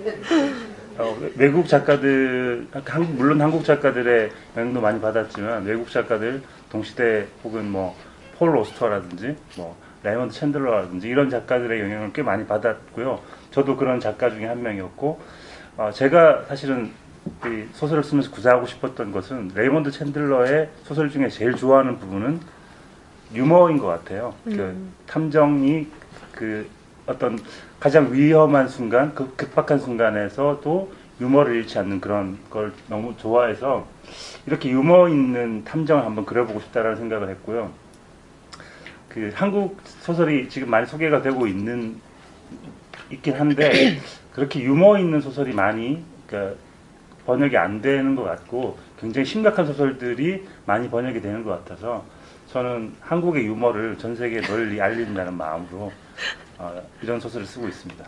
어, 0.98 1.16
외국 1.36 1.68
작가들, 1.68 2.68
한국, 2.86 3.16
물론 3.16 3.42
한국 3.42 3.64
작가들의 3.64 4.30
영향도 4.58 4.82
많이 4.82 5.00
받았지만 5.00 5.64
외국 5.66 5.90
작가들, 5.90 6.42
동시대 6.72 7.28
혹은 7.44 7.70
뭐폴 7.72 8.56
로스터라든지 8.56 9.36
뭐 9.58 9.76
레이먼드 10.04 10.34
챈들러라든지 10.34 11.04
이런 11.06 11.30
작가들의 11.30 11.80
영향을 11.82 12.14
꽤 12.14 12.24
많이 12.24 12.46
받았고요. 12.46 13.20
저도 13.52 13.78
그런 13.78 14.00
작가 14.00 14.30
중에 14.30 14.46
한 14.46 14.64
명이었고 14.64 15.20
어, 15.78 15.92
제가 15.94 16.46
사실은 16.48 16.92
이 17.46 17.66
소설을 17.74 18.04
쓰면서 18.04 18.32
구사하고 18.32 18.66
싶었던 18.66 19.12
것은 19.12 19.52
레이먼드 19.54 19.92
챈들러의 19.92 20.70
소설 20.84 21.10
중에 21.10 21.30
제일 21.30 21.56
좋아하는 21.56 22.00
부분은 22.00 22.40
유머인 23.34 23.78
것 23.78 23.88
같아요. 23.88 24.34
그 24.44 24.50
음. 24.52 24.58
그 24.58 25.12
탐정이 25.12 25.88
그 26.32 26.68
어떤 27.06 27.40
가장 27.80 28.12
위험한 28.12 28.68
순간, 28.68 29.14
그 29.14 29.36
급박한 29.36 29.80
순간에서도 29.80 30.92
유머를 31.20 31.56
잃지 31.56 31.78
않는 31.80 32.02
그런 32.02 32.38
걸 32.50 32.74
너무 32.88 33.16
좋아해서 33.18 33.88
이렇게 34.46 34.70
유머 34.70 35.10
있는 35.10 35.64
탐정을 35.64 36.04
한번 36.06 36.26
그려보고 36.26 36.60
싶다라는 36.60 36.98
생각을 36.98 37.30
했고요. 37.30 37.72
그 39.10 39.32
한국 39.36 39.78
소설이 39.84 40.50
지금 40.50 40.70
많이 40.70 40.86
소개가 40.86 41.22
되고 41.22 41.46
있는 41.46 42.00
있긴 43.10 43.34
한데 43.36 44.00
그렇게 44.34 44.62
유머 44.62 44.98
있는 44.98 45.20
소설이 45.20 45.54
많이 45.54 46.04
그러니까 46.28 46.56
번역이 47.26 47.58
안 47.58 47.82
되는 47.82 48.16
것 48.16 48.24
같고 48.24 48.78
굉장히 49.00 49.26
심각한 49.26 49.66
소설들이 49.66 50.48
많이 50.66 50.90
번역이 50.90 51.22
되는 51.22 51.44
것 51.44 51.52
같아서 51.52 52.06
저는 52.48 52.94
한국의 53.02 53.46
유머를 53.46 53.98
전 53.98 54.16
세계에 54.16 54.42
널리 54.42 54.82
알린다는 54.82 55.34
마음으로 55.34 55.92
이런 57.02 57.20
소설을 57.20 57.46
쓰고 57.46 57.68
있습니다. 57.68 58.06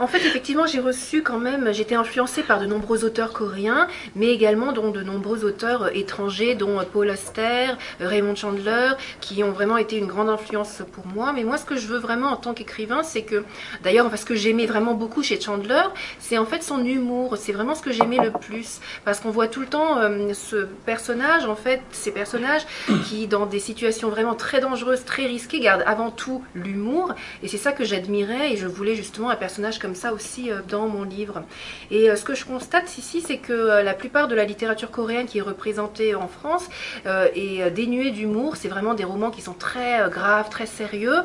En 0.00 0.06
fait, 0.06 0.18
effectivement, 0.18 0.66
j'ai 0.66 0.78
reçu 0.78 1.22
quand 1.22 1.40
même, 1.40 1.72
j'étais 1.72 1.96
influencée 1.96 2.44
par 2.44 2.60
de 2.60 2.66
nombreux 2.66 3.04
auteurs 3.04 3.32
coréens, 3.32 3.88
mais 4.14 4.28
également 4.28 4.70
dont 4.70 4.92
de 4.92 5.02
nombreux 5.02 5.44
auteurs 5.44 5.84
euh, 5.84 5.90
étrangers, 5.92 6.54
dont 6.54 6.78
euh, 6.78 6.84
Paul 6.84 7.10
Auster, 7.10 7.70
euh, 8.00 8.06
Raymond 8.06 8.36
Chandler, 8.36 8.90
qui 9.20 9.42
ont 9.42 9.50
vraiment 9.50 9.76
été 9.76 9.96
une 9.96 10.06
grande 10.06 10.28
influence 10.28 10.82
pour 10.92 11.08
moi. 11.08 11.32
Mais 11.32 11.42
moi, 11.42 11.58
ce 11.58 11.64
que 11.64 11.76
je 11.76 11.88
veux 11.88 11.98
vraiment 11.98 12.28
en 12.28 12.36
tant 12.36 12.54
qu'écrivain, 12.54 13.02
c'est 13.02 13.22
que, 13.22 13.42
d'ailleurs, 13.82 14.08
ce 14.16 14.24
que 14.24 14.36
j'aimais 14.36 14.66
vraiment 14.66 14.94
beaucoup 14.94 15.24
chez 15.24 15.40
Chandler, 15.40 15.82
c'est 16.20 16.38
en 16.38 16.46
fait 16.46 16.62
son 16.62 16.84
humour. 16.84 17.36
C'est 17.36 17.52
vraiment 17.52 17.74
ce 17.74 17.82
que 17.82 17.90
j'aimais 17.90 18.18
le 18.18 18.30
plus. 18.30 18.78
Parce 19.04 19.18
qu'on 19.18 19.30
voit 19.30 19.48
tout 19.48 19.60
le 19.60 19.66
temps 19.66 19.98
ce 20.32 20.66
personnage, 20.86 21.46
en 21.46 21.56
fait, 21.56 21.80
ces 21.90 22.12
personnages 22.12 22.62
qui, 23.08 23.26
dans 23.26 23.46
des 23.46 23.58
situations 23.58 24.08
vraiment 24.08 24.34
très 24.34 24.60
dangereuses, 24.60 25.04
très 25.04 25.26
risquées, 25.26 25.60
gardent 25.60 25.84
avant 25.86 26.10
tout 26.10 26.42
l'humour. 26.54 27.14
Et 27.42 27.48
c'est 27.48 27.58
ça 27.58 27.72
que 27.72 27.84
j'admirais 27.84 28.52
et 28.52 28.56
je 28.56 28.66
voulais 28.66 28.94
justement 28.94 29.30
un 29.30 29.36
personnage 29.36 29.78
comme 29.78 29.87
ça 29.87 30.13
aussi 30.13 30.51
euh, 30.51 30.59
dans 30.67 30.87
mon 30.87 31.03
livre. 31.03 31.43
Et 31.91 32.09
euh, 32.09 32.15
ce 32.15 32.23
que 32.23 32.35
je 32.35 32.45
constate 32.45 32.97
ici, 32.97 33.21
c'est 33.21 33.37
que 33.37 33.53
euh, 33.53 33.83
la 33.83 33.93
plupart 33.93 34.27
de 34.27 34.35
la 34.35 34.45
littérature 34.45 34.91
coréenne 34.91 35.27
qui 35.27 35.37
est 35.39 35.41
représentée 35.41 36.15
en 36.15 36.27
France 36.27 36.67
est 37.05 37.71
dénuée 37.71 38.11
d'humour. 38.11 38.55
C'est 38.55 38.67
vraiment 38.67 38.93
des 38.93 39.03
romans 39.03 39.31
qui 39.31 39.41
sont 39.41 39.53
très 39.53 40.09
graves, 40.09 40.49
très 40.49 40.65
sérieux, 40.65 41.17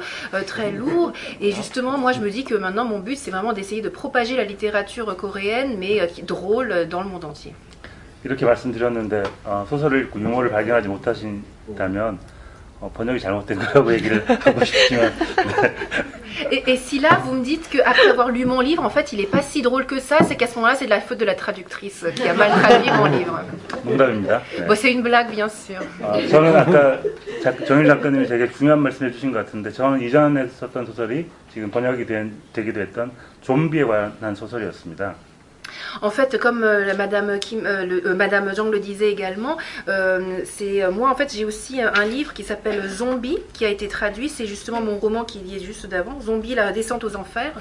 très 0.46 0.70
lourds. 0.70 1.12
Et 1.40 1.52
justement, 1.52 1.98
moi, 1.98 2.12
je 2.12 2.20
me 2.20 2.30
dis 2.30 2.44
que 2.44 2.54
maintenant, 2.54 2.84
mon 2.84 2.98
but, 2.98 3.16
c'est 3.16 3.30
vraiment 3.30 3.52
d'essayer 3.52 3.82
de 3.82 3.88
propager 3.88 4.36
la 4.36 4.44
littérature 4.44 5.16
coréenne, 5.16 5.76
mais 5.78 6.08
drôle 6.26 6.86
dans 6.88 7.02
le 7.02 7.08
monde 7.08 7.24
entier. 7.24 7.54
이렇게 8.24 8.44
말씀드렸는데 8.44 9.22
어, 9.44 9.64
소설을 9.68 10.02
읽고 10.02 10.20
유머를 10.20 10.50
발견하지 10.50 10.88
못하신다면 10.88 12.18
어, 12.82 12.90
번역이 12.94 13.18
잘못된 13.20 13.58
거라고 13.58 13.92
얘기를 13.92 14.24
하고 14.28 14.64
싶지만 14.64 15.12
네. 16.50 16.62
Et, 16.66 16.76
si 16.76 16.98
là, 17.00 17.20
vous 17.24 17.32
me 17.32 17.42
dites 17.42 17.68
qu'après 17.68 18.08
avoir 18.08 18.30
lu 18.30 18.44
mon 18.44 18.60
livre, 18.60 18.84
en 18.84 18.90
fait, 18.90 19.12
il 19.12 19.18
n'est 19.18 19.26
pas 19.26 19.42
si 19.42 19.62
drôle 19.62 19.86
que 19.86 19.98
ça, 19.98 20.18
c'est 20.22 20.36
qu'à 20.36 20.46
ce 20.46 20.54
moment-là, 20.56 20.74
c'est 20.76 20.84
de 20.84 20.90
la 20.90 21.00
faute 21.00 21.18
de 21.18 21.24
la 21.24 21.34
traductrice 21.34 22.06
qui 22.14 22.28
a 22.28 22.34
mal 22.34 22.50
traduit 22.50 22.90
mon 22.92 23.06
livre. 23.06 23.40
Bon, 23.84 24.74
c'est 24.74 24.92
une 24.92 25.02
blague, 25.02 25.30
bien 25.30 25.48
sûr. 25.48 25.80
아, 26.02 26.18
저는 26.28 26.54
아까 26.54 27.00
정일 27.66 27.86
작가님이 27.86 28.26
되게 28.26 28.50
중요한 28.50 28.80
말씀해 28.80 29.10
주신 29.10 29.32
것 29.32 29.44
같은데 29.44 29.70
저는 29.70 30.00
이전에 30.00 30.48
썼던 30.48 30.86
소설이 30.86 31.26
지금 31.52 31.70
번역이 31.70 32.06
된, 32.06 32.34
되기도 32.52 32.80
했던 32.80 33.10
좀비에 33.42 33.84
관한 33.84 34.34
소설이었습니다. 34.34 35.14
En 36.02 36.10
fait, 36.10 36.38
comme 36.38 36.62
euh, 36.62 36.94
Madame, 36.96 37.38
Kim, 37.38 37.66
euh, 37.66 37.84
le, 37.84 38.06
euh, 38.06 38.14
Madame 38.14 38.52
Zhang 38.54 38.70
le 38.70 38.78
disait 38.78 39.10
également, 39.10 39.56
c'est 40.44 40.88
moi 40.90 41.10
en 41.10 41.14
fait 41.14 41.34
j'ai 41.34 41.44
aussi 41.44 41.80
un 41.80 42.04
livre 42.04 42.32
qui 42.32 42.44
s'appelle 42.44 42.88
Zombie 42.88 43.38
qui 43.52 43.64
a 43.64 43.68
été 43.68 43.88
traduit. 43.88 44.28
C'est 44.28 44.46
justement 44.46 44.80
mon 44.80 44.98
roman 44.98 45.24
qui 45.24 45.40
est 45.54 45.60
juste 45.60 45.86
d'avant, 45.86 46.20
Zombie 46.20 46.54
la 46.54 46.72
descente 46.72 47.04
aux 47.04 47.16
enfers. 47.16 47.52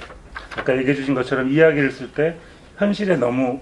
아까 0.56 0.76
얘기해 0.78 0.96
주신 0.96 1.14
것처럼 1.14 1.50
이야기를 1.50 1.92
쓸 1.92 2.10
때 2.12 2.36
현실에 2.78 3.18
너무 3.18 3.60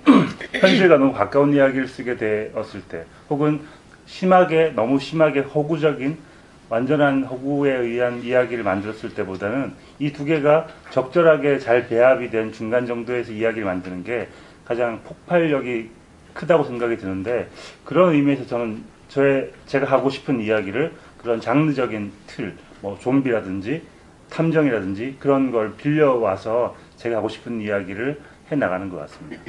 현실과 0.53 0.97
너무 0.97 1.13
가까운 1.13 1.53
이야기를 1.53 1.87
쓰게 1.87 2.17
되었을 2.17 2.81
때 2.89 3.05
혹은 3.29 3.61
심하게 4.05 4.73
너무 4.75 4.99
심하게 4.99 5.39
허구적인 5.41 6.17
완전한 6.70 7.24
허구에 7.24 7.74
의한 7.76 8.22
이야기를 8.22 8.62
만들었을 8.64 9.12
때보다는 9.14 9.72
이 9.98 10.12
두 10.12 10.24
개가 10.24 10.68
적절하게 10.90 11.58
잘 11.58 11.88
배합이 11.88 12.30
된 12.30 12.52
중간 12.52 12.86
정도에서 12.86 13.32
이야기를 13.32 13.64
만드는 13.64 14.04
게 14.04 14.28
가장 14.64 15.00
폭발력이 15.02 15.90
크다고 16.32 16.62
생각이 16.64 16.96
드는데 16.96 17.48
그런 17.84 18.14
의미에서 18.14 18.46
저는 18.46 18.84
저의 19.08 19.50
제가 19.66 19.86
하고 19.86 20.08
싶은 20.10 20.40
이야기를 20.40 20.92
그런 21.18 21.40
장르적인 21.40 22.12
틀, 22.28 22.54
뭐 22.80 22.96
좀비라든지 23.00 23.82
탐정이라든지 24.30 25.16
그런 25.18 25.50
걸 25.50 25.74
빌려와서 25.76 26.76
제가 26.96 27.16
하고 27.16 27.28
싶은 27.28 27.60
이야기를 27.60 28.20
해 28.52 28.56
나가는 28.56 28.88
것 28.88 28.96
같습니다. 28.98 29.42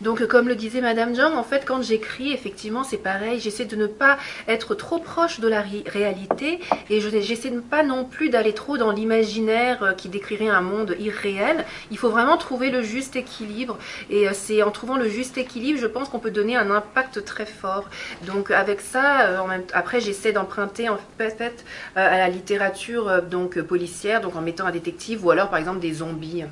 Donc, 0.00 0.26
comme 0.26 0.48
le 0.48 0.54
disait 0.54 0.80
Madame 0.80 1.14
Jang, 1.14 1.34
en 1.34 1.42
fait, 1.42 1.64
quand 1.64 1.82
j'écris, 1.82 2.32
effectivement, 2.32 2.84
c'est 2.84 2.98
pareil. 2.98 3.40
J'essaie 3.40 3.64
de 3.64 3.76
ne 3.76 3.86
pas 3.86 4.18
être 4.48 4.74
trop 4.74 4.98
proche 4.98 5.40
de 5.40 5.48
la 5.48 5.62
réalité 5.62 6.60
et 6.90 7.00
j'essaie 7.00 7.50
de 7.50 7.56
ne 7.56 7.60
pas 7.60 7.82
non 7.82 8.04
plus 8.04 8.28
d'aller 8.28 8.52
trop 8.52 8.76
dans 8.76 8.92
l'imaginaire 8.92 9.82
euh, 9.82 9.92
qui 9.92 10.08
décrirait 10.08 10.48
un 10.48 10.60
monde 10.60 10.96
irréel. 10.98 11.64
Il 11.90 11.98
faut 11.98 12.10
vraiment 12.10 12.36
trouver 12.36 12.70
le 12.70 12.82
juste 12.82 13.16
équilibre 13.16 13.78
et 14.10 14.28
euh, 14.28 14.32
c'est 14.34 14.62
en 14.62 14.70
trouvant 14.70 14.96
le 14.96 15.08
juste 15.08 15.38
équilibre, 15.38 15.78
je 15.78 15.86
pense 15.86 16.08
qu'on 16.08 16.18
peut 16.18 16.30
donner 16.30 16.56
un 16.56 16.70
impact 16.70 17.24
très 17.24 17.46
fort. 17.46 17.88
Donc, 18.26 18.50
avec 18.50 18.80
ça, 18.80 19.22
euh, 19.22 19.58
après, 19.72 20.00
j'essaie 20.00 20.32
d'emprunter 20.32 20.88
en 20.88 20.98
fait 21.18 21.64
à 21.94 22.18
la 22.18 22.28
littérature 22.28 23.22
donc 23.22 23.60
policière, 23.62 24.20
donc 24.20 24.36
en 24.36 24.40
mettant 24.40 24.66
un 24.66 24.70
détective 24.70 25.24
ou 25.24 25.30
alors, 25.30 25.48
par 25.48 25.58
exemple, 25.58 25.80
des 25.80 25.94
zombies. 25.94 26.44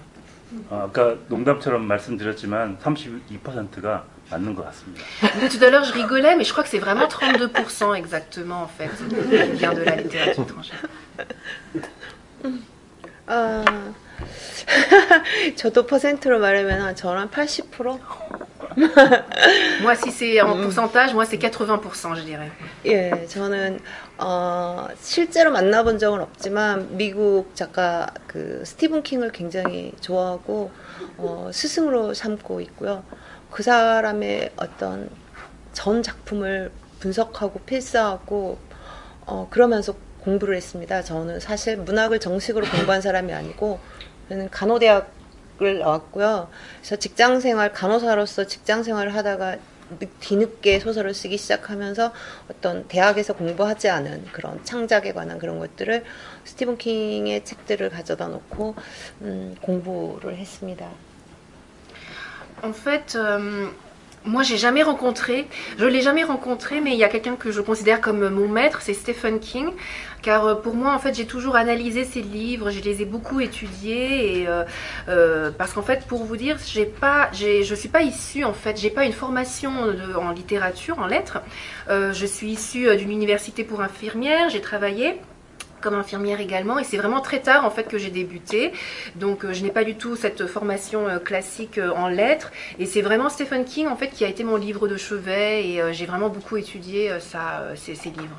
아까 0.71 1.15
농담처럼 1.27 1.85
말씀드렸지만 1.85 2.77
32%가 2.79 4.05
맞는 4.31 4.55
것 4.55 4.65
같습니다. 4.65 5.03
Tout 5.49 5.63
à 5.63 5.69
l'heure, 5.69 5.83
je 5.83 5.93
rigolais, 5.93 6.35
mais 6.35 6.43
je 6.43 6.51
crois 6.51 6.63
que 6.63 6.69
c'est 6.69 6.79
vraiment 6.79 7.07
32% 7.07 7.95
exactement, 7.95 8.63
en 8.63 8.67
fait, 8.67 8.89
qui 8.89 9.57
vient 9.57 9.73
de 9.73 9.81
la 9.81 9.95
littérature 9.95 10.43
étrangère. 10.43 10.85
아, 14.20 15.54
저도 15.56 15.86
퍼센트로 15.86 16.38
말하면 16.38 16.94
저는 16.96 17.28
80%? 17.30 18.00
moi, 19.82 19.94
si 19.94 20.10
c'est 20.10 20.40
en 20.40 20.56
pourcentage, 20.56 21.14
moi 21.14 21.24
c'est 21.24 21.38
80%, 21.38 22.16
je 22.16 22.22
dirais. 22.22 22.50
예, 22.84 23.26
저는 23.28 23.78
어, 24.18 24.88
실제로 25.00 25.52
만나본 25.52 25.98
적은 25.98 26.20
없지만 26.20 26.96
미국 26.96 27.54
작가 27.54 28.06
그 28.26 28.62
스티븐 28.64 29.02
킹을 29.02 29.32
굉장히 29.32 29.92
좋아하고 30.00 30.70
어, 31.18 31.50
스승으로 31.52 32.14
삼고 32.14 32.60
있고요. 32.62 33.04
그 33.50 33.62
사람의 33.62 34.52
어떤 34.56 35.08
전 35.72 36.02
작품을 36.02 36.72
분석하고 37.00 37.60
필사하고 37.60 38.58
어, 39.26 39.48
그러면서 39.50 39.94
공부를 40.24 40.56
했습니다. 40.56 41.02
저는 41.02 41.38
사실 41.38 41.76
문학을 41.76 42.18
정식으로 42.18 42.66
공부한 42.66 43.00
사람이 43.00 43.32
아니고 43.32 43.78
저는 44.28 44.50
간호대학을 44.50 45.78
나왔고요. 45.78 46.48
그래서 46.78 46.96
직장 46.96 47.40
생활 47.40 47.72
간호사로서 47.72 48.46
직장 48.46 48.82
생활을 48.82 49.14
하다가 49.14 49.56
뒤늦게 50.20 50.80
소설을 50.80 51.12
쓰기 51.14 51.36
시작하면서 51.36 52.12
어떤 52.50 52.88
대학에서 52.88 53.34
공부하지 53.34 53.88
않은 53.90 54.26
그런 54.32 54.64
창작에 54.64 55.12
관한 55.12 55.38
그런 55.38 55.58
것들을 55.58 56.04
스티븐 56.44 56.78
킹의 56.78 57.44
책들을 57.44 57.90
가져다 57.90 58.28
놓고 58.28 58.74
음, 59.22 59.54
공부를 59.60 60.36
했습니다. 60.36 60.88
En 62.62 62.72
fait, 62.72 63.14
euh, 63.16 63.68
moi, 64.24 64.42
j'ai 64.42 64.56
jamais 64.56 64.82
rencontré, 64.82 65.46
je 65.76 65.84
l'ai 65.84 66.00
jamais 66.00 66.24
rencontré, 66.24 66.80
mais 66.80 66.92
il 66.94 66.98
y 66.98 67.04
a 67.04 67.10
quelqu'un 67.10 67.36
que 67.36 67.52
je 67.52 67.60
considère 67.60 68.00
comme 68.00 68.26
mon 68.30 68.48
maître, 68.48 68.80
c'est 68.80 68.94
Stephen 68.94 69.38
King, 69.38 69.72
car 70.24 70.46
euh, 70.46 70.54
pour 70.54 70.74
moi, 70.74 70.94
en 70.94 70.98
fait, 70.98 71.14
j'ai 71.14 71.26
toujours 71.26 71.54
analysé 71.54 72.04
ses 72.04 72.22
livres, 72.22 72.70
je 72.70 72.80
les 72.80 73.02
ai 73.02 73.04
beaucoup 73.04 73.40
étudiés, 73.40 74.40
et 74.40 74.48
euh, 74.48 74.64
euh, 75.08 75.50
parce 75.56 75.74
qu'en 75.74 75.82
fait, 75.82 76.06
pour 76.06 76.24
vous 76.24 76.36
dire, 76.36 76.56
j'ai 76.66 76.86
pas, 76.86 77.30
je 77.32 77.74
suis 77.74 77.90
pas 77.90 78.02
issue, 78.02 78.42
en 78.42 78.54
fait, 78.54 78.80
j'ai 78.80 78.90
pas 78.90 79.04
une 79.04 79.12
formation 79.12 79.70
en 80.16 80.30
littérature, 80.30 80.98
en 80.98 81.06
lettres. 81.06 81.42
je 81.88 82.26
suis 82.26 82.52
issue 82.52 82.96
d'une 82.96 83.10
université 83.10 83.64
pour 83.64 83.82
infirmières, 83.82 84.48
j'ai 84.48 84.62
travaillé 84.62 85.20
comme 85.82 85.94
infirmière 85.94 86.40
également. 86.40 86.78
Et 86.78 86.84
c'est 86.84 86.96
vraiment 86.96 87.20
très 87.20 87.40
tard 87.40 87.66
en 87.66 87.70
fait 87.70 87.84
que 87.84 87.98
j'ai 87.98 88.10
débuté. 88.10 88.72
Donc 89.16 89.44
je 89.52 89.62
n'ai 89.62 89.70
pas 89.70 89.84
du 89.84 89.96
tout 89.96 90.16
cette 90.16 90.46
formation 90.46 91.00
classique 91.22 91.78
en 91.94 92.08
lettres. 92.08 92.50
Et 92.78 92.86
c'est 92.86 93.02
vraiment 93.02 93.28
Stephen 93.28 93.66
King 93.66 93.88
en 93.88 93.96
fait 93.96 94.08
qui 94.08 94.24
a 94.24 94.28
été 94.28 94.44
mon 94.44 94.56
livre 94.56 94.88
de 94.88 94.96
chevet. 94.96 95.68
Et 95.68 95.82
j'ai 95.92 96.06
vraiment 96.06 96.30
beaucoup 96.30 96.56
étudié 96.56 97.12
ça, 97.20 97.66
ces, 97.74 97.94
ces 97.94 98.08
livres. 98.08 98.38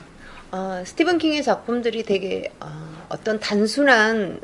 어, 0.51 0.83
스티븐 0.85 1.17
킹의 1.17 1.43
작품들이 1.43 2.03
되게 2.03 2.51
어, 2.59 2.67
어떤 3.09 3.39
단순한 3.39 4.39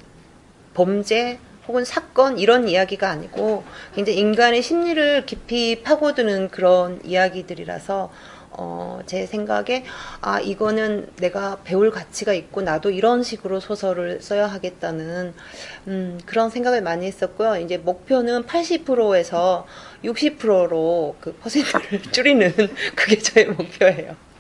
범죄 0.74 1.40
혹은 1.68 1.86
사건 1.86 2.40
이런 2.40 2.68
이야기가 2.68 3.10
아니고 3.10 3.64
굉장히 3.96 4.20
인간의 4.20 4.62
심리를 4.62 5.26
깊이 5.26 5.82
파고드는 5.84 6.50
그런 6.50 7.00
이야기들이라서 7.06 8.12
어, 8.54 9.00
제 9.06 9.26
생각에 9.26 9.86
아 10.20 10.40
이거는 10.40 11.10
내가 11.18 11.60
배울 11.64 11.90
가치가 11.90 12.34
있고 12.34 12.62
나도 12.62 12.92
이런 12.92 13.24
식으로 13.24 13.60
소설을 13.60 14.22
써야 14.22 14.48
하겠다는 14.48 15.34
음, 15.88 16.20
그런 16.26 16.50
생각을 16.50 16.82
많이 16.82 17.06
했었고요. 17.06 17.58
이제 17.58 17.78
목표는 17.78 18.44
80%에서 18.44 19.66
60%로 20.04 21.16
그 21.22 21.34
퍼센트를 21.36 22.02
줄이는 22.12 22.52
그게 22.96 23.18
저의 23.18 23.48
목표예요. 23.48 24.31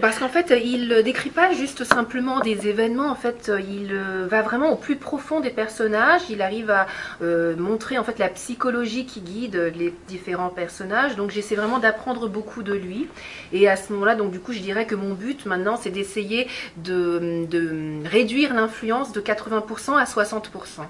Parce 0.00 0.18
qu'en 0.18 0.28
fait, 0.28 0.52
il 0.64 0.88
ne 0.88 1.00
décrit 1.00 1.30
pas 1.30 1.52
juste 1.52 1.84
simplement 1.84 2.40
des 2.40 2.68
événements, 2.68 3.10
en 3.10 3.14
fait, 3.14 3.50
il 3.68 3.92
euh, 3.92 4.26
va 4.28 4.42
vraiment 4.42 4.70
au 4.70 4.76
plus 4.76 4.96
profond 4.96 5.40
des 5.40 5.50
personnages, 5.50 6.22
il 6.30 6.42
arrive 6.42 6.70
à 6.70 6.86
euh, 7.22 7.54
montrer 7.56 7.98
en 7.98 8.04
fait 8.04 8.18
la 8.18 8.28
psychologie 8.28 9.06
qui 9.06 9.20
guide 9.20 9.72
les 9.76 9.92
différents 10.08 10.48
personnages, 10.48 11.16
donc 11.16 11.30
j'essaie 11.30 11.54
vraiment 11.54 11.78
d'apprendre 11.78 12.28
beaucoup 12.28 12.62
de 12.62 12.74
lui, 12.74 13.08
et 13.52 13.68
à 13.68 13.76
ce 13.76 13.92
moment-là, 13.92 14.14
donc 14.14 14.30
du 14.30 14.40
coup, 14.40 14.52
je 14.52 14.60
dirais 14.60 14.86
que 14.86 14.94
mon 14.94 15.14
but 15.14 15.46
maintenant, 15.46 15.76
c'est 15.76 15.90
d'essayer 15.90 16.48
de, 16.76 17.46
de 17.48 18.08
réduire 18.08 18.54
l'influence 18.54 19.12
de 19.12 19.20
80% 19.20 19.98
à 19.98 20.04
60%. 20.04 20.86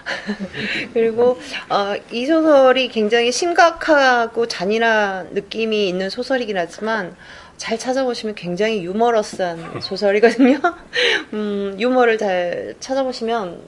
그리고 0.93 1.39
어, 1.69 1.95
이 2.11 2.25
소설이 2.25 2.89
굉장히 2.89 3.31
심각하고 3.31 4.47
잔인한 4.47 5.33
느낌이 5.33 5.89
있는 5.89 6.09
소설이긴 6.09 6.57
하지만 6.57 7.15
잘 7.59 7.77
찾아보시면 7.79 8.35
굉장히 8.35 8.83
유머러스한 8.83 9.81
소설이거든요. 9.81 10.59
음, 11.33 11.75
유머를 11.79 12.17
잘 12.17 12.75
찾아보시면 12.79 13.61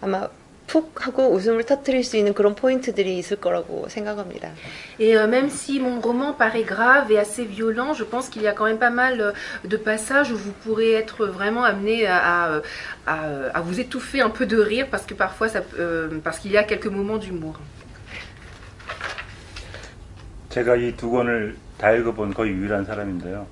아마 0.00 0.28
푹 0.66 1.06
하고 1.06 1.30
웃음을 1.32 1.64
터뜨릴 1.64 2.04
수 2.04 2.18
있는 2.18 2.34
그런 2.34 2.54
포인트들이 2.54 3.16
있을 3.16 3.38
거라고 3.38 3.88
생각합니다. 3.88 4.52
Et 5.00 5.16
euh, 5.16 5.26
même 5.26 5.48
si 5.48 5.80
mon 5.80 5.98
roman 6.00 6.34
paraît 6.36 6.62
grave 6.62 7.10
et 7.10 7.18
assez 7.18 7.46
violent, 7.46 7.94
je 7.94 8.04
pense 8.04 8.28
qu'il 8.28 8.42
y 8.42 8.46
a 8.48 8.52
quand 8.52 8.66
même 8.66 8.78
pas 8.78 8.90
mal 8.90 9.32
de 9.64 9.76
passages 9.78 10.30
où 10.30 10.36
vous 10.36 10.52
pourrez 10.52 10.92
être 10.92 11.24
vraiment 11.26 11.64
amené 11.64 12.06
à, 12.06 12.60
à, 13.06 13.16
à 13.54 13.60
vous 13.62 13.80
étouffer 13.80 14.20
un 14.20 14.28
peu 14.28 14.44
de 14.44 14.60
rire 14.60 14.88
parce 14.90 15.06
que 15.06 15.14
parfois 15.14 15.48
ça, 15.48 15.62
euh, 15.78 16.20
parce 16.22 16.38
qu'il 16.38 16.52
y 16.52 16.58
a 16.58 16.64
quelques 16.64 16.88
moments 16.88 17.16
d'humour. 17.16 17.54
제가 20.50 20.76
이 20.76 20.92
두 20.96 21.10
권을 21.10 21.56
다 21.83 21.91
읽어본 21.91 22.33
거의 22.33 22.53
유일한 22.53 22.85
사람인데요. 22.85 23.45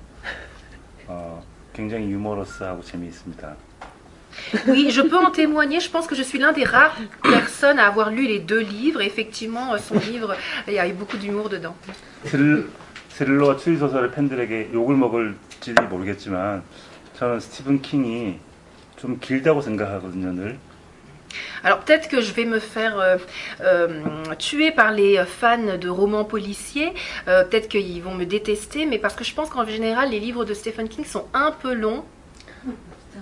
어, 1.06 1.44
굉장히 1.74 2.10
유머러스하고 2.10 2.82
재미있습니다. 2.82 3.56
Oui, 4.68 4.90
je 4.90 5.02
peux 5.02 5.18
en 5.18 5.30
témoigner. 5.30 5.80
Je 5.80 5.90
pense 5.90 6.06
que 6.06 6.16
je 6.16 6.22
suis 6.22 6.38
l'un 6.38 6.54
des 6.54 6.64
rares 6.64 6.96
personnes 7.22 7.78
à 7.78 7.88
avoir 7.88 8.08
lu 8.08 8.26
les 8.26 8.40
deux 8.40 8.62
livres. 8.62 9.02
Effectivement, 9.02 9.76
son 9.76 9.98
livre, 9.98 10.34
il 10.66 10.72
y 10.72 10.78
a 10.78 10.88
eu 10.88 10.94
beaucoup 10.94 11.18
d'humour 11.18 11.50
dedans. 11.50 11.74
스릴, 12.24 12.70
스릴러와 13.10 13.58
추리 13.58 13.76
소설의 13.76 14.12
팬들에게 14.12 14.70
욕을 14.72 14.96
먹을지 14.96 15.74
모르겠지만 15.90 16.62
저는 17.12 17.38
스티븐 17.38 17.82
킹이 17.82 18.40
좀 18.96 19.18
길다고 19.20 19.60
생각하거든요, 19.60 20.32
늘. 20.32 20.56
Alors 21.63 21.79
peut-être 21.79 22.07
que 22.07 22.21
je 22.21 22.31
vais 22.33 22.45
me 22.45 22.59
faire 22.59 22.97
euh, 22.99 23.17
euh, 23.61 23.89
tuer 24.37 24.71
par 24.71 24.91
les 24.91 25.23
fans 25.25 25.77
de 25.77 25.89
romans 25.89 26.23
policiers, 26.23 26.93
euh, 27.27 27.43
peut-être 27.43 27.67
qu'ils 27.67 28.01
vont 28.01 28.15
me 28.15 28.25
détester, 28.25 28.85
mais 28.85 28.97
parce 28.99 29.15
que 29.15 29.23
je 29.23 29.33
pense 29.33 29.49
qu'en 29.49 29.65
général 29.65 30.09
les 30.11 30.19
livres 30.19 30.45
de 30.45 30.53
Stephen 30.53 30.87
King 30.87 31.05
sont 31.05 31.25
un 31.33 31.51
peu 31.51 31.73
longs. 31.73 32.03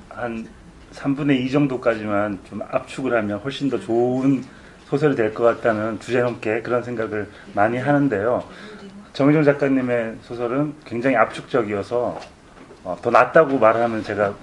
한 0.10 0.48
3분의 0.94 1.42
2 1.46 1.52
정도까지만 1.52 2.40
좀 2.50 2.62
압축을 2.70 3.14
하면 3.16 3.40
훨씬 3.40 3.70
더 3.70 3.80
좋은 3.80 4.44
소설이 4.90 5.16
될 5.16 5.34
것 5.34 5.44
같다는 5.44 6.00
주제넘게 6.00 6.62
그런 6.62 6.84
생각을 6.84 7.28
많이 7.54 7.78
하는데요. 7.78 8.44
정희종 9.14 9.44
작가님의 9.44 10.18
소설은 10.24 10.76
굉장히 10.86 11.16
압축적이어서 11.16 12.20
어, 12.84 12.98
더 13.02 13.10
낫다고 13.10 13.58
말하면 13.58 14.04
제가 14.04 14.36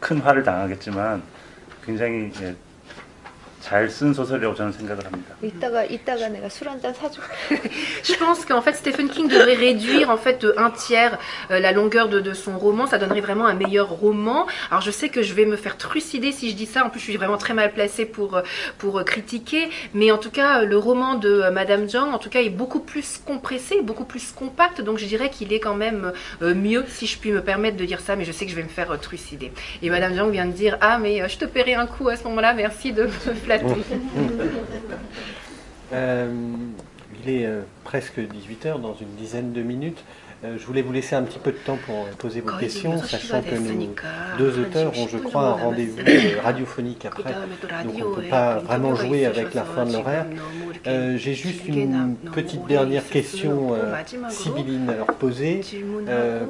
큰 0.00 0.18
화를 0.18 0.42
당하겠지만 0.44 1.22
굉장히 1.84 2.30
예, 2.42 2.54
Je 8.03 8.13
pense 8.15 8.43
qu'en 8.43 8.61
fait 8.61 8.73
Stephen 8.73 9.07
King 9.07 9.29
devrait 9.29 9.53
réduire 9.53 10.09
en 10.09 10.17
fait 10.17 10.45
un 10.57 10.69
tiers 10.69 11.17
euh, 11.49 11.59
la 11.59 11.71
longueur 11.71 12.09
de, 12.09 12.33
son 12.33 12.59
roman, 12.59 12.87
ça 12.87 12.97
donnerait 12.97 13.21
vraiment 13.21 13.45
un 13.45 13.53
meilleur 13.53 13.89
roman. 13.89 14.47
Alors 14.69 14.81
je 14.81 14.91
sais 14.91 15.07
que 15.07 15.21
je 15.21 15.33
vais 15.33 15.45
me 15.45 15.55
faire 15.55 15.77
trucider 15.77 16.33
si 16.33 16.49
je 16.49 16.55
dis 16.55 16.65
ça, 16.65 16.85
en 16.85 16.89
plus 16.89 16.99
je 16.99 17.05
suis 17.05 17.15
vraiment 17.15 17.37
très 17.37 17.53
mal 17.53 17.71
placée 17.71 18.05
pour, 18.05 18.35
euh, 18.35 18.41
pour 18.79 18.99
euh, 18.99 19.03
critiquer, 19.03 19.69
mais 19.93 20.11
en 20.11 20.17
tout 20.17 20.31
cas 20.31 20.63
le 20.63 20.77
roman 20.77 21.15
de 21.15 21.49
Madame 21.49 21.87
Zhang 21.87 22.13
en 22.13 22.19
tout 22.19 22.29
cas 22.29 22.41
est 22.41 22.49
beaucoup 22.49 22.81
plus 22.81 23.17
compressé, 23.17 23.79
beaucoup 23.81 24.05
plus 24.05 24.33
compact, 24.33 24.81
donc 24.81 24.97
je 24.97 25.05
dirais 25.05 25.29
qu'il 25.29 25.53
est 25.53 25.61
quand 25.61 25.75
même 25.75 26.11
mieux 26.41 26.83
si 26.89 27.07
je 27.07 27.17
puis 27.17 27.31
me 27.31 27.41
permettre 27.41 27.77
de 27.77 27.85
dire 27.85 28.01
ça, 28.01 28.17
mais 28.17 28.25
je 28.25 28.33
sais 28.33 28.43
que 28.43 28.51
je 28.51 28.57
vais 28.57 28.63
me 28.63 28.67
faire 28.67 28.99
trucider. 28.99 29.53
Et 29.81 29.89
Madame 29.89 30.15
Zhang 30.15 30.31
vient 30.31 30.47
de 30.47 30.51
dire 30.51 30.77
ah 30.81 30.97
mais 30.97 31.29
je 31.29 31.37
te 31.37 31.45
paierai 31.45 31.75
un 31.75 31.85
coup 31.85 32.09
à 32.09 32.17
ce 32.17 32.25
moment-là, 32.25 32.53
merci 32.53 32.91
de 32.91 33.03
me 33.03 33.52
euh, 35.93 36.33
il 37.23 37.29
est 37.29 37.45
euh, 37.45 37.61
presque 37.83 38.19
18h, 38.19 38.81
dans 38.81 38.95
une 38.95 39.15
dizaine 39.15 39.53
de 39.53 39.61
minutes. 39.61 40.03
Euh, 40.43 40.57
je 40.57 40.65
voulais 40.65 40.81
vous 40.81 40.91
laisser 40.91 41.15
un 41.15 41.23
petit 41.23 41.39
peu 41.39 41.51
de 41.51 41.57
temps 41.57 41.77
pour 41.85 42.05
poser 42.17 42.41
vos 42.41 42.51
questions, 42.57 43.01
sachant 43.01 43.41
que 43.41 43.55
nos 43.55 43.95
deux 44.37 44.59
auteurs 44.59 44.91
ont, 44.97 45.07
je 45.07 45.17
crois, 45.17 45.47
un 45.47 45.53
rendez-vous 45.53 45.97
radiophonique 46.43 47.05
après, 47.05 47.33
donc 47.83 47.93
on 47.95 48.09
ne 48.09 48.15
peut 48.15 48.29
pas 48.29 48.59
vraiment 48.59 48.95
jouer 48.95 49.25
avec 49.25 49.53
la 49.53 49.63
fin 49.63 49.85
de 49.85 49.93
l'horaire. 49.93 50.25
J'ai 50.85 51.33
juste 51.33 51.67
une 51.67 52.15
petite 52.33 52.65
dernière 52.67 53.07
question 53.07 53.75
sibylline 54.29 54.89
à 54.89 54.95
leur 54.95 55.07
poser, 55.07 55.61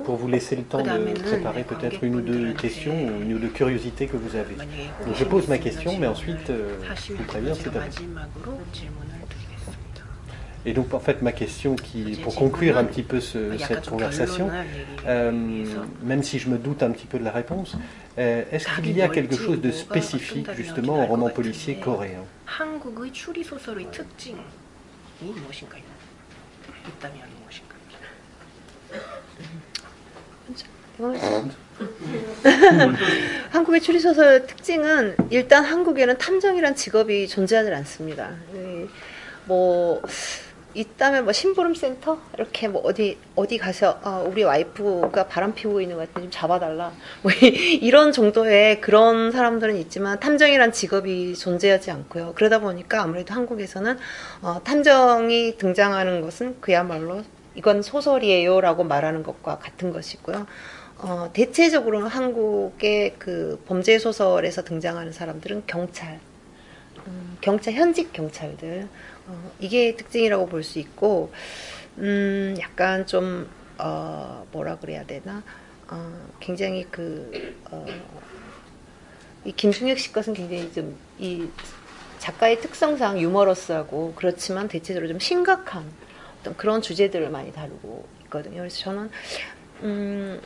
pour 0.03 0.15
vous 0.15 0.27
laisser 0.27 0.55
le 0.55 0.63
temps 0.63 0.81
de 0.81 1.19
préparer 1.19 1.63
peut-être 1.63 2.03
une 2.03 2.15
ou 2.15 2.21
deux 2.21 2.53
questions, 2.53 2.93
ou 2.93 3.21
une 3.21 3.33
ou 3.35 3.39
deux 3.39 3.49
curiosités 3.49 4.07
que 4.07 4.17
vous 4.17 4.35
avez. 4.35 4.55
Donc 5.05 5.15
je 5.15 5.23
pose 5.23 5.47
ma 5.47 5.57
question, 5.57 5.97
mais 5.99 6.07
ensuite, 6.07 6.51
je 7.07 7.13
vous 7.13 7.23
préviens, 7.23 7.53
c'est 7.53 7.75
à 7.75 7.79
vous. 7.79 8.53
Et 10.66 10.72
donc, 10.72 10.92
en 10.92 11.00
fait, 11.00 11.22
ma 11.22 11.32
question, 11.32 11.76
qui, 11.76 12.18
pour 12.22 12.34
conclure 12.34 12.76
un 12.76 12.84
petit 12.84 13.02
peu 13.02 13.20
cette 13.20 13.88
conversation, 13.88 14.50
euh, 15.06 15.64
même 16.02 16.22
si 16.22 16.38
je 16.38 16.48
me 16.48 16.58
doute 16.58 16.82
un 16.82 16.90
petit 16.90 17.06
peu 17.06 17.18
de 17.18 17.24
la 17.24 17.30
réponse, 17.30 17.76
euh, 18.18 18.42
est-ce 18.50 18.66
qu'il 18.74 18.96
y 18.96 19.02
a 19.02 19.08
quelque 19.08 19.36
chose 19.36 19.60
de 19.60 19.70
spécifique, 19.70 20.50
justement, 20.56 21.02
au 21.02 21.06
roman 21.06 21.30
policier 21.30 21.76
coréen 21.76 22.24
있다면 26.88 27.22
무엇인가? 27.38 27.76
한국의 33.50 33.80
추리소설 33.80 34.46
특징은 34.46 35.16
일단 35.30 35.64
한국에는 35.64 36.18
탐정이란 36.18 36.74
직업이 36.74 37.28
존재하지 37.28 37.70
않습니다. 37.70 38.30
뭐 39.44 40.02
있다면 40.73 41.25
뭐 41.25 41.33
심부름 41.33 41.75
센터 41.75 42.19
이렇게 42.33 42.67
뭐 42.67 42.81
어디 42.83 43.17
어디 43.35 43.57
가서 43.57 43.99
아, 44.03 44.23
우리 44.25 44.43
와이프가 44.43 45.27
바람 45.27 45.53
피우고 45.53 45.81
있는 45.81 45.95
것 45.95 46.07
같은데 46.07 46.21
좀 46.21 46.31
잡아달라 46.31 46.91
뭐 47.21 47.31
이런 47.31 48.11
정도의 48.11 48.81
그런 48.81 49.31
사람들은 49.31 49.77
있지만 49.77 50.19
탐정이란 50.19 50.71
직업이 50.71 51.35
존재하지 51.35 51.91
않고요. 51.91 52.33
그러다 52.35 52.59
보니까 52.59 53.03
아무래도 53.03 53.33
한국에서는 53.33 53.97
어, 54.41 54.61
탐정이 54.63 55.57
등장하는 55.57 56.21
것은 56.21 56.57
그야말로 56.59 57.21
이건 57.55 57.81
소설이에요 57.83 58.61
라고 58.61 58.83
말하는 58.83 59.21
것과 59.23 59.59
같은 59.59 59.93
것이고요. 59.93 60.47
어, 60.97 61.29
대체적으로 61.33 62.07
한국의 62.07 63.15
그 63.19 63.61
범죄 63.67 63.99
소설에서 63.99 64.63
등장하는 64.63 65.11
사람들은 65.11 65.63
경찰, 65.67 66.19
음, 67.05 67.37
경찰 67.41 67.73
현직 67.73 68.13
경찰들. 68.13 68.87
어, 69.27 69.51
이게 69.59 69.95
특징이라고 69.95 70.47
볼 70.47 70.63
수 70.63 70.79
있고, 70.79 71.31
음, 71.97 72.55
약간 72.59 73.05
좀, 73.05 73.49
어, 73.77 74.45
뭐라 74.51 74.77
그래야 74.77 75.05
되나, 75.05 75.43
어, 75.89 76.27
굉장히 76.39 76.85
그, 76.89 77.55
어, 77.71 77.85
이 79.45 79.51
김중혁 79.51 79.99
씨 79.99 80.11
것은 80.11 80.33
굉장히 80.33 80.71
좀, 80.73 80.97
이 81.19 81.47
작가의 82.19 82.59
특성상 82.61 83.19
유머러스하고, 83.19 84.13
그렇지만 84.15 84.67
대체적으로 84.67 85.07
좀 85.09 85.19
심각한 85.19 85.85
어떤 86.39 86.55
그런 86.57 86.81
주제들을 86.81 87.29
많이 87.29 87.51
다루고 87.51 88.05
있거든요. 88.23 88.57
그래서 88.57 88.77
저는, 88.79 89.09
음, 89.83 90.41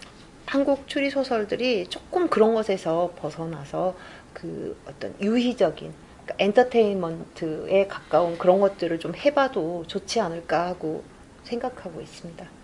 한국 0.46 0.88
추리 0.88 1.10
소설들이 1.10 1.88
조금 1.88 2.30
그런 2.30 2.54
것에서 2.54 3.14
벗어나서 3.18 3.96
그 4.34 4.78
어떤 4.88 5.14
유희적인, 5.22 5.94
엔터테인먼트에 6.40 7.88
가까운 7.88 8.38
그런 8.38 8.60
것들을 8.60 9.00
좀 9.00 9.16
해봐도 9.16 9.86
좋지 9.88 10.20
않을까 10.20 10.68
하고 10.68 11.04
생각하고 11.44 12.02
있습니다. 12.02 12.57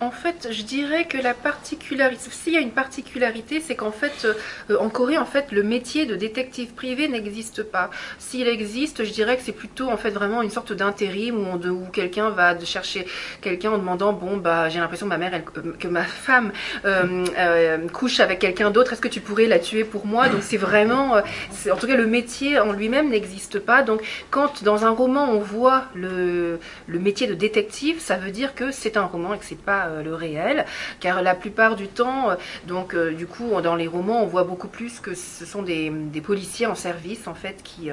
En 0.00 0.12
fait, 0.12 0.48
je 0.52 0.62
dirais 0.62 1.06
que 1.06 1.18
la 1.18 1.34
particularité, 1.34 2.30
s'il 2.30 2.52
y 2.52 2.56
a 2.56 2.60
une 2.60 2.70
particularité, 2.70 3.60
c'est 3.60 3.74
qu'en 3.74 3.90
fait, 3.90 4.26
euh, 4.70 4.76
en 4.78 4.90
Corée, 4.90 5.18
en 5.18 5.24
fait, 5.24 5.50
le 5.50 5.64
métier 5.64 6.06
de 6.06 6.14
détective 6.14 6.72
privé 6.72 7.08
n'existe 7.08 7.64
pas. 7.64 7.90
S'il 8.20 8.46
existe, 8.46 9.04
je 9.04 9.10
dirais 9.10 9.36
que 9.36 9.42
c'est 9.42 9.50
plutôt 9.50 9.88
en 9.88 9.96
fait 9.96 10.10
vraiment 10.10 10.42
une 10.42 10.50
sorte 10.50 10.72
d'intérim 10.72 11.36
où, 11.36 11.56
où 11.68 11.86
quelqu'un 11.86 12.30
va 12.30 12.56
chercher 12.64 13.06
quelqu'un 13.40 13.72
en 13.72 13.78
demandant 13.78 14.12
bon 14.12 14.36
bah 14.36 14.68
j'ai 14.68 14.78
l'impression 14.78 15.06
que 15.06 15.10
ma 15.10 15.18
mère, 15.18 15.34
elle, 15.34 15.44
euh, 15.66 15.72
que 15.76 15.88
ma 15.88 16.04
femme 16.04 16.52
euh, 16.84 17.26
euh, 17.36 17.88
couche 17.88 18.20
avec 18.20 18.38
quelqu'un 18.38 18.70
d'autre. 18.70 18.92
Est-ce 18.92 19.00
que 19.00 19.08
tu 19.08 19.20
pourrais 19.20 19.46
la 19.46 19.58
tuer 19.58 19.82
pour 19.82 20.06
moi? 20.06 20.28
Donc 20.28 20.42
c'est 20.42 20.58
vraiment, 20.58 21.14
en 21.16 21.76
tout 21.76 21.88
cas, 21.88 21.96
le 21.96 22.06
métier 22.06 22.60
en 22.60 22.72
lui-même 22.72 23.10
n'existe 23.10 23.58
pas. 23.58 23.82
Donc 23.82 24.02
quand 24.30 24.62
dans 24.62 24.84
un 24.84 24.90
roman 24.90 25.28
on 25.32 25.40
voit 25.40 25.86
le 25.96 26.60
le 26.86 26.98
métier 27.00 27.26
de 27.26 27.34
détective, 27.34 27.98
ça 27.98 28.16
veut 28.16 28.30
dire 28.30 28.54
que 28.54 28.70
c'est 28.70 28.96
un 28.96 29.04
roman 29.04 29.34
et 29.34 29.38
que 29.38 29.44
c'est 29.44 29.58
pas 29.58 29.87
euh, 29.87 29.87
le 30.02 30.14
réel, 30.14 30.64
car 31.00 31.22
la 31.22 31.34
plupart 31.34 31.76
du 31.76 31.88
temps, 31.88 32.30
euh, 32.30 32.34
donc 32.66 32.94
euh, 32.94 33.12
du 33.12 33.26
coup 33.26 33.60
dans 33.62 33.76
les 33.76 33.86
romans, 33.86 34.22
on 34.22 34.26
voit 34.26 34.44
beaucoup 34.44 34.68
plus 34.68 35.00
que 35.00 35.14
ce 35.14 35.44
sont 35.44 35.62
des, 35.62 35.90
des 35.90 36.20
policiers 36.20 36.66
en 36.66 36.74
service 36.74 37.26
en 37.26 37.34
fait 37.34 37.62
qui 37.62 37.90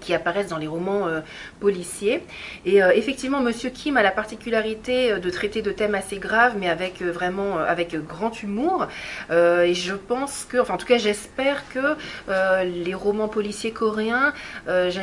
qui 0.00 0.14
apparaissent 0.14 0.48
dans 0.48 0.58
les 0.58 0.66
romans 0.66 1.06
euh, 1.06 1.20
policiers. 1.60 2.22
Et 2.64 2.82
euh, 2.82 2.92
effectivement, 2.94 3.40
Monsieur 3.40 3.70
Kim 3.70 3.96
a 3.96 4.02
la 4.02 4.10
particularité 4.10 5.12
euh, 5.12 5.18
de 5.18 5.30
traiter 5.30 5.62
de 5.62 5.70
thèmes 5.70 5.94
assez 5.94 6.18
graves, 6.18 6.56
mais 6.58 6.68
avec 6.68 7.02
vraiment 7.02 7.58
avec 7.58 7.94
grand 8.06 8.42
humour. 8.42 8.88
et 9.30 9.74
je 9.74 9.94
pense 9.94 10.46
que, 10.48 10.58
enfin 10.58 10.74
en 10.74 10.76
tout 10.76 10.86
cas, 10.86 10.98
j'espère 10.98 11.64
que 11.68 11.96
les 12.64 12.94
romans 12.94 13.28
policiers 13.28 13.72
coréens, 13.72 14.32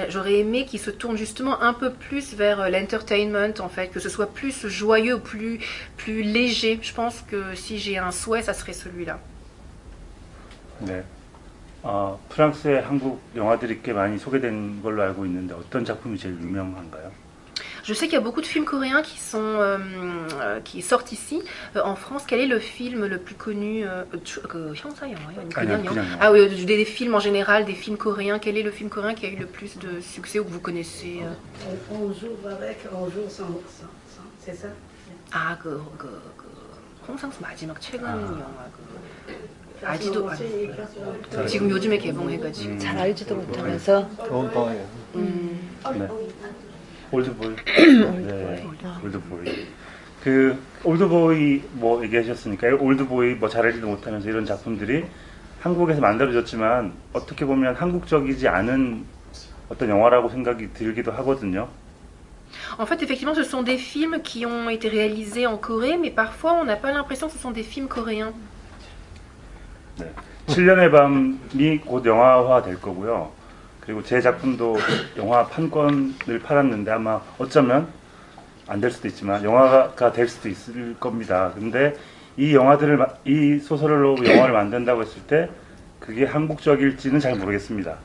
j'aurais 0.09 0.39
aimé 0.39 0.65
qu'ils 0.65 0.79
se 0.79 0.91
tournent 0.91 1.17
justement 1.17 1.61
un 1.61 1.73
peu 1.73 1.91
plus 1.91 2.33
vers 2.33 2.69
l'entertainment, 2.69 3.53
en 3.59 3.69
fait, 3.69 3.87
que 3.87 3.99
ce 3.99 4.09
soit 4.09 4.31
plus 4.33 4.67
joyeux, 4.67 5.19
plus 5.19 5.59
plus 5.97 6.23
léger. 6.23 6.79
Je 6.81 6.93
pense 6.93 7.23
que 7.29 7.55
si 7.55 7.79
j'ai 7.79 7.97
un 7.97 8.11
souhait, 8.11 8.41
ça 8.41 8.53
serait 8.53 8.73
celui-là. 8.73 9.19
네. 10.81 11.03
어, 11.82 12.20
프랑스의 12.28 12.82
한국 12.82 13.20
영화들이 13.34 13.82
꽤 13.82 13.92
많이 13.92 14.18
소개된 14.18 14.82
걸로 14.82 15.02
알고 15.02 15.26
있는데 15.26 15.54
어떤 15.54 15.84
작품이 15.84 16.18
제일 16.18 16.34
유명한가요? 16.40 17.10
Je 17.82 17.94
sais 17.94 18.06
qu'il 18.06 18.14
y 18.14 18.16
a 18.16 18.20
beaucoup 18.20 18.40
de 18.40 18.46
films 18.46 18.64
coréens 18.64 19.02
qui 19.02 19.18
sont 19.18 19.42
euh, 19.42 20.60
qui 20.62 20.82
sortent 20.82 21.10
ici 21.10 21.42
euh, 21.74 21.82
en 21.82 21.96
France. 21.96 22.22
Quel 22.28 22.38
est 22.38 22.46
le 22.46 22.60
film 22.60 23.06
le 23.06 23.18
plus 23.18 23.34
connu 23.34 23.84
euh, 23.84 24.04
그 24.48 24.72
형사 24.76 25.10
영화요? 25.10 25.42
그냥 25.52 25.84
영화? 25.84 26.04
Ah 26.20 26.30
oui, 26.30 26.48
des, 26.48 26.64
des, 26.64 26.84
films 26.84 27.14
en 27.14 27.18
général, 27.18 27.64
des 27.64 27.74
films 27.74 27.96
coréens. 27.96 28.38
Quel 28.38 28.56
est 28.56 28.62
le 28.62 28.70
film 28.70 28.88
coréen 28.88 29.14
qui 29.14 29.26
a 29.26 29.30
eu 29.30 29.36
le 29.36 29.46
plus 29.46 29.78
de 29.78 30.00
succès 30.00 30.38
ou 30.38 30.44
que 30.44 30.50
vous 30.50 30.60
connaissez 30.60 31.22
On 31.90 32.12
joue 32.12 32.38
avec, 32.48 32.78
on 32.92 33.06
joue 33.10 33.28
sans, 33.28 33.48
sans, 33.66 33.90
sans 34.14 34.22
c'est 34.38 34.54
ça? 34.54 34.68
아, 35.32 35.56
그, 35.60 35.82
그, 35.98 36.22
그 36.36 36.44
홍상수 37.08 37.40
마지막 37.40 37.80
최근 37.80 38.06
아. 38.06 38.12
영화 38.12 38.68
그 39.26 39.55
알지도 39.83 40.29
지금 41.47 41.69
요즘에 41.69 41.97
개봉해가지고 41.97 42.73
음. 42.73 42.79
잘 42.79 42.97
알지도 42.97 43.35
못하면서 43.35 44.09
올드보이 44.29 44.75
음. 45.15 45.69
네. 45.93 46.07
올드보이 47.11 47.55
네. 47.55 48.67
올드보이 49.03 49.67
그 50.23 50.57
올드보이 50.83 51.61
뭐 51.73 52.03
얘기하셨으니까 52.03 52.75
올드보이 52.79 53.35
뭐 53.35 53.49
잘 53.49 53.65
알지도 53.65 53.87
못하면서 53.87 54.27
이런 54.29 54.45
작품들이 54.45 55.05
한국에서 55.61 56.01
만들어졌지만 56.01 56.93
어떻게 57.13 57.45
보면 57.45 57.75
한국적이지 57.75 58.47
않은 58.47 59.05
어떤 59.69 59.89
영화라고 59.89 60.29
생각이 60.29 60.73
들기도 60.73 61.11
하거든요. 61.11 61.67
En 62.79 62.85
fait, 62.85 63.01
effectivement, 63.03 63.33
ce 63.35 63.43
sont 63.43 63.63
des 63.63 63.77
films 63.77 64.21
qui 64.21 64.45
ont 64.45 64.69
été 64.69 64.87
réalisés 64.87 65.45
en 65.45 65.57
Corée, 65.57 65.97
mais 65.97 66.09
parfois 66.11 66.53
on 66.53 66.63
n'a 66.63 66.77
pas 66.77 66.91
l'impression 66.93 67.27
que 67.27 67.33
ce 67.33 67.39
sont 67.39 67.51
des 67.51 67.63
films 67.63 67.87
coréens. 67.89 68.33
네. 69.99 70.11
7년의 70.47 70.91
밤이 70.91 71.79
곧 71.79 72.05
영화화 72.05 72.61
될 72.61 72.79
거고요. 72.79 73.31
그리고 73.81 74.03
제 74.03 74.19
작품도 74.21 74.77
영화 75.17 75.45
판권을 75.47 76.39
팔았는데 76.43 76.91
아마 76.91 77.21
어쩌면 77.37 77.87
안 78.67 78.81
될 78.81 78.91
수도 78.91 79.07
있지만 79.07 79.43
영화가 79.43 80.11
될 80.11 80.27
수도 80.27 80.49
있을 80.49 80.95
겁니다. 80.99 81.51
근데 81.55 81.95
이 82.35 82.53
영화들을 82.53 82.99
이 83.25 83.59
소설로 83.59 84.17
영화를 84.23 84.53
만든다고 84.53 85.01
했을 85.01 85.21
때 85.23 85.49
그게 85.99 86.25
한국적일지는 86.25 87.19
잘 87.19 87.35
모르겠습니다. 87.35 87.95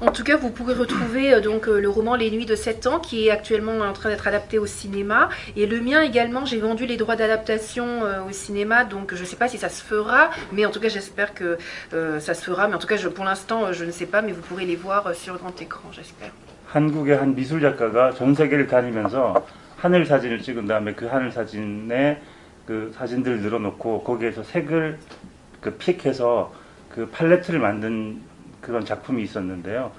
En 0.00 0.10
tout 0.10 0.24
cas, 0.24 0.36
vous 0.36 0.50
pourrez 0.50 0.74
retrouver 0.74 1.32
euh, 1.32 1.40
donc 1.40 1.68
euh, 1.68 1.80
le 1.80 1.88
roman 1.88 2.16
Les 2.16 2.30
Nuits 2.30 2.44
de 2.44 2.56
7 2.56 2.86
ans 2.86 2.98
qui 2.98 3.26
est 3.26 3.30
actuellement 3.30 3.78
en 3.78 3.92
train 3.92 4.08
d'être 4.08 4.26
adapté 4.26 4.58
au 4.58 4.66
cinéma. 4.66 5.28
Et 5.56 5.66
le 5.66 5.80
mien 5.80 6.02
également, 6.02 6.44
j'ai 6.44 6.58
vendu 6.58 6.86
les 6.86 6.96
droits 6.96 7.16
d'adaptation 7.16 7.86
euh, 8.02 8.24
au 8.28 8.32
cinéma, 8.32 8.84
donc 8.84 9.14
je 9.14 9.20
ne 9.20 9.26
sais 9.26 9.36
pas 9.36 9.48
si 9.48 9.58
ça 9.58 9.68
se 9.68 9.82
fera, 9.82 10.30
mais 10.52 10.66
en 10.66 10.70
tout 10.70 10.80
cas 10.80 10.88
j'espère 10.88 11.34
que 11.34 11.56
ça 11.92 12.34
se 12.34 12.42
fera. 12.42 12.68
Mais 12.68 12.74
en 12.74 12.78
tout 12.78 12.86
cas, 12.86 12.96
je, 12.96 13.08
pour 13.08 13.24
l'instant, 13.24 13.72
je 13.72 13.84
ne 13.84 13.90
sais 13.90 14.06
pas, 14.06 14.22
mais 14.22 14.32
vous 14.32 14.42
pourrez 14.42 14.64
les 14.64 14.76
voir 14.76 15.14
sur 15.14 15.38
grand 15.38 15.60
écran, 15.60 15.90
j'espère. 15.92 16.32
한국의 16.72 17.18
한 17.18 17.34
미술 17.34 17.60
작가가 17.60 18.12
전 18.12 18.34
세계를 18.34 18.66
다니면서 18.66 19.46
하늘 19.76 20.06
사진을 20.06 20.40
찍은 20.40 20.66
다음에 20.66 20.94
그 20.94 21.06
하늘 21.06 21.30
사진에 21.30 22.20
그 22.66 22.92
사진들을 22.96 23.40
늘어놓고 23.40 24.04
거기에서 24.04 24.42
색을 24.42 24.98
그 25.60 25.76
픽해서 25.76 26.52
그 26.88 27.08
팔레트를 27.10 27.60
만든 27.60 28.22
그런 28.67 28.85
작품이 28.85 29.23
있었는데요. 29.23 29.91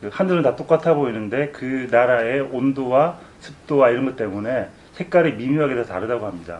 그 0.00 0.10
하늘은 0.12 0.42
다 0.42 0.56
똑같아 0.56 0.94
보이는데 0.94 1.50
그 1.50 1.88
나라의 1.90 2.40
온도와 2.40 3.18
습도와 3.40 3.90
이런 3.90 4.04
것 4.04 4.16
때문에 4.16 4.68
색깔이 4.92 5.32
미묘하게 5.34 5.76
다 5.76 5.84
다르다고 5.84 6.26
합니다. 6.26 6.58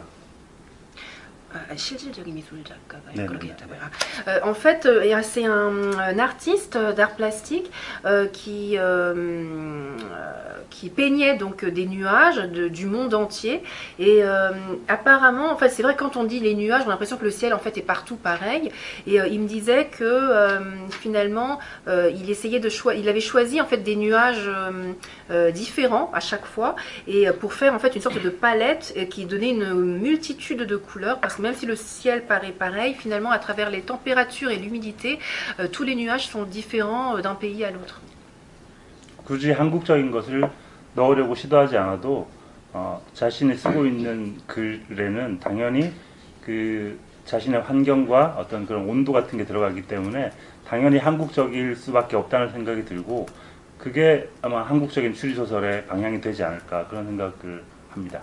Euh, 4.28 4.40
en 4.42 4.54
fait, 4.54 4.86
euh, 4.86 5.20
c'est 5.22 5.46
un, 5.46 6.18
artiste 6.18 6.76
d'art 6.76 7.14
plastique 7.16 7.70
euh, 8.04 8.26
qui, 8.26 8.76
qui 10.70 10.90
peignait 10.90 11.36
donc 11.36 11.64
des 11.64 11.86
nuages 11.86 12.38
du 12.38 12.86
monde 12.86 13.14
entier. 13.14 13.62
Et 13.98 14.22
apparemment, 14.88 15.50
en 15.52 15.56
fait, 15.56 15.68
c'est 15.68 15.82
vrai 15.82 15.96
quand 15.96 16.16
on 16.16 16.24
dit 16.24 16.40
les 16.40 16.54
nuages, 16.54 16.82
on 16.84 16.88
a 16.88 16.90
l'impression 16.90 17.16
que 17.16 17.24
le 17.24 17.30
ciel 17.30 17.54
en 17.54 17.58
fait 17.58 17.76
est 17.78 17.82
partout 17.82 18.16
pareil. 18.16 18.70
Et 19.06 19.16
il 19.16 19.40
me 19.40 19.48
disait 19.48 19.86
que 19.86 20.30
finalement, 20.90 21.58
il 21.86 22.30
essayait 22.30 22.60
de 22.60 22.68
choisir, 22.68 23.02
il 23.02 23.08
avait 23.08 23.20
choisi 23.20 23.60
en 23.60 23.66
fait 23.66 23.78
des 23.78 23.96
nuages 23.96 24.50
différents 25.52 26.10
à 26.12 26.20
chaque 26.20 26.46
fois, 26.46 26.76
et 27.06 27.30
pour 27.32 27.54
faire 27.54 27.74
en 27.74 27.78
fait 27.78 27.94
une 27.94 28.02
sorte 28.02 28.20
de 28.22 28.30
palette 28.30 28.94
qui 29.10 29.26
donnait 29.26 29.50
une 29.50 29.98
multitude 29.98 30.62
de 30.62 30.76
couleurs, 30.76 31.20
parce 31.20 31.34
que 31.36 31.42
même 31.44 31.54
si 31.54 31.66
le 31.66 31.76
ciel 31.76 32.22
paraît 32.24 32.52
pareil, 32.52 32.94
finalement, 32.94 33.30
à 33.30 33.38
travers 33.38 33.68
les 33.70 33.82
températures 33.82 34.50
et 34.50 34.56
l'humidité, 34.56 35.18
euh, 35.60 35.68
tous 35.68 35.84
les 35.84 35.94
nuages 35.94 36.26
sont 36.26 36.44
différents 36.44 37.16
euh, 37.16 37.20
d'un 37.20 37.34
pays 37.34 37.62
à 37.64 37.70
l'autre. 37.70 38.00
굳이 39.26 39.52
한국적인 39.52 40.10
것을 40.10 40.50
넣으려고 40.94 41.34
시도하지 41.34 41.76
않아도 41.78 42.28
어, 42.72 43.02
자신이 43.14 43.56
쓰고 43.56 43.86
있는 43.86 44.36
글에는 44.46 45.40
당연히 45.40 45.92
그 46.44 46.98
자신의 47.24 47.62
환경과 47.62 48.36
어떤 48.38 48.66
그런 48.66 48.86
온도 48.86 49.12
같은 49.12 49.38
게 49.38 49.46
들어가기 49.46 49.82
때문에 49.82 50.30
당연히 50.66 50.98
한국적일 50.98 51.74
수밖에 51.76 52.16
없다는 52.16 52.50
생각이 52.52 52.84
들고 52.84 53.26
그게 53.78 54.28
아마 54.42 54.62
한국적인 54.62 55.14
추리소설의 55.14 55.86
방향이 55.86 56.20
되지 56.20 56.42
않을까 56.42 56.86
그런 56.88 57.06
생각을 57.06 57.62
합니다. 57.90 58.20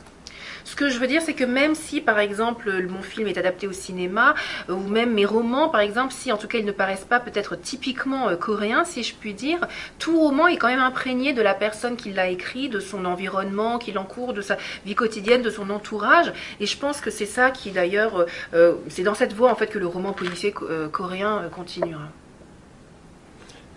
Ce 0.71 0.75
que 0.77 0.87
je 0.87 0.99
veux 0.99 1.07
dire, 1.07 1.21
c'est 1.21 1.33
que 1.33 1.43
même 1.43 1.75
si, 1.75 1.99
par 1.99 2.17
exemple, 2.17 2.71
mon 2.87 3.01
film 3.01 3.27
est 3.27 3.37
adapté 3.37 3.67
au 3.67 3.73
cinéma, 3.73 4.35
euh, 4.69 4.73
ou 4.73 4.87
même 4.87 5.11
mes 5.11 5.25
romans, 5.25 5.67
par 5.67 5.81
exemple, 5.81 6.13
si 6.13 6.31
en 6.31 6.37
tout 6.37 6.47
cas 6.47 6.59
ils 6.59 6.65
ne 6.65 6.71
paraissent 6.71 7.03
pas 7.03 7.19
peut-être 7.19 7.57
typiquement 7.57 8.29
euh, 8.29 8.37
coréens, 8.37 8.85
si 8.85 9.03
je 9.03 9.13
puis 9.13 9.33
dire, 9.33 9.59
tout 9.99 10.17
roman 10.17 10.47
est 10.47 10.55
quand 10.55 10.69
même 10.69 10.79
imprégné 10.79 11.33
de 11.33 11.41
la 11.41 11.55
personne 11.55 11.97
qui 11.97 12.13
l'a 12.13 12.29
écrit, 12.29 12.69
de 12.69 12.79
son 12.79 13.03
environnement, 13.03 13.79
qui 13.79 13.91
l'encourt, 13.91 14.31
de 14.31 14.41
sa 14.41 14.55
vie 14.85 14.95
quotidienne, 14.95 15.41
de 15.41 15.49
son 15.49 15.69
entourage. 15.71 16.31
Et 16.61 16.65
je 16.65 16.77
pense 16.77 17.01
que 17.01 17.11
c'est 17.11 17.25
ça 17.25 17.51
qui, 17.51 17.71
d'ailleurs, 17.71 18.25
euh, 18.53 18.75
c'est 18.87 19.03
dans 19.03 19.13
cette 19.13 19.33
voie 19.33 19.51
en 19.51 19.55
fait 19.55 19.67
que 19.67 19.77
le 19.77 19.87
roman 19.87 20.13
policier 20.13 20.53
coréen 20.93 21.49
continuera 21.53 22.07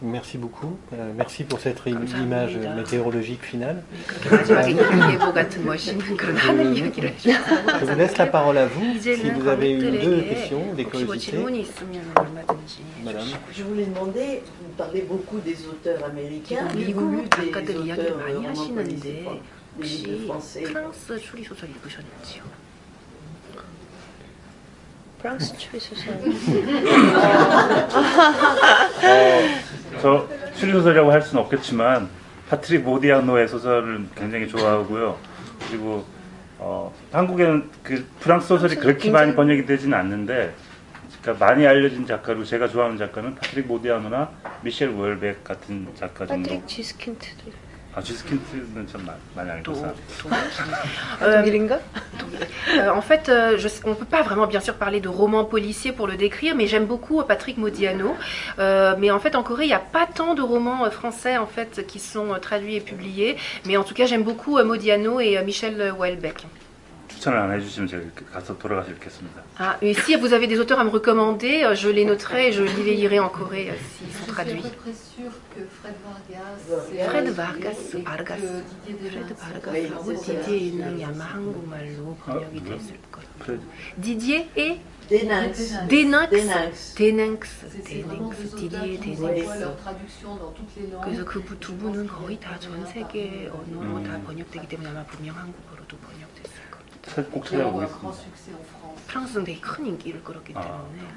Merci 0.04 0.38
beaucoup. 0.38 0.78
Euh, 0.94 1.12
merci 1.16 1.44
pour 1.44 1.60
cette 1.60 1.82
image 1.86 2.58
météorologique 2.78 3.44
finale. 3.44 3.84
Je 4.32 4.46
vous 7.86 7.96
laisse 7.98 8.18
la 8.18 8.28
parole 8.28 8.58
à 8.58 8.68
vous. 8.68 8.82
Si 9.02 9.30
vous 9.32 9.48
avez 9.48 9.72
une 9.72 10.00
deux 10.00 10.22
questions, 10.22 10.74
des 10.74 10.86
curiosités. 10.86 11.38
Madame. 13.04 13.26
Je 13.52 13.64
voulais 13.64 13.86
demander, 13.86 14.42
vous 14.62 14.74
parlez 14.78 15.02
beaucoup 15.02 15.40
des 15.40 15.58
auteurs 15.68 16.06
américains, 16.06 16.66
mais 16.76 16.94
vous 16.94 17.12
lu 17.12 17.24
des 17.24 17.92
auteurs 17.92 18.16
des 19.82 20.18
français. 20.26 20.64
프랑스 25.20 25.54
추리소설. 25.58 26.14
어, 30.05 30.29
저 30.29 30.29
추리소설이라고 30.55 31.11
할 31.11 31.23
수는 31.23 31.43
없겠지만 31.45 32.09
파트릭 32.51 32.83
모디아노의 32.85 33.49
소설을 33.49 34.05
굉장히 34.15 34.47
좋아하고요. 34.47 35.19
그리고 35.69 36.05
어, 36.59 36.95
한국에는 37.11 37.71
그 37.83 38.07
프랑스 38.21 38.49
소설이 38.49 38.77
그렇게 38.77 39.11
많이 39.11 39.35
번역이 39.35 39.65
되지는 39.65 39.97
않는데 39.97 40.55
그러니까 41.23 41.47
많이 41.47 41.67
알려진 41.67 42.07
작가로 42.07 42.45
제가 42.45 42.69
좋아하는 42.69 42.99
작가는 42.99 43.35
파트릭 43.35 43.65
moudéano나 43.67 44.31
미셸 44.63 44.91
월백 44.91 45.43
같은 45.43 45.89
작가 45.95 46.27
정도. 46.27 46.51
파트릭 46.51 46.69
지스킨트도 46.69 47.51
euh, 52.79 52.91
en 52.91 53.01
fait, 53.01 53.29
euh, 53.29 53.57
je, 53.57 53.69
on 53.85 53.91
ne 53.91 53.95
peut 53.95 54.05
pas 54.05 54.23
vraiment 54.23 54.47
bien 54.47 54.61
sûr 54.61 54.75
parler 54.75 55.01
de 55.01 55.09
roman 55.09 55.45
policier 55.45 55.93
pour 55.93 56.07
le 56.07 56.17
décrire, 56.17 56.57
mais 56.57 56.67
j'aime 56.67 56.87
beaucoup 56.87 57.23
Patrick 57.23 57.57
Modiano. 57.57 58.17
Euh, 58.59 58.95
mais 58.99 59.11
en 59.11 59.21
fait, 59.21 59.37
en 59.37 59.43
Corée, 59.43 59.65
il 59.65 59.69
n'y 59.69 59.75
a 59.75 59.79
pas 59.79 60.07
tant 60.07 60.35
de 60.35 60.43
romans 60.43 60.91
français 60.91 61.37
en 61.37 61.47
fait 61.47 61.87
qui 61.87 62.01
sont 62.01 62.29
traduits 62.41 62.77
et 62.77 62.81
publiés. 62.81 63.37
Mais 63.67 63.77
en 63.77 63.85
tout 63.85 63.95
cas, 63.95 64.07
j'aime 64.07 64.25
beaucoup 64.25 64.63
Modiano 64.63 65.21
et 65.21 65.41
Michel 65.45 65.95
Houellebecq. 65.97 66.47
Ah, 69.58 69.78
et 69.82 69.94
si 69.94 70.16
vous 70.16 70.32
avez 70.34 70.48
des 70.48 70.60
auteurs 70.60 70.80
à 70.80 70.84
me 70.86 70.90
recommander, 70.90 71.64
euh, 71.64 71.76
je 71.76 71.90
les 71.90 72.06
noterai 72.06 72.48
et 72.48 72.52
je 72.54 72.64
les 72.64 72.96
lirai 72.96 73.20
en 73.20 73.28
Corée 73.30 73.72
euh, 73.72 73.74
s'ils 73.98 74.14
sont 74.14 74.32
traduits. 74.32 74.62
Je 74.64 74.68
suis 74.68 74.68
à 74.68 74.70
peu 74.70 74.78
près 74.78 74.94
sûre 74.94 75.32
que 75.54 75.62
Fred 75.82 75.96
Vargas. 76.06 77.10
Fred 77.10 77.30
Vargas, 77.30 77.80
Vargas. 78.06 78.38
Fred 79.10 79.36
Vargas 79.38 80.46
Didier는 80.46 81.04
아마 81.04 81.26
한국말로 81.26 82.16
번역이 82.26 82.64
됐을 82.64 82.96
거예요. 83.12 83.60
Didier 83.98 84.48
et 84.56 84.80
Déninx. 85.10 85.88
Déninx. 85.88 86.30
Déninx. 86.30 86.96
Déninx. 86.96 87.50
Déninx. 87.84 88.56
Didier 88.56 88.98
Déninx. 89.00 89.60
leur 89.60 89.76
traduction 89.78 90.36
dans 90.38 90.52
toutes 90.54 90.72
les 90.78 90.88
langues. 90.88 91.04
그래서 91.04 91.26
그두 91.26 91.76
분은 91.78 92.08
거의 92.08 92.40
다 92.40 92.58
전 92.60 92.86
세계 92.86 93.50
언어로 93.52 94.04
다 94.04 94.20
번역되기 94.26 94.68
때문에 94.68 94.90
아마 94.90 95.04
분명 95.06 95.36
한국어로도 95.36 95.98
번역됐을 95.98 96.20
거예요. 96.20 96.23
꼭 97.31 97.45
찾아보겠습니다. 97.45 98.13
프랑스는 99.07 99.45
되게 99.45 99.61
큰 99.61 99.87
인기를 99.87 100.23
끌었기 100.25 100.53
때문에. 100.55 101.09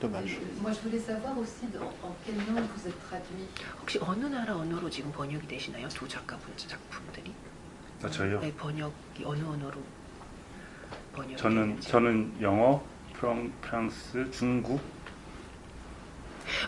Dommage. 0.00 0.38
Moi, 0.60 0.72
je 0.72 0.80
voulais 0.80 1.00
savoir 1.00 1.36
aussi 1.38 1.66
dans, 1.72 1.82
en 2.02 2.14
quelle 2.24 2.38
langue 2.46 2.68
vous 2.76 2.86
êtes 2.88 2.98
traduit. 3.08 3.48
혹시 3.80 3.98
어느 4.00 4.26
나라 4.26 4.56
언어로 4.56 4.88
지금 4.90 5.10
번역이 5.12 5.46
되시나요? 5.48 5.88
두 5.88 6.06
작가분 6.06 6.52
작품들이? 6.56 7.32
아, 8.02 8.08
저요? 8.08 8.40
네, 8.40 8.52
번역이 8.54 9.24
어느 9.24 9.42
언어로 9.44 9.82
번역? 11.14 11.36
저는 11.36 11.80
저는 11.80 12.36
영어, 12.40 12.82
프랑, 13.14 13.52
프랑스, 13.60 14.30
중국. 14.30 14.80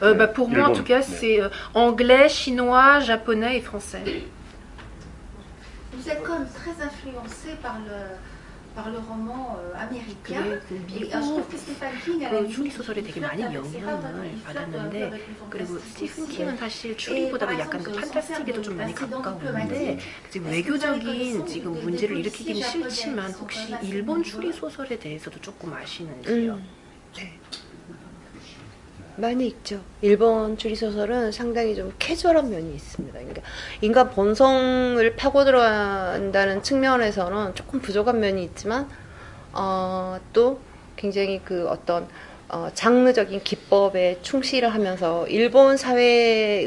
Euh, 0.02 0.14
bah, 0.14 0.28
pour 0.28 0.50
moi, 0.50 0.70
en 0.70 0.74
tout 0.74 0.84
cas, 0.84 1.02
c'est 1.02 1.42
euh, 1.42 1.50
anglais, 1.74 2.30
chinois, 2.30 3.00
japonais 3.00 3.58
et 3.58 3.62
français. 3.62 4.04
Vous 5.94 6.10
êtes 6.10 6.24
quand 6.24 6.40
même 6.40 6.50
très 6.50 6.72
influencé 6.84 7.56
par 7.62 7.80
le, 7.80 8.16
par 8.76 8.90
le 8.90 8.98
roman 8.98 9.58
euh, 9.58 9.74
américain. 9.80 10.60
Et, 11.00 11.06
je 11.06 11.18
trouve 11.18 11.48
que 11.48 11.58
Stephen 11.58 11.92
King 12.04 12.26
a 12.26 12.30
그 12.30 12.50
추리 12.50 12.70
소설에 12.70 13.02
되게 13.02 13.22
많이 13.22 13.42
영향을 13.44 14.32
받았는데 14.44 15.12
그리고 15.50 15.80
스티븐 15.80 16.28
킹은 16.28 16.58
사실 16.58 16.98
추리보다도 16.98 17.58
약간 17.58 17.82
그 17.82 17.94
판타스틱에도 17.94 18.62
좀 18.62 18.78
많이 18.78 18.94
가까운데 18.94 19.98
지금 20.30 20.52
외교적인 20.52 21.46
지금 21.48 21.72
문제를 21.72 22.18
일으키기는 22.18 22.62
싫지만 22.62 23.32
혹시 23.32 23.76
일본 23.82 24.22
추리 24.24 24.52
소설에 24.52 25.00
대해서도 25.00 25.40
조금 25.40 25.74
아시는지요? 25.74 26.54
음. 26.54 26.68
네. 27.16 27.40
많이 29.21 29.47
있죠. 29.47 29.81
일본 30.01 30.57
추리소설은 30.57 31.33
상당히 31.33 31.75
좀 31.75 31.93
캐주얼한 31.99 32.51
면이 32.51 32.75
있습니다. 32.75 33.19
그러니까 33.19 33.43
인간 33.81 34.11
본성을 34.11 35.17
파고 35.17 35.45
들어간다는 35.45 36.63
측면에서는 36.63 37.55
조금 37.55 37.81
부족한 37.81 38.19
면이 38.19 38.43
있지만, 38.45 38.89
어, 39.53 40.19
또 40.33 40.61
굉장히 40.97 41.41
그 41.45 41.69
어떤 41.69 42.09
어, 42.53 42.69
장르적인 42.75 43.43
기법에 43.45 44.19
충실을 44.23 44.69
하면서 44.71 45.27
일본 45.29 45.77
사회의 45.77 46.67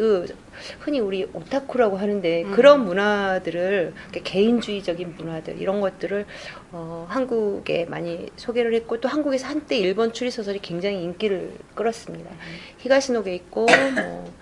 흔히 0.80 1.00
우리 1.00 1.26
오타쿠라고 1.34 1.98
하는데 1.98 2.44
음. 2.44 2.52
그런 2.52 2.86
문화들을 2.86 3.94
개인주의적인 4.24 5.16
문화들 5.18 5.60
이런 5.62 5.82
것들을 5.82 6.26
어, 6.72 7.06
한국에 7.10 7.86
많이 7.86 8.30
소개를 8.38 8.74
했고 8.76 9.00
또 9.02 9.10
한국에서 9.10 9.48
한때 9.48 9.78
일본 9.78 10.14
추리 10.14 10.32
소설이 10.32 10.60
굉장히 10.60 11.04
인기를 11.04 11.54
끌었습니다. 11.76 12.32
음. 12.32 12.38
히가시노게 12.78 13.36
있고 13.36 13.66
뭐, 13.66 14.34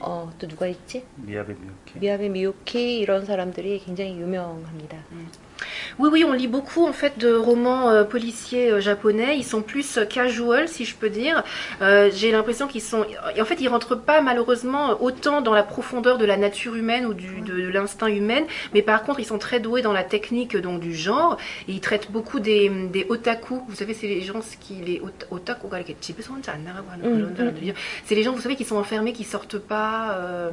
어, 0.00 0.32
또 0.38 0.48
누가 0.48 0.66
있지? 0.66 1.04
미야베 1.16 1.54
미유키. 1.54 1.98
미야베 2.00 2.28
미유키 2.30 2.98
이런 2.98 3.24
사람들이 3.24 3.80
굉장히 3.84 4.12
유명합니다. 4.12 5.04
음. 5.12 5.28
Oui, 5.98 6.08
oui, 6.12 6.24
on 6.24 6.32
lit 6.32 6.48
beaucoup 6.48 6.86
en 6.86 6.92
fait 6.92 7.18
de 7.18 7.34
romans 7.34 7.90
euh, 7.90 8.04
policiers 8.04 8.70
euh, 8.70 8.80
japonais. 8.80 9.36
Ils 9.36 9.44
sont 9.44 9.62
plus 9.62 9.98
euh, 9.98 10.04
casual, 10.04 10.68
si 10.68 10.84
je 10.84 10.94
peux 10.94 11.10
dire. 11.10 11.42
J'ai 11.80 12.32
l'impression 12.32 12.66
qu'ils 12.66 12.82
sont, 12.82 13.04
en 13.38 13.44
fait, 13.44 13.60
ils 13.60 13.68
rentrent 13.68 13.94
pas 13.94 14.20
malheureusement 14.20 15.00
autant 15.02 15.40
dans 15.40 15.54
la 15.54 15.62
profondeur 15.62 16.18
de 16.18 16.24
la 16.24 16.36
nature 16.36 16.74
humaine 16.74 17.06
ou 17.06 17.14
du, 17.14 17.40
de, 17.40 17.68
l'instinct 17.68 18.08
humain, 18.08 18.42
mais 18.74 18.82
par 18.82 19.02
contre, 19.02 19.20
ils 19.20 19.24
sont 19.24 19.38
très 19.38 19.60
doués 19.60 19.82
dans 19.82 19.92
la 19.92 20.04
technique 20.04 20.56
donc 20.56 20.80
du 20.80 20.94
genre 20.94 21.36
et 21.68 21.72
ils 21.72 21.80
traitent 21.80 22.10
beaucoup 22.10 22.40
des, 22.40 22.68
des 22.68 23.06
otaku. 23.08 23.62
Vous 23.68 23.76
savez, 23.76 23.94
c'est 23.94 24.06
les 24.06 24.22
gens 24.22 24.40
qui 24.60 24.74
les 24.74 25.02
otaku, 25.30 25.68
c'est 28.04 28.14
les 28.14 28.22
gens, 28.22 28.32
vous 28.32 28.40
savez, 28.40 28.56
qui 28.56 28.64
sont 28.64 28.76
enfermés, 28.76 29.12
qui 29.12 29.24
sortent 29.24 29.58
pas. 29.58 30.50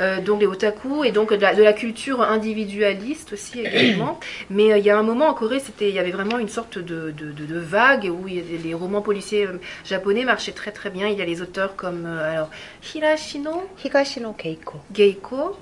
Euh, 0.00 0.20
donc 0.20 0.40
les 0.40 0.46
otaku 0.46 1.04
et 1.04 1.12
donc 1.12 1.32
de 1.32 1.62
la, 1.62 1.72
culture 1.72 2.22
individualiste 2.22 3.32
aussi 3.32 3.60
également. 3.60 4.18
Mais 4.50 4.72
euh, 4.72 4.78
il 4.78 4.84
y 4.84 4.90
a 4.90 4.98
un 4.98 5.02
moment 5.02 5.28
en 5.28 5.34
Corée, 5.34 5.60
c'était, 5.60 5.88
il 5.88 5.94
y 5.94 5.98
avait 5.98 6.10
vraiment 6.10 6.38
une 6.38 6.48
sorte 6.48 6.78
de, 6.78 7.10
de, 7.10 7.58
vague 7.58 8.10
où 8.10 8.26
les 8.26 8.74
romans 8.74 9.02
policiers 9.02 9.46
euh, 9.46 9.60
japonais 9.84 10.24
marchaient 10.24 10.52
très 10.52 10.72
très 10.72 10.90
bien. 10.90 11.08
Il 11.08 11.18
y 11.18 11.22
a 11.22 11.24
les 11.24 11.42
auteurs 11.42 11.76
comme 11.76 12.06
alors 12.06 12.50
Hirashino, 12.94 13.68
Higashino 13.84 14.32
Keiko, 14.32 14.78
Geiko, 14.92 15.56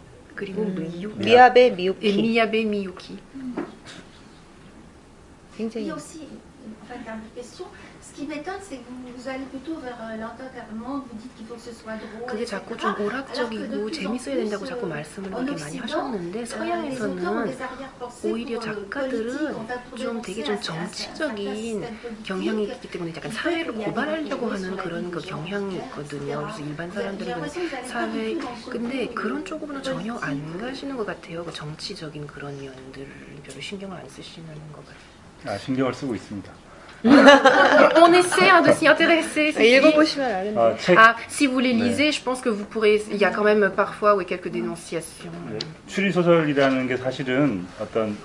Miyabe 1.18 1.72
Miyuki 1.76 2.06
et 2.06 2.12
Miyabe 2.12 2.64
Miyuki. 2.66 3.16
Il 5.58 5.86
y 5.86 5.90
a 5.90 5.94
aussi, 5.94 6.20
enfin, 6.82 7.00
une 7.06 7.40
question, 7.42 7.64
qui 8.16 8.26
m'étonne, 8.26 8.60
c'est 8.62 8.76
que 8.76 8.88
vous, 8.88 9.28
allez 9.28 9.44
plutôt 9.44 9.78
vers 9.78 9.98
euh, 10.00 10.16
l'entertainment, 10.16 11.04
vous 11.06 11.18
dites 11.20 11.36
qu'il 11.36 11.46
faut 11.46 11.54
que 11.54 11.60
ce 11.60 11.72
soit 11.72 11.96
drôle. 11.96 12.26
그게 12.26 12.46
자꾸 12.46 12.74
좀 12.76 12.98
오락적이고 12.98 13.90
재밌어야 13.90 14.36
된다고 14.36 14.64
자꾸 14.64 14.86
말씀을 14.86 15.30
되게 15.30 15.62
많이 15.62 15.78
하셨는데 15.78 16.46
서양에서는 16.46 17.56
오히려 18.24 18.58
작가들은 18.58 19.68
좀 19.96 20.22
되게 20.22 20.42
좀 20.42 20.58
정치적인 20.58 21.84
경향이 22.24 22.64
있기 22.64 22.90
때문에 22.90 23.12
약간 23.14 23.30
사회를 23.30 23.74
고발하려고 23.74 24.50
하는 24.50 24.76
그런 24.78 25.10
그 25.10 25.20
경향이 25.20 25.76
있거든요. 25.76 26.40
그래서 26.40 26.60
일반 26.60 26.90
사람들은 26.90 27.48
사회 27.84 28.34
근데 28.70 29.08
그런 29.08 29.44
쪽으로는 29.44 29.82
전혀 29.82 30.16
안 30.16 30.58
가시는 30.58 30.96
것 30.96 31.04
같아요. 31.04 31.44
그 31.44 31.52
정치적인 31.52 32.26
그런 32.26 32.58
면들 32.58 33.06
별로 33.44 33.60
신경을 33.60 33.98
안 33.98 34.08
쓰시는 34.08 34.48
것 34.72 34.82
같아요. 34.86 35.54
아 35.54 35.58
신경을 35.58 35.92
쓰고 35.92 36.14
있습니다. 36.14 36.65
On 37.04 38.12
essaie 38.12 38.48
hein, 38.50 38.62
de 38.62 38.72
s'y 38.72 38.88
intéresser. 38.88 39.54
Ah, 40.56 40.74
ah, 40.96 41.16
si 41.28 41.46
vous 41.46 41.58
les 41.58 41.72
lisez, 41.72 42.12
je 42.12 42.22
pense 42.22 42.40
que 42.40 42.48
vous 42.48 42.64
pourrez. 42.64 43.02
Il 43.10 43.18
y 43.18 43.24
a 43.24 43.30
quand 43.30 43.44
même 43.44 43.70
parfois 43.74 44.16
oui, 44.16 44.24
quelques 44.26 44.48
dénonciations. 44.48 45.30
네, 45.50 45.58
추리 45.86 46.10
소설이라는 46.10 46.88
게 46.88 46.96
사실은 46.96 47.66
어떤 47.80 48.16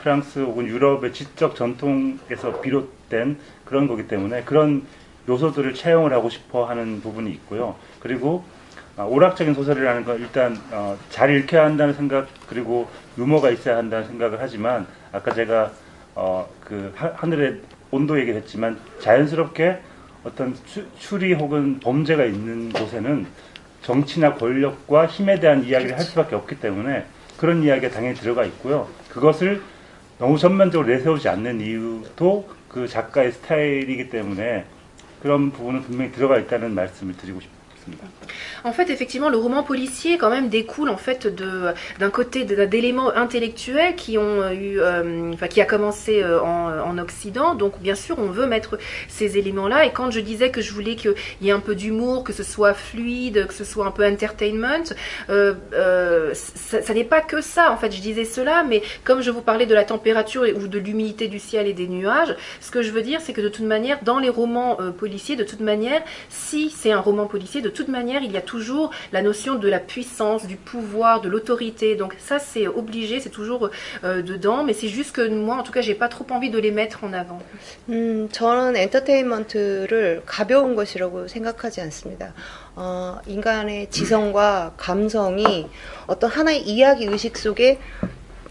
프랑스 0.00 0.38
혹은 0.40 0.66
유럽의 0.66 1.12
지적 1.12 1.56
전통에서 1.56 2.60
비롯된 2.60 3.38
그런 3.64 3.86
거기 3.86 4.06
때문에 4.08 4.42
그런 4.44 4.86
요소들을 5.28 5.74
채용을 5.74 6.12
하고 6.12 6.30
싶어 6.30 6.64
하는 6.64 7.00
부분이 7.00 7.30
있고요. 7.32 7.76
그리고 8.00 8.44
오락적인 8.96 9.54
소설이라는 9.54 10.04
건 10.04 10.20
일단 10.20 10.56
어, 10.70 10.96
잘 11.10 11.36
읽혀야 11.36 11.64
한다는 11.64 11.92
생각 11.92 12.28
그리고 12.48 12.88
유머가 13.18 13.50
있어야 13.50 13.76
한다는 13.76 14.06
생각을 14.06 14.38
하지만 14.40 14.86
아까 15.12 15.32
제가 15.34 15.70
어, 16.14 16.48
그 16.64 16.94
하늘의 16.96 17.60
온도 17.96 18.18
얘기했지만 18.20 18.78
자연스럽게 19.00 19.78
어떤 20.24 20.54
추리 20.98 21.32
혹은 21.32 21.80
범죄가 21.80 22.24
있는 22.24 22.72
곳에는 22.72 23.26
정치나 23.82 24.34
권력과 24.34 25.06
힘에 25.06 25.38
대한 25.38 25.64
이야기를 25.64 25.96
할 25.96 26.02
수밖에 26.04 26.34
없기 26.34 26.60
때문에 26.60 27.04
그런 27.36 27.62
이야기가 27.62 27.90
당연히 27.90 28.16
들어가 28.16 28.44
있고요. 28.44 28.88
그것을 29.08 29.62
너무 30.18 30.38
전면적으로 30.38 30.88
내세우지 30.88 31.28
않는 31.28 31.60
이유도 31.60 32.48
그 32.68 32.88
작가의 32.88 33.32
스타일이기 33.32 34.08
때문에 34.08 34.64
그런 35.22 35.50
부분은 35.50 35.82
분명히 35.82 36.12
들어가 36.12 36.38
있다는 36.38 36.74
말씀을 36.74 37.16
드리고 37.16 37.40
싶습니다. 37.40 37.55
En 38.64 38.72
fait, 38.72 38.90
effectivement, 38.90 39.28
le 39.28 39.36
roman 39.36 39.62
policier 39.62 40.18
quand 40.18 40.30
même 40.30 40.48
découle 40.48 40.88
en 40.88 40.96
fait 40.96 41.28
d'un 41.28 42.10
côté 42.10 42.44
d'éléments 42.44 43.14
intellectuels 43.14 43.94
qui 43.94 44.18
ont 44.18 44.42
euh, 44.42 44.52
eu, 44.52 44.80
euh, 44.80 45.32
enfin 45.32 45.46
qui 45.46 45.60
a 45.60 45.64
commencé 45.64 46.22
euh, 46.22 46.40
en, 46.40 46.96
Occident. 46.98 47.54
Donc 47.54 47.78
bien 47.80 47.94
sûr, 47.94 48.18
on 48.18 48.26
veut 48.26 48.46
mettre 48.46 48.78
ces 49.08 49.36
éléments-là. 49.36 49.84
Et 49.84 49.92
quand 49.92 50.10
je 50.10 50.20
disais 50.20 50.50
que 50.50 50.62
je 50.62 50.72
voulais 50.72 50.96
qu'il 50.96 51.14
y 51.42 51.50
ait 51.50 51.52
un 51.52 51.60
peu 51.60 51.74
d'humour, 51.74 52.24
que 52.24 52.32
ce 52.32 52.42
soit 52.42 52.72
fluide, 52.72 53.46
que 53.46 53.52
ce 53.52 53.64
soit 53.64 53.86
un 53.86 53.90
peu 53.90 54.04
entertainment, 54.06 54.84
ça, 55.28 56.94
n'est 56.94 57.04
pas 57.04 57.20
que 57.20 57.42
ça. 57.42 57.70
En 57.70 57.76
fait, 57.76 57.92
je 57.92 58.00
disais 58.00 58.24
cela, 58.24 58.64
mais 58.64 58.82
comme 59.04 59.20
je 59.20 59.30
vous 59.30 59.42
parlais 59.42 59.66
de 59.66 59.74
la 59.74 59.84
température 59.84 60.44
ou 60.56 60.68
de 60.68 60.78
l'humidité 60.78 61.28
du 61.28 61.38
ciel 61.38 61.66
et 61.66 61.74
des 61.74 61.86
nuages, 61.86 62.34
ce 62.60 62.70
que 62.70 62.80
je 62.80 62.90
veux 62.90 63.02
dire, 63.02 63.20
c'est 63.20 63.34
que 63.34 63.42
de 63.42 63.50
toute 63.50 63.66
manière, 63.66 63.98
dans 64.02 64.18
les 64.18 64.30
romans 64.30 64.78
policiers, 64.98 65.36
de 65.36 65.44
toute 65.44 65.60
manière, 65.60 66.02
si 66.30 66.70
c'est 66.70 66.92
un 66.92 67.00
roman 67.00 67.26
policier, 67.26 67.60
de 67.60 67.68
toute 67.75 67.89
manière, 67.89 68.23
il 68.23 68.31
y 68.31 68.37
a 68.37 68.41
toujours 68.41 68.91
la 69.11 69.21
notion 69.21 69.55
de 69.55 69.67
la 69.67 69.79
puissance, 69.79 70.47
du 70.47 70.55
pouvoir, 70.55 71.21
de 71.21 71.29
l'autorité. 71.29 71.95
Donc 71.95 72.15
ça, 72.19 72.39
c'est 72.39 72.67
obligé, 72.67 73.19
c'est 73.19 73.29
toujours 73.29 73.69
euh, 74.03 74.21
dedans. 74.21 74.63
Mais 74.63 74.73
c'est 74.73 74.87
juste 74.87 75.11
que 75.11 75.27
moi, 75.27 75.57
en 75.57 75.63
tout 75.63 75.71
cas, 75.71 75.81
j'ai 75.81 75.95
pas 75.95 76.07
trop 76.07 76.25
envie 76.31 76.49
de 76.49 76.59
les 76.59 76.71
mettre 76.71 77.03
en 77.03 77.13
avant. 77.13 77.41
음, 77.89 78.29
저는 78.31 78.75
엔터테인먼트를 78.75 80.23
가벼운 80.25 80.75
것이라고 80.75 81.27
생각하지 81.27 81.81
않습니다. 81.81 82.33
어, 82.75 83.19
인간의 83.27 83.89
지성과 83.89 84.75
감성이 84.77 85.67
어떤 86.07 86.29
하나의 86.29 86.61
이야기 86.61 87.05
의식 87.05 87.37
속에 87.37 87.79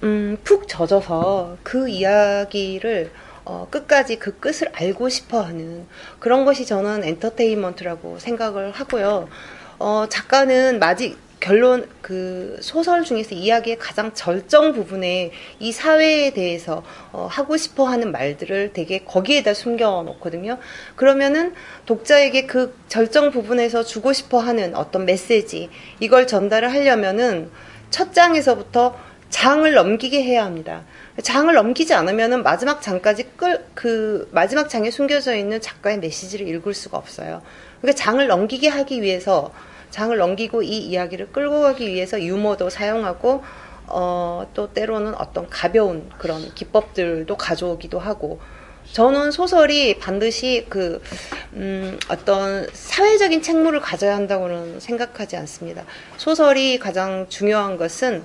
음, 0.02 0.36
푹 0.44 0.68
젖어서 0.68 1.56
그 1.62 1.88
이야기를 1.88 3.10
어, 3.45 3.67
끝까지 3.69 4.17
그 4.17 4.37
끝을 4.39 4.69
알고 4.73 5.09
싶어 5.09 5.41
하는 5.41 5.85
그런 6.19 6.45
것이 6.45 6.65
저는 6.65 7.03
엔터테인먼트라고 7.03 8.19
생각을 8.19 8.71
하고요. 8.71 9.29
어, 9.77 10.05
작가는 10.09 10.79
마지, 10.79 11.15
결론 11.39 11.87
그 12.01 12.57
소설 12.59 13.03
중에서 13.03 13.35
이야기의 13.35 13.77
가장 13.77 14.15
절정 14.15 14.73
부분에 14.73 15.31
이 15.59 15.71
사회에 15.71 16.31
대해서 16.31 16.81
어, 17.11 17.27
하고 17.29 17.55
싶어 17.55 17.85
하는 17.85 18.11
말들을 18.11 18.73
되게 18.73 18.99
거기에다 18.99 19.53
숨겨 19.53 20.01
놓거든요. 20.03 20.57
그러면은 20.95 21.53
독자에게 21.85 22.47
그 22.47 22.75
절정 22.87 23.29
부분에서 23.29 23.83
주고 23.83 24.11
싶어 24.11 24.39
하는 24.39 24.75
어떤 24.75 25.05
메시지 25.05 25.69
이걸 25.99 26.25
전달을 26.25 26.73
하려면은 26.73 27.51
첫 27.91 28.11
장에서부터 28.11 28.97
장을 29.29 29.71
넘기게 29.71 30.23
해야 30.23 30.45
합니다. 30.45 30.83
장을 31.21 31.53
넘기지 31.53 31.93
않으면은 31.93 32.43
마지막 32.43 32.81
장까지 32.81 33.23
끌 33.37 33.65
그 33.75 34.27
마지막 34.31 34.69
장에 34.69 34.89
숨겨져 34.89 35.35
있는 35.35 35.61
작가의 35.61 35.99
메시지를 35.99 36.47
읽을 36.47 36.73
수가 36.73 36.97
없어요. 36.97 37.43
그러니까 37.81 38.01
장을 38.01 38.25
넘기게 38.25 38.67
하기 38.69 39.01
위해서 39.01 39.53
장을 39.91 40.17
넘기고 40.17 40.63
이 40.63 40.77
이야기를 40.79 41.31
끌고 41.31 41.61
가기 41.61 41.87
위해서 41.87 42.19
유머도 42.19 42.69
사용하고 42.69 43.43
어, 43.87 44.47
또 44.55 44.73
때로는 44.73 45.13
어떤 45.15 45.47
가벼운 45.49 46.09
그런 46.17 46.51
기법들도 46.55 47.37
가져오기도 47.37 47.99
하고 47.99 48.39
저는 48.91 49.31
소설이 49.31 49.99
반드시 49.99 50.65
그 50.69 51.01
음, 51.53 51.99
어떤 52.07 52.67
사회적인 52.73 53.41
책무를 53.41 53.81
가져야 53.81 54.15
한다고는 54.15 54.79
생각하지 54.79 55.37
않습니다. 55.37 55.83
소설이 56.17 56.79
가장 56.79 57.27
중요한 57.29 57.77
것은 57.77 58.23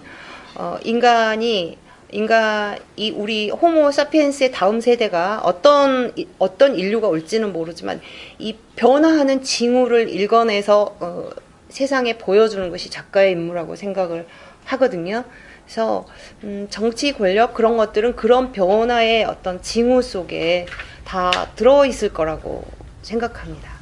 어, 0.54 0.78
인간이 0.84 1.76
인간 2.12 2.78
이 2.96 3.10
우리 3.10 3.50
호모 3.50 3.90
사피엔스의 3.90 4.52
다음 4.52 4.80
세대가 4.80 5.40
어떤 5.44 6.12
어떤 6.38 6.76
인류가 6.76 7.08
올지는 7.08 7.52
모르지만 7.52 8.00
이 8.38 8.56
변화하는 8.76 9.42
징후를 9.42 10.08
읽어내서 10.08 10.96
어, 11.00 11.30
세상에 11.68 12.18
보여주는 12.18 12.68
것이 12.70 12.90
작가의 12.90 13.32
임무라고 13.32 13.76
생각을 13.76 14.26
하거든요. 14.64 15.24
그래서 15.64 16.04
음, 16.42 16.66
정치 16.68 17.12
권력 17.12 17.54
그런 17.54 17.76
것들은 17.76 18.16
그런 18.16 18.50
변화의 18.52 19.24
어떤 19.24 19.62
징후 19.62 20.02
속에 20.02 20.66
다 21.04 21.30
들어 21.54 21.86
있을 21.86 22.12
거라고 22.12 22.64
생각합니다. 23.02 23.80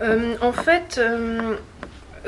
Um, 0.00 0.36
en 0.42 0.52
fait, 0.52 1.00
um... 1.00 1.58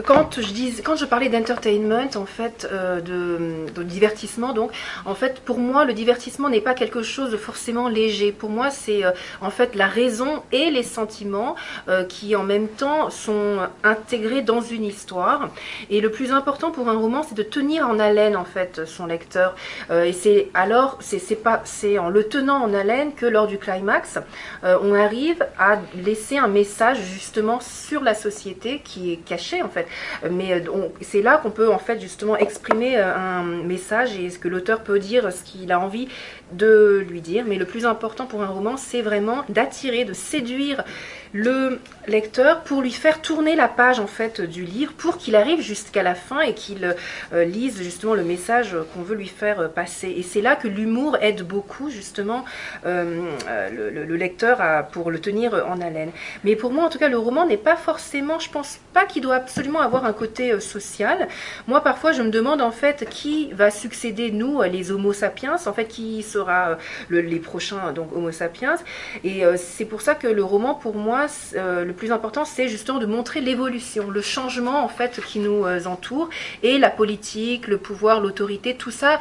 quand 0.05 0.41
je 0.41 0.53
dis, 0.53 0.75
quand 0.83 0.97
je 0.97 1.05
parlais 1.05 1.29
d'entertainment, 1.29 2.11
en 2.17 2.27
fait, 2.27 2.69
euh, 2.71 3.01
de, 3.01 3.73
de, 3.75 3.83
divertissement, 3.83 4.53
donc, 4.53 4.73
en 5.05 5.15
fait, 5.15 5.41
pour 5.41 5.59
moi, 5.59 5.85
le 5.85 5.95
divertissement 5.95 6.49
n'est 6.49 6.61
pas 6.61 6.75
quelque 6.75 7.03
chose 7.03 7.31
de 7.31 7.37
forcément 7.37 7.89
léger. 7.89 8.33
Pour 8.33 8.51
moi, 8.51 8.71
c'est 8.71 9.05
euh, 9.05 9.13
en 9.41 9.51
fait 9.51 9.75
la 9.75 9.87
raison 9.87 10.43
et 10.53 10.71
les 10.71 10.83
sentiments 10.83 11.57
euh, 11.89 12.05
qui, 12.05 12.37
en 12.37 12.43
même 12.43 12.69
temps, 12.69 13.11
sont 13.11 13.59
intégrés 13.85 14.43
dans 14.43 14.61
une 14.61 14.85
histoire. 14.85 15.51
Et 15.91 16.01
le 16.01 16.11
plus 16.11 16.33
important 16.33 16.71
pour 16.71 16.89
un 16.89 16.99
roman, 16.99 17.23
c'est 17.23 17.35
de 17.35 17.43
tenir 17.43 17.89
en 17.89 17.99
haleine, 17.99 18.37
en 18.37 18.45
fait, 18.45 18.85
son 18.85 19.07
lecteur. 19.07 19.55
et 19.91 20.13
c'est 20.13 20.49
alors, 20.55 20.99
c'est 21.01 21.43
pas, 21.43 21.63
c'est 21.65 21.99
en 21.99 22.09
le 22.09 22.25
tenant 22.25 22.63
en 22.63 22.75
haleine 22.75 23.15
que 23.15 23.27
lors 23.27 23.47
du 23.47 23.59
climax, 23.59 24.19
on 24.63 24.95
arrive 24.95 25.47
à 25.59 25.79
laisser 25.95 26.39
un 26.39 26.49
message 26.49 26.99
justement 26.99 27.61
sur 27.61 28.03
la 28.03 28.15
société 28.15 28.81
qui 28.85 29.13
est 29.13 29.17
caché, 29.17 29.63
en 29.63 29.69
fait 29.69 29.86
mais 30.31 30.53
euh, 30.53 30.89
c'est 31.01 31.23
là 31.23 31.39
qu'on 31.39 31.51
peut 31.51 31.73
en 31.73 31.79
fait 31.79 32.01
justement 32.01 32.37
exprimer 32.37 32.97
euh, 32.97 33.15
un 33.15 33.43
message 33.43 34.19
et 34.19 34.31
ce 34.31 34.39
que 34.39 34.49
l'auteur 34.49 34.83
peut 34.83 34.99
dire, 34.99 35.33
ce 35.33 35.43
qu'il 35.43 35.71
a 35.73 35.81
envie 35.81 36.09
de 36.53 37.05
lui 37.09 37.21
dire. 37.21 37.45
Mais 37.47 37.57
le 37.57 37.65
plus 37.65 37.87
important 37.87 38.27
pour 38.27 38.43
un 38.43 38.49
roman, 38.49 38.77
c'est 38.77 39.03
vraiment 39.03 39.45
d'attirer, 39.49 40.05
de 40.05 40.13
séduire 40.13 40.85
le 41.33 41.81
lecteur 42.07 42.63
pour 42.63 42.83
lui 42.83 42.93
faire 42.93 43.21
tourner 43.21 43.57
la 43.57 43.69
page 43.69 43.99
en 43.99 44.07
fait 44.07 44.41
du 44.41 44.65
livre 44.65 44.93
pour 44.93 45.19
qu'il 45.19 45.35
arrive 45.35 45.61
jusqu'à 45.61 46.03
la 46.03 46.15
fin 46.15 46.41
et 46.41 46.55
qu'il 46.55 46.95
euh, 47.33 47.45
lise 47.45 47.83
justement 47.83 48.15
le 48.15 48.23
message 48.23 48.77
qu'on 48.95 49.03
veut 49.03 49.17
lui 49.17 49.29
faire 49.29 49.71
passer. 49.71 50.09
Et 50.17 50.23
c'est 50.23 50.41
là 50.41 50.57
que 50.57 50.69
l'humour 50.69 51.17
aide 51.21 51.43
beaucoup 51.43 51.91
justement 51.91 52.45
euh, 52.87 53.31
le, 53.73 54.05
le, 54.05 54.17
lecteur 54.17 54.61
à, 54.61 54.83
pour 54.83 55.11
le 55.11 55.19
tenir 55.19 55.67
en 55.69 55.81
haleine. 55.81 56.11
Mais 56.45 56.57
pour 56.57 56.73
moi 56.73 56.85
en 56.85 56.89
tout 56.89 56.99
cas 56.99 57.09
le 57.09 57.19
roman 57.19 57.47
n'est 57.47 57.57
pas 57.57 57.77
forcément, 57.77 58.39
je 58.39 58.51
pense 58.51 58.79
pas 58.93 59.05
qu'il 59.05 59.23
doit 59.23 59.37
absolument 59.37 59.81
avoir 59.81 60.05
un 60.05 60.13
côté 60.13 60.53
euh, 60.53 60.61
social. 60.61 61.29
Moi 61.67 61.83
parfois 61.83 62.13
je 62.13 62.23
me 62.23 62.31
demande 62.31 62.63
en 62.63 62.71
fait 62.71 63.09
qui 63.11 63.53
va 63.53 63.71
succéder 63.71 64.31
nous 64.31 64.63
les 64.63 64.93
Homo 64.93 65.13
sapiens, 65.13 65.57
en 65.67 65.73
fait 65.73 65.87
qui 65.87 66.23
sera 66.23 66.79
le, 67.09 67.21
les 67.21 67.41
prochains 67.41 67.93
donc 67.93 68.15
Homo 68.15 68.31
sapiens. 68.31 68.77
Et 69.25 69.43
c'est 69.57 69.85
pour 69.85 70.01
ça 70.01 70.15
que 70.15 70.27
le 70.27 70.45
roman 70.45 70.75
pour 70.75 70.95
moi 70.95 71.16
euh, 71.55 71.85
le 71.85 71.93
plus 71.93 72.13
important, 72.13 72.45
c'est 72.45 72.69
justement 72.69 72.99
de 72.99 73.07
montrer 73.07 73.41
l'évolution, 73.41 74.11
le 74.11 74.21
changement 74.21 74.85
en 74.85 74.89
fait 74.89 75.21
qui 75.21 75.39
nous 75.39 75.65
euh, 75.65 75.85
entoure 75.87 76.29
et 76.63 76.79
la 76.79 76.91
politique, 76.91 77.67
le 77.69 77.79
pouvoir, 77.79 78.21
l'autorité, 78.21 78.77
tout 78.77 78.91
ça 78.91 79.21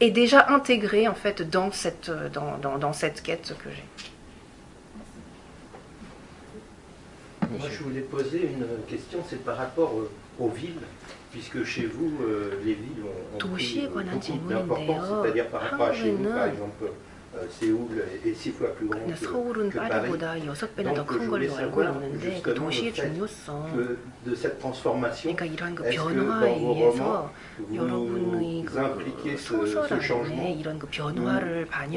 est 0.00 0.10
déjà 0.10 0.48
intégré 0.48 1.08
en 1.08 1.14
fait 1.14 1.42
dans 1.42 1.70
cette, 1.72 2.10
dans, 2.32 2.58
dans, 2.58 2.78
dans 2.78 2.92
cette 2.92 3.22
quête 3.22 3.54
que 3.62 3.70
j'ai. 3.70 3.84
Moi, 7.58 7.68
je 7.70 7.82
voulais 7.82 8.00
poser 8.00 8.42
une 8.42 8.66
question, 8.88 9.18
c'est 9.28 9.44
par 9.44 9.56
rapport 9.56 9.92
aux 10.38 10.48
villes, 10.48 10.86
puisque 11.32 11.64
chez 11.64 11.86
vous, 11.86 12.12
euh, 12.22 12.52
les 12.64 12.74
villes 12.74 13.02
ont, 13.04 13.44
ont 13.44 13.50
pris 13.50 13.88
beaucoup 13.92 14.48
d'importance, 14.48 15.04
c'est-à-dire 15.22 15.48
par 15.48 15.62
rapport 15.62 15.86
à 15.88 15.92
chez 15.94 16.12
nous, 16.12 16.30
par 16.30 16.46
exemple, 16.46 16.84
euh, 16.84 16.88
euh, 17.36 17.46
Séoul 17.48 17.86
est 18.26 18.34
six 18.34 18.50
fois 18.50 18.74
plus 18.74 18.86
grand 18.88 18.98
que, 19.20 19.24
que 19.70 19.78
Paris. 19.88 20.10
Donc 20.96 21.06
je 21.12 21.18
voulais 21.28 21.46
savoir 21.62 21.94
justement 22.20 22.66
de 24.26 24.34
cette 24.34 24.58
transformation, 24.58 25.30
est-ce 25.84 25.96
que 26.08 26.14
dans 26.40 26.58
vos 26.58 26.74
romans, 26.90 27.30
vous, 27.58 27.76
vous 28.64 28.78
impliquez 28.78 29.36
ce, 29.36 29.54
ce 29.88 30.00
changement? 30.00 30.42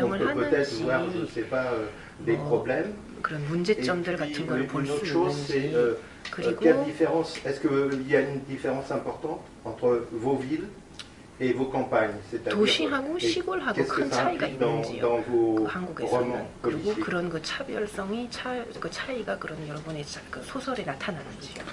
On 0.03 0.07
peut-être 0.35 0.69
voir, 0.83 1.01
je 1.15 1.21
ne 1.21 1.25
sais 1.25 1.41
pas, 1.41 1.63
euh, 1.63 1.85
des 2.19 2.33
problèmes. 2.37 2.91
Et 4.59 4.63
une 4.81 4.91
autre 4.91 5.05
chose, 5.05 5.33
c'est 5.47 5.71
euh, 5.73 5.93
quelle 6.61 6.75
différence, 6.85 7.39
est-ce 7.43 7.59
qu'il 7.59 8.07
y 8.07 8.15
a 8.15 8.21
une 8.21 8.41
différence 8.41 8.91
importante 8.91 9.41
entre 9.65 10.05
vos 10.11 10.35
villes 10.35 10.67
도시하고 12.49 13.19
시골하고 13.19 13.85
큰 13.85 14.09
차이가 14.09 14.47
있는지요? 14.47 15.23
그 15.25 15.65
한국에서는 15.67 16.45
그리고 16.61 16.93
그런 16.95 17.29
그 17.29 17.41
차별성이 17.41 18.29
차, 18.29 18.63
그 18.79 18.89
차이가 18.89 19.37
그런 19.37 19.67
여러분의 19.67 20.05
그 20.29 20.41
소설에 20.43 20.83
나타나는지요? 20.83 21.63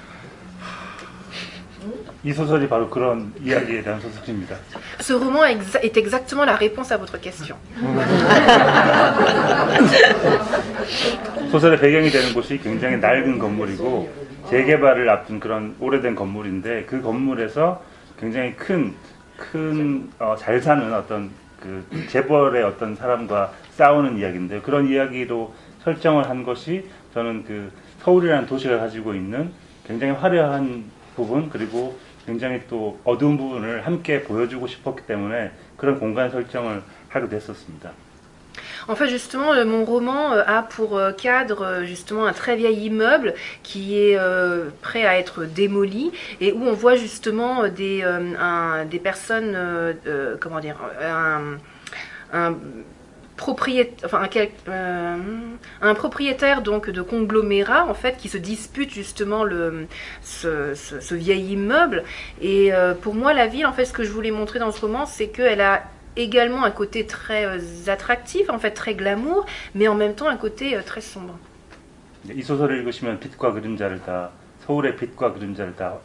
이 2.22 2.32
소설이 2.32 2.68
바로 2.68 2.90
그런 2.90 3.32
이야기에 3.40 3.82
대한 3.82 4.00
소설입니다. 4.00 4.56
Ce 5.00 5.14
roman 5.14 5.58
est 5.82 5.96
exactement 5.96 6.44
la 6.44 6.54
réponse 6.56 6.92
à 6.92 6.98
votre 6.98 7.18
question. 7.18 7.56
소설의 11.50 11.80
배경이 11.80 12.11
되는 12.11 12.34
곳이 12.34 12.58
굉장히 12.58 12.98
낡은 12.98 13.38
건물이고 13.38 14.12
재개발을 14.50 15.08
앞둔 15.08 15.40
그런 15.40 15.74
오래된 15.80 16.14
건물인데 16.14 16.84
그 16.84 17.00
건물에서 17.00 17.82
굉장히 18.18 18.54
큰 18.56 18.94
큰 19.41 20.11
어, 20.18 20.36
잘 20.38 20.61
사는 20.61 20.93
어떤 20.93 21.30
그 21.59 21.84
재벌의 22.09 22.62
어떤 22.62 22.95
사람과 22.95 23.53
싸우는 23.72 24.18
이야기인데 24.18 24.61
그런 24.61 24.88
이야기로 24.88 25.53
설정을 25.82 26.28
한 26.28 26.45
것이 26.45 26.88
저는 27.12 27.45
그 27.45 27.72
서울이라는 28.01 28.47
도시가 28.47 28.78
가지고 28.78 29.14
있는 29.14 29.51
굉장히 29.86 30.12
화려한 30.12 30.84
부분 31.16 31.51
그리고 31.51 31.99
굉장히 32.26 32.61
또 32.68 33.01
어두운 33.05 33.36
부분을 33.36 33.86
함께 33.86 34.22
보여주고 34.22 34.66
싶었기 34.66 35.07
때문에 35.07 35.51
그런 35.76 35.99
공간 35.99 36.30
설정을 36.30 36.82
하게 37.09 37.28
됐었습니다. 37.28 37.91
En 38.88 38.96
fait, 38.96 39.09
justement, 39.09 39.53
mon 39.64 39.84
roman 39.84 40.32
a 40.32 40.62
pour 40.62 41.01
cadre 41.16 41.82
justement 41.84 42.26
un 42.26 42.32
très 42.32 42.57
vieil 42.57 42.86
immeuble 42.86 43.34
qui 43.62 43.98
est 43.98 44.18
prêt 44.82 45.05
à 45.05 45.18
être 45.18 45.44
démoli 45.44 46.12
et 46.40 46.53
où 46.53 46.64
on 46.64 46.72
voit 46.72 46.96
justement 46.96 47.68
des, 47.68 48.05
des 48.90 48.98
personnes, 48.98 49.55
euh, 49.57 50.36
comment 50.40 50.61
dire, 50.61 50.76
un, 52.32 52.57
propriétaire, 53.36 54.05
enfin 54.05 54.22
un, 54.22 54.70
euh, 54.70 55.16
un, 55.80 55.94
propriétaire 55.94 56.61
donc 56.61 56.90
de 56.90 57.01
conglomérat 57.01 57.86
en 57.86 57.94
fait 57.94 58.18
qui 58.18 58.28
se 58.28 58.36
dispute 58.36 58.90
justement 58.90 59.44
le 59.44 59.86
ce, 60.22 60.74
ce, 60.74 61.14
vieil 61.14 61.53
immeuble. 61.53 62.05
Et 62.42 62.72
euh, 62.72 62.92
pour 62.94 63.14
moi 63.14 63.32
la 63.32 63.46
ville 63.46 63.66
en 63.66 63.72
fait 63.72 63.86
ce 63.86 63.92
que 63.92 64.05
je 64.05 64.11
voulais 64.11 64.30
montrer 64.30 64.59
dans 64.59 64.72
ce 64.72 64.80
roman 64.82 65.07
c'est 65.07 65.28
qu'elle 65.28 65.62
a 65.62 65.82
également 66.16 66.63
un 66.63 66.72
côté 66.72 67.05
très 67.05 67.45
euh, 67.45 67.59
attractif 67.88 68.49
en 68.49 68.59
fait 68.59 68.72
très 68.72 68.95
glamour 68.95 69.45
mais 69.74 69.88
en 69.88 69.95
même 69.95 70.16
temps 70.16 70.28
un 70.28 70.38
côté 70.38 70.76
euh, 70.76 70.82
très 70.82 71.01
sombre. 71.01 71.38
이 72.34 72.41
소설을 72.41 72.80
읽으시면 72.80 73.20
빛과 73.20 73.51
그림자를 73.53 74.01
다 74.01 74.32
서울의 74.66 74.95
빛과 74.95 75.34
그림자를 75.34 75.76
다 75.76 75.99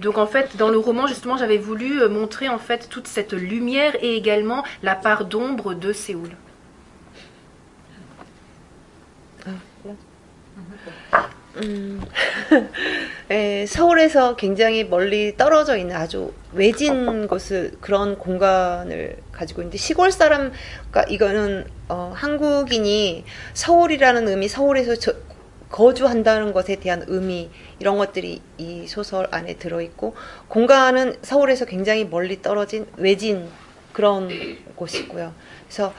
Donc 0.00 0.18
en 0.18 0.26
fait, 0.26 0.56
dans 0.56 0.68
le 0.68 0.78
roman, 0.78 1.06
justement, 1.08 1.36
j'avais 1.36 1.58
voulu 1.58 2.08
montrer 2.08 2.48
en 2.48 2.58
fait 2.58 2.88
toute 2.88 3.08
cette 3.08 3.32
lumière 3.32 3.96
et 4.02 4.14
également 4.14 4.62
la 4.82 4.94
part 4.94 5.24
d'ombre 5.24 5.74
de 5.74 5.92
Séoul. 5.92 6.30
음, 11.57 12.01
예, 13.31 13.65
서울에서 13.67 14.35
굉장히 14.35 14.83
멀리 14.83 15.37
떨어져 15.37 15.77
있는 15.77 15.95
아주 15.95 16.33
외진 16.51 17.27
곳을 17.27 17.71
그런 17.79 18.17
공간을 18.17 19.17
가지고 19.31 19.61
있는데 19.61 19.77
시골 19.77 20.11
사람, 20.11 20.51
그러니까 20.91 21.03
이거는 21.09 21.65
어, 21.87 22.11
한국인이 22.15 23.23
서울이라는 23.53 24.27
의미, 24.27 24.47
서울에서 24.47 24.95
저, 24.95 25.13
거주한다는 25.69 26.53
것에 26.53 26.75
대한 26.75 27.03
의미 27.07 27.49
이런 27.79 27.97
것들이 27.97 28.41
이 28.57 28.87
소설 28.87 29.27
안에 29.31 29.55
들어 29.55 29.81
있고 29.81 30.15
공간은 30.47 31.17
서울에서 31.21 31.65
굉장히 31.65 32.05
멀리 32.05 32.41
떨어진 32.41 32.85
외진 32.97 33.49
그런 33.91 34.29
곳이고요. 34.75 35.33
그래서 35.65 35.93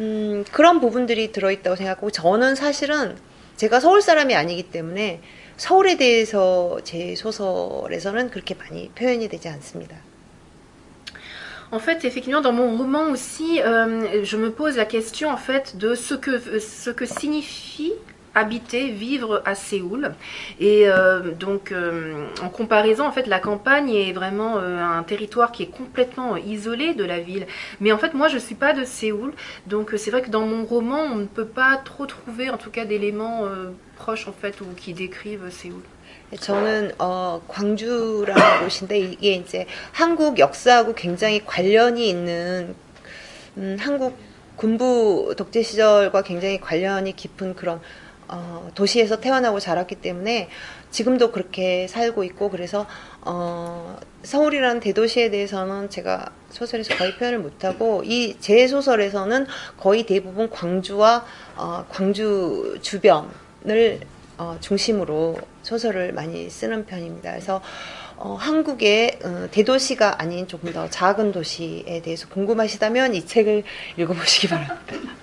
음, 0.00 0.44
그런 0.52 0.80
부분들이 0.80 1.32
들어 1.32 1.50
있다고 1.50 1.76
생각하고 1.76 2.10
저는 2.10 2.54
사실은 2.54 3.16
제가 3.56 3.80
서울 3.80 4.02
사람이 4.02 4.34
아니기 4.34 4.64
때문에 4.64 5.20
서울에 5.56 5.96
대해서 5.96 6.80
제 6.84 7.14
소설에서는 7.14 8.30
그렇게 8.30 8.54
많이 8.54 8.90
표현이 8.90 9.28
되지 9.28 9.48
않습니다. 9.48 9.96
En 11.70 11.78
fait, 11.78 12.04
effectivement, 12.04 12.42
dans 12.42 12.52
mon 12.52 12.76
roman 12.76 13.10
aussi, 13.10 13.62
euh, 13.62 14.22
je 14.24 14.36
me 14.36 14.50
pose 14.50 14.76
la 14.76 14.84
question 14.84 15.30
en 15.30 15.38
fait 15.38 15.78
de 15.78 15.94
ce 15.94 16.14
que 16.14 16.38
ce 16.60 16.90
que 16.90 17.06
signifie 17.06 17.94
habiter, 18.37 18.91
vivre 18.91 19.41
à 19.45 19.55
Séoul. 19.55 20.13
Et 20.59 20.87
euh, 20.87 21.31
donc, 21.31 21.71
euh, 21.71 22.27
en 22.41 22.49
comparaison, 22.49 23.05
en 23.05 23.11
fait, 23.11 23.27
la 23.27 23.39
campagne 23.39 23.89
est 23.89 24.13
vraiment 24.13 24.57
euh, 24.57 24.79
un 24.79 25.03
territoire 25.03 25.51
qui 25.51 25.63
est 25.63 25.71
complètement 25.71 26.37
isolé 26.37 26.93
de 26.93 27.03
la 27.03 27.19
ville. 27.19 27.47
Mais 27.81 27.91
en 27.91 27.97
fait, 27.97 28.13
moi, 28.13 28.27
je 28.27 28.37
suis 28.37 28.55
pas 28.55 28.73
de 28.73 28.83
Séoul, 28.83 29.33
donc 29.65 29.93
c'est 29.97 30.11
vrai 30.11 30.21
que 30.21 30.29
dans 30.29 30.45
mon 30.45 30.65
roman, 30.65 31.01
on 31.01 31.15
ne 31.15 31.25
peut 31.25 31.47
pas 31.47 31.77
trop 31.83 32.05
trouver, 32.05 32.49
en 32.49 32.57
tout 32.57 32.69
cas, 32.69 32.85
d'éléments 32.85 33.43
proches, 33.95 34.27
en 34.27 34.33
fait, 34.33 34.61
ou 34.61 34.65
qui 34.75 34.93
décrivent 34.93 35.49
Séoul. 35.49 35.81
저는 36.41 36.91
어, 36.99 37.41
광주라는 37.47 38.63
곳인데 38.63 38.99
이게 38.99 39.35
이제 39.35 39.65
한국 39.93 40.39
역사하고 40.39 40.93
굉장히 40.93 41.45
관련이 41.45 42.09
있는 42.09 42.75
음, 43.55 43.77
한국 43.79 44.17
군부 44.57 45.33
독재 45.37 45.63
시절과 45.63 46.23
굉장히 46.23 46.59
관련이 46.59 47.15
깊은 47.15 47.55
그런 47.55 47.79
어, 48.32 48.70
도시에서 48.74 49.20
태어나고 49.20 49.60
자랐기 49.60 49.96
때문에 49.96 50.48
지금도 50.90 51.30
그렇게 51.32 51.86
살고 51.86 52.24
있고 52.24 52.50
그래서 52.50 52.86
어, 53.20 53.96
서울이라는 54.22 54.80
대도시에 54.80 55.30
대해서는 55.30 55.90
제가 55.90 56.30
소설에서 56.50 56.96
거의 56.96 57.16
표현을 57.16 57.38
못하고 57.38 58.02
이 58.04 58.36
제 58.40 58.66
소설에서는 58.66 59.46
거의 59.78 60.04
대부분 60.04 60.50
광주와 60.50 61.24
어, 61.56 61.84
광주 61.90 62.78
주변을 62.82 64.00
어, 64.38 64.56
중심으로 64.60 65.36
소설을 65.62 66.12
많이 66.12 66.48
쓰는 66.50 66.86
편입니다. 66.86 67.30
그래서 67.30 67.60
어, 68.16 68.34
한국의 68.34 69.18
어, 69.24 69.48
대도시가 69.50 70.20
아닌 70.22 70.46
조금 70.48 70.72
더 70.72 70.88
작은 70.88 71.32
도시에 71.32 72.00
대해서 72.02 72.28
궁금하시다면 72.28 73.14
이 73.14 73.26
책을 73.26 73.62
읽어보시기 73.96 74.48
바랍니다. 74.48 75.21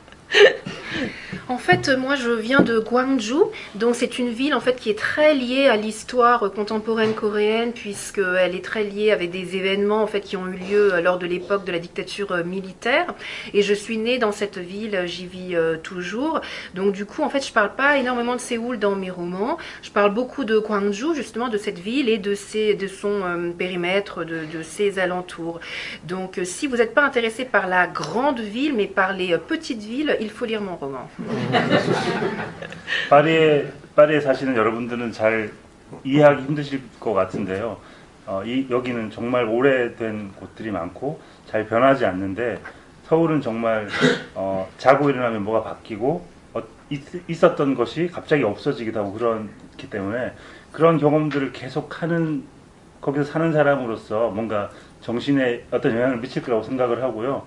En 1.49 1.57
fait, 1.57 1.89
moi, 1.89 2.15
je 2.15 2.30
viens 2.30 2.61
de 2.61 2.77
Gwangju, 2.77 3.34
donc 3.73 3.95
c'est 3.95 4.19
une 4.19 4.30
ville 4.30 4.53
en 4.53 4.59
fait 4.59 4.75
qui 4.75 4.91
est 4.91 4.97
très 4.97 5.34
liée 5.34 5.65
à 5.65 5.77
l'histoire 5.77 6.51
contemporaine 6.51 7.15
coréenne, 7.15 7.73
puisqu'elle 7.73 8.53
est 8.53 8.63
très 8.63 8.84
liée 8.84 9.09
avec 9.09 9.32
des 9.32 9.57
événements 9.57 10.03
en 10.03 10.05
fait 10.05 10.21
qui 10.21 10.38
ont 10.38 10.47
eu 10.47 10.57
lieu 10.57 11.01
lors 11.01 11.17
de 11.17 11.25
l'époque 11.25 11.65
de 11.65 11.71
la 11.71 11.80
dictature 11.80 12.34
euh, 12.34 12.43
militaire. 12.43 13.15
Et 13.55 13.63
je 13.63 13.73
suis 13.73 13.97
née 13.97 14.19
dans 14.19 14.32
cette 14.32 14.59
ville, 14.59 15.01
j'y 15.07 15.25
vis 15.25 15.55
euh, 15.55 15.77
toujours. 15.77 16.39
Donc 16.75 16.93
du 16.93 17.05
coup, 17.05 17.23
en 17.23 17.30
fait, 17.30 17.43
je 17.43 17.51
parle 17.51 17.73
pas 17.73 17.97
énormément 17.97 18.36
de 18.36 18.41
Séoul 18.41 18.77
dans 18.77 18.95
mes 18.95 19.09
romans. 19.09 19.57
Je 19.82 19.89
parle 19.89 20.13
beaucoup 20.13 20.43
de 20.43 20.59
Gwangju, 20.59 21.15
justement, 21.15 21.47
de 21.47 21.57
cette 21.57 21.80
ville 21.80 22.09
et 22.09 22.19
de 22.19 22.36
ses, 22.36 22.75
de 22.75 22.86
son 22.86 23.23
euh, 23.23 23.49
périmètre, 23.57 24.23
de, 24.23 24.61
ses 24.61 24.99
alentours. 24.99 25.59
Donc, 26.07 26.39
si 26.43 26.67
vous 26.67 26.77
n'êtes 26.77 26.93
pas 26.93 27.03
intéressé 27.03 27.43
par 27.43 27.67
la 27.67 27.88
grande 27.88 28.39
ville, 28.39 28.75
mais 28.75 28.86
par 28.86 29.13
les 29.13 29.36
petites 29.39 29.82
villes, 29.82 30.15
il 30.20 30.30
faut 30.30 30.45
lire 30.45 30.61
mon 30.61 30.78
roman. 30.78 31.07
파리에 33.09 33.72
파리에 33.95 34.22
사시는 34.22 34.55
여러분들은 34.55 35.11
잘 35.11 35.51
이해하기 36.03 36.43
힘드실 36.43 36.82
것 36.99 37.13
같은데요. 37.13 37.78
어, 38.26 38.43
이 38.45 38.67
여기는 38.70 39.09
정말 39.11 39.45
오래된 39.45 40.34
곳들이 40.34 40.72
많고 40.72 41.20
잘 41.47 41.65
변하지 41.65 42.05
않는데 42.05 42.59
서울은 43.05 43.41
정말 43.41 43.88
어, 44.36 44.70
자고 44.78 45.09
일어나면 45.09 45.43
뭐가 45.43 45.63
바뀌고 45.63 46.28
어, 46.53 46.61
있, 46.89 47.43
었던 47.43 47.76
것이 47.76 48.07
갑자기 48.07 48.43
없어지기도 48.43 48.99
하고 48.99 49.13
그렇기 49.13 49.89
때문에 49.89 50.34
그런 50.72 50.99
경험들을 50.99 51.53
계속 51.53 52.03
하는 52.03 52.43
거기서 53.01 53.24
사는 53.26 53.51
사람으로서 53.51 54.30
뭔가 54.30 54.70
정신에 55.01 55.65
어떤 55.72 55.93
영향을 55.93 56.17
미칠 56.17 56.43
거라고 56.43 56.61
생각을 56.63 57.01
하고요. 57.01 57.43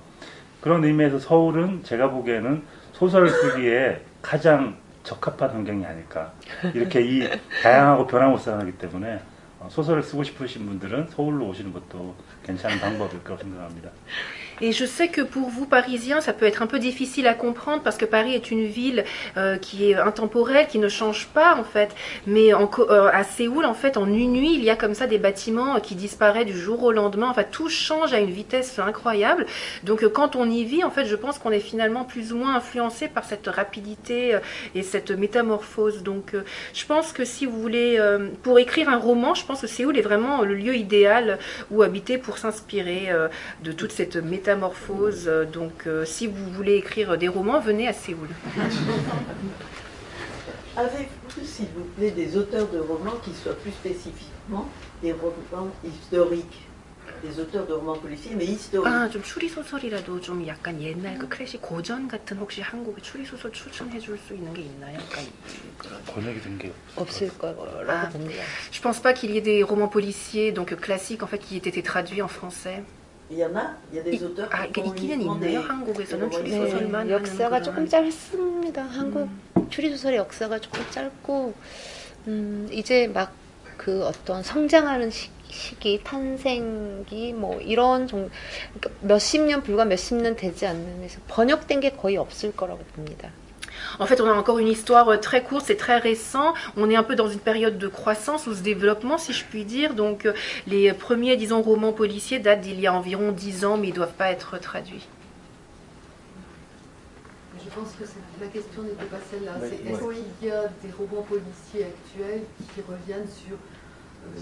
그런 0.62 0.84
의미에서 0.84 1.18
서울은 1.18 1.82
제가 1.82 2.10
보기에는 2.10 2.62
소설을 2.92 3.28
쓰기에 3.28 4.00
가장 4.22 4.76
적합한 5.02 5.50
환경이 5.50 5.84
아닐까. 5.84 6.32
이렇게 6.72 7.02
이 7.02 7.28
다양하고 7.62 8.06
변화무쌍하기 8.06 8.78
때문에 8.78 9.20
소설을 9.68 10.02
쓰고 10.02 10.22
싶으신 10.22 10.64
분들은 10.66 11.08
서울로 11.08 11.48
오시는 11.48 11.72
것도 11.72 12.14
괜찮은 12.44 12.78
방법일 12.78 13.22
거라고 13.24 13.42
생각합니다. 13.42 13.90
Et 14.62 14.70
je 14.70 14.84
sais 14.84 15.08
que 15.08 15.22
pour 15.22 15.48
vous, 15.48 15.66
Parisiens, 15.66 16.20
ça 16.20 16.32
peut 16.32 16.46
être 16.46 16.62
un 16.62 16.68
peu 16.68 16.78
difficile 16.78 17.26
à 17.26 17.34
comprendre 17.34 17.82
parce 17.82 17.96
que 17.96 18.04
Paris 18.04 18.32
est 18.32 18.52
une 18.52 18.64
ville 18.64 19.04
euh, 19.36 19.56
qui 19.56 19.90
est 19.90 19.96
intemporelle, 19.96 20.68
qui 20.68 20.78
ne 20.78 20.88
change 20.88 21.26
pas 21.26 21.56
en 21.56 21.64
fait. 21.64 21.90
Mais 22.28 22.54
euh, 22.54 23.10
à 23.12 23.24
Séoul, 23.24 23.64
en 23.64 23.74
fait, 23.74 23.96
en 23.96 24.06
une 24.06 24.32
nuit, 24.32 24.54
il 24.54 24.62
y 24.62 24.70
a 24.70 24.76
comme 24.76 24.94
ça 24.94 25.08
des 25.08 25.18
bâtiments 25.18 25.80
qui 25.80 25.96
disparaissent 25.96 26.46
du 26.46 26.56
jour 26.56 26.84
au 26.84 26.92
lendemain. 26.92 27.28
Enfin, 27.28 27.42
tout 27.42 27.68
change 27.68 28.12
à 28.12 28.20
une 28.20 28.30
vitesse 28.30 28.78
incroyable. 28.78 29.46
Donc, 29.82 30.04
euh, 30.04 30.08
quand 30.08 30.36
on 30.36 30.48
y 30.48 30.62
vit, 30.62 30.84
en 30.84 30.92
fait, 30.92 31.06
je 31.06 31.16
pense 31.16 31.40
qu'on 31.40 31.50
est 31.50 31.58
finalement 31.58 32.04
plus 32.04 32.32
ou 32.32 32.36
moins 32.36 32.54
influencé 32.54 33.08
par 33.08 33.24
cette 33.24 33.48
rapidité 33.48 34.38
et 34.76 34.82
cette 34.84 35.10
métamorphose. 35.10 36.04
Donc, 36.04 36.36
je 36.72 36.86
pense 36.86 37.12
que 37.12 37.24
si 37.24 37.46
vous 37.46 37.60
voulez, 37.60 38.00
pour 38.44 38.60
écrire 38.60 38.88
un 38.88 38.98
roman, 38.98 39.34
je 39.34 39.44
pense 39.44 39.62
que 39.62 39.66
Séoul 39.66 39.98
est 39.98 40.02
vraiment 40.02 40.42
le 40.42 40.54
lieu 40.54 40.76
idéal 40.76 41.38
où 41.72 41.82
habiter 41.82 42.16
pour 42.16 42.38
s'inspirer 42.38 43.08
de 43.62 43.72
toute 43.72 43.90
cette 43.90 44.16
métamorphose 44.16 44.51
métamorphose. 44.51 45.29
Donc, 45.51 45.87
euh, 45.87 46.05
si 46.05 46.27
vous 46.27 46.49
voulez 46.51 46.75
écrire 46.75 47.17
des 47.17 47.27
romans, 47.27 47.59
venez 47.59 47.87
à 47.87 47.93
Séoul. 47.93 48.29
Avez-vous, 50.75 51.45
s'il 51.45 51.67
vous 51.75 51.85
plaît, 51.97 52.11
des 52.11 52.37
auteurs 52.37 52.67
de 52.67 52.79
romans 52.79 53.15
qui 53.23 53.33
soient 53.33 53.55
plus 53.55 53.71
spécifiquement 53.71 54.69
des 55.01 55.11
romans 55.13 55.71
historiques 55.83 56.61
des 57.23 57.39
auteurs 57.39 57.65
de 57.65 57.73
romans 57.73 57.95
policiers, 57.97 58.35
mais 58.35 58.45
historiques. 58.45 58.85
아, 58.85 59.09
좀 59.09 59.23
추리 59.23 59.49
소설이라도 59.49 60.21
좀 60.21 60.45
약간 60.45 60.79
옛날 60.81 61.17
그 61.17 61.27
클래식 61.27 61.61
고전 61.63 62.07
같은 62.07 62.37
혹시 62.37 62.61
한국의 62.61 63.01
추리 63.01 63.25
소설 63.25 63.51
추천해 63.51 63.97
줄 63.99 64.19
수 64.19 64.35
있는 64.35 64.53
게 64.53 64.61
있나요? 64.61 64.99
약간 64.99 65.25
그런 65.79 66.03
번역이 66.05 66.41
된게 66.41 66.71
없을 66.95 67.29
거라고 67.39 67.89
아, 67.89 68.09
봅니다. 68.09 68.43
Je 68.71 68.81
pense 68.81 69.01
pas 69.01 69.13
qu'il 69.13 69.31
y 69.31 69.37
ait 69.37 69.41
des 69.41 69.63
romans 69.63 69.89
policiers 69.89 70.51
donc 70.51 70.75
classiques 70.79 71.23
en 71.23 71.27
fait 71.27 71.39
qui 71.39 71.55
aient 71.55 71.67
été 71.67 71.81
traduits 71.81 72.21
en 72.21 72.27
français. 72.27 72.83
아, 74.50 74.66
qui 74.68 74.88
있기는 74.88 75.20
있나요? 75.20 75.60
한국에서는 75.60 76.30
추리소설만 76.30 77.06
네, 77.06 77.12
역사가 77.14 77.62
조금 77.62 77.88
짧습니다. 77.88 78.82
한국 78.82 79.28
음. 79.56 79.68
추리소설의 79.70 80.18
역사가 80.18 80.58
조금 80.60 80.80
짧고 80.90 81.54
음, 82.28 82.68
이제 82.70 83.06
막 83.08 83.42
그 83.82 84.04
어떤 84.04 84.44
성장하는 84.44 85.10
시, 85.10 85.28
시기, 85.48 86.00
탄생기 86.04 87.32
뭐 87.32 87.60
이런 87.60 88.06
종 88.06 88.30
그러니까 88.78 88.90
몇십 89.00 89.42
년 89.42 89.62
불과 89.62 89.84
몇십 89.84 90.18
년 90.18 90.36
되지 90.36 90.66
않는 90.66 91.02
에서 91.02 91.20
번역된 91.26 91.80
게 91.80 91.90
거의 91.90 92.16
없을 92.16 92.52
거라고 92.54 92.84
봅니다. 92.94 93.30
En 93.98 94.06
fait, 94.06 94.20
on 94.20 94.28
a 94.28 94.32
encore 94.32 94.58
une 94.58 94.68
histoire 94.68 95.08
euh, 95.08 95.16
très 95.16 95.42
courte, 95.42 95.64
c'est 95.66 95.76
très 95.76 95.98
récent. 95.98 96.54
On 96.76 96.90
est 96.90 96.96
un 96.96 97.02
peu 97.02 97.14
dans 97.14 97.28
une 97.28 97.40
période 97.40 97.78
de 97.78 97.88
croissance 97.88 98.46
ou 98.46 98.54
de 98.54 98.60
développement, 98.60 99.18
si 99.18 99.32
je 99.32 99.44
puis 99.44 99.64
dire. 99.64 99.94
Donc, 99.94 100.26
euh, 100.26 100.32
les 100.66 100.92
premiers, 100.92 101.36
disons, 101.36 101.62
romans 101.62 101.92
policiers 101.92 102.38
datent 102.38 102.60
d'il 102.60 102.80
y 102.80 102.86
a 102.86 102.94
environ 102.94 103.32
10 103.32 103.64
ans, 103.64 103.76
mais 103.76 103.88
ils 103.88 103.90
ne 103.90 103.96
doivent 103.96 104.14
pas 104.14 104.30
être 104.30 104.58
traduits. 104.58 105.06
Je 107.64 107.80
pense 107.80 107.92
que 107.92 108.04
la 108.40 108.48
question 108.48 108.82
n'était 108.82 109.04
pas 109.04 109.16
celle-là. 109.30 109.52
C'est 109.60 109.90
est-ce 109.90 109.98
qu'il 109.98 110.48
y 110.48 110.50
a 110.50 110.64
des 110.82 110.90
romans 110.98 111.22
policiers 111.22 111.86
actuels 111.86 112.42
qui 112.74 112.80
reviennent 112.82 113.28
sur 113.28 113.56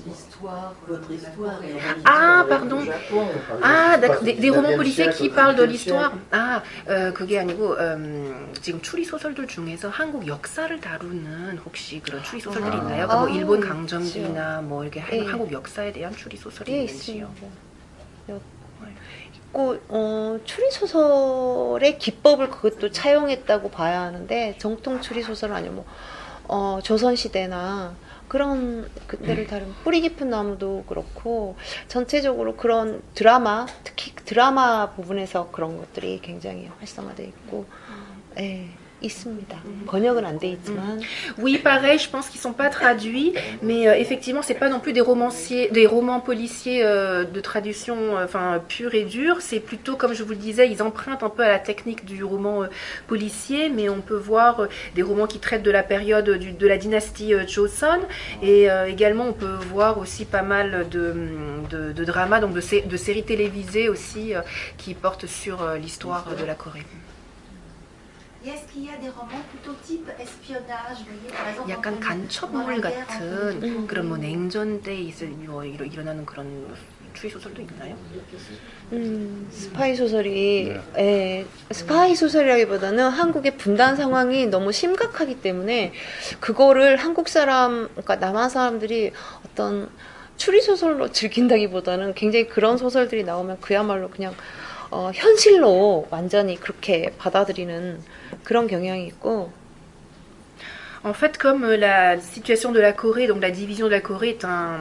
l'histoire, 0.07 0.75
votre 0.87 1.11
histoire. 1.11 1.61
Ah, 2.05 2.45
pardon. 2.49 2.79
Ah, 3.63 3.97
d'accord. 3.99 4.23
Des, 4.23 4.35
des 4.35 4.51
romans 4.51 4.77
policiers 4.77 5.11
qui 5.11 5.29
parlent 5.29 5.57
de 5.57 5.65
l'histoire. 5.65 6.13
아, 6.33 6.63
어, 6.87 7.13
그게 7.13 7.39
아니고 7.39 7.75
음, 7.75 8.53
지금 8.61 8.81
추리 8.81 9.05
소설들 9.05 9.47
중에서 9.47 9.89
한국 9.89 10.27
역사를 10.27 10.81
다루는 10.81 11.59
혹시 11.59 12.01
그런 12.01 12.23
추리 12.23 12.41
소설들이 12.41 12.77
있나요? 12.77 13.07
아, 13.09 13.17
뭐 13.21 13.29
일본 13.29 13.61
강점기나 13.61 14.63
뭐 14.63 14.83
이렇게 14.83 15.03
네. 15.05 15.27
한국 15.27 15.53
역사에 15.53 15.93
대한 15.93 16.15
추리 16.15 16.37
소설이 16.37 16.71
네, 16.73 16.79
있는지요? 16.85 17.31
있고 19.51 19.79
어, 19.89 20.39
추리 20.45 20.71
소설의 20.71 21.99
기법을 21.99 22.51
그것도 22.51 22.93
차용했다고 22.93 23.71
봐야 23.71 24.03
하는데 24.03 24.55
정통 24.59 25.01
추리 25.01 25.23
소설은 25.23 25.55
아니고 25.57 25.75
뭐 25.75 25.85
어, 26.47 26.81
조선 26.83 27.17
시대나 27.17 27.95
그런 28.31 28.89
그때를 29.09 29.49
다룬 29.49 29.75
뿌리 29.83 30.01
깊은 30.03 30.31
나무도 30.31 30.85
그렇고 30.87 31.57
전체적으로 31.89 32.55
그런 32.55 33.03
드라마 33.15 33.67
특히 33.83 34.15
드라마 34.15 34.91
부분에서 34.91 35.51
그런 35.51 35.77
것들이 35.79 36.21
굉장히 36.23 36.71
활성화돼 36.79 37.25
있고 37.25 37.67
예. 38.39 38.69
Oui, 41.39 41.59
pareil, 41.59 41.99
je 41.99 42.09
pense 42.09 42.29
qu'ils 42.29 42.41
sont 42.41 42.53
pas 42.53 42.69
traduits, 42.69 43.33
mais 43.63 43.89
euh, 43.89 43.95
effectivement, 43.95 44.43
c'est 44.43 44.55
pas 44.55 44.69
non 44.69 44.81
plus 44.81 44.93
des 44.93 45.01
romanciers, 45.01 45.69
des 45.71 45.87
romans 45.87 46.21
policiers 46.21 46.85
euh, 46.85 47.25
de 47.25 47.41
traduction, 47.41 48.19
euh, 48.19 48.25
enfin 48.25 48.63
pure 48.69 48.95
et 48.95 49.05
dure. 49.05 49.39
C'est 49.41 49.61
plutôt, 49.61 49.97
comme 49.97 50.13
je 50.13 50.23
vous 50.23 50.31
le 50.31 50.37
disais, 50.37 50.69
ils 50.71 50.83
empruntent 50.83 51.23
un 51.23 51.29
peu 51.29 51.43
à 51.43 51.49
la 51.49 51.59
technique 51.59 52.05
du 52.05 52.23
roman 52.25 52.65
policier, 53.07 53.69
mais 53.69 53.89
on 53.89 54.01
peut 54.01 54.17
voir 54.17 54.69
des 54.95 55.03
romans 55.03 55.27
qui 55.27 55.39
traitent 55.39 55.63
de 55.63 55.71
la 55.71 55.83
période 55.83 56.25
de 56.25 56.67
la 56.67 56.77
dynastie 56.77 57.33
Joseon, 57.47 58.01
et 58.43 58.69
également 58.87 59.27
on 59.27 59.33
peut 59.33 59.57
voir 59.73 59.99
aussi 59.99 60.25
pas 60.25 60.43
mal 60.43 60.87
de, 60.91 61.15
de, 61.71 61.93
de 61.93 62.05
dramas, 62.05 62.41
donc 62.41 62.53
de, 62.53 62.87
de 62.87 62.97
séries 62.97 63.25
télévisées 63.25 63.89
aussi, 63.89 64.33
qui 64.77 64.95
portent 64.95 65.27
sur 65.27 65.67
l'histoire 65.81 66.27
de 66.39 66.45
la 66.45 66.55
Corée. 66.55 66.85
약간 71.69 72.01
간첩물 72.01 72.81
같은 72.81 73.63
음. 73.63 73.87
그런 73.87 74.09
뭐 74.09 74.17
냉전 74.17 74.81
때 74.81 74.95
있어 74.95 75.27
뭐 75.27 75.65
일어, 75.65 75.85
일어나는 75.85 76.25
그런 76.25 76.75
추리 77.13 77.29
소설도 77.29 77.61
있나요? 77.61 77.97
음, 78.93 79.49
스파이 79.51 79.95
소설이 79.95 80.81
네. 80.95 81.47
예, 81.69 81.75
스파이 81.75 82.15
소설이라기보다는 82.15 83.11
한국의 83.11 83.57
분단 83.57 83.97
상황이 83.97 84.47
너무 84.47 84.73
심각하기 84.73 85.43
때문에 85.43 85.93
그거를 86.39 86.97
한국 86.97 87.29
사람, 87.29 87.89
그러니까 87.89 88.17
남한 88.17 88.49
사람들이 88.49 89.13
어떤 89.45 89.91
추리 90.37 90.63
소설로 90.63 91.13
즐긴다기보다는 91.13 92.15
굉장히 92.15 92.49
그런 92.49 92.79
소설들이 92.79 93.25
나오면 93.25 93.61
그야말로 93.61 94.09
그냥 94.09 94.35
어, 94.91 95.11
현실로 95.15 96.07
완전히 96.11 96.59
그렇게 96.59 97.13
받아들이는 97.19 98.01
그런 98.44 98.68
경향이 98.68 99.08
있고 99.08 99.52
En 101.04 101.14
fait, 101.14 101.38
comme 101.38 101.68
la 101.68 102.20
situation 102.20 102.72
de 102.72 102.80
la 102.80 102.92
Corée, 102.92 103.28
donc 103.28 103.40
la 103.40 103.52
division 103.52 103.86
de 103.86 103.92
la 103.92 104.02
Corée 104.02 104.30
est 104.30 104.44
un, 104.44 104.80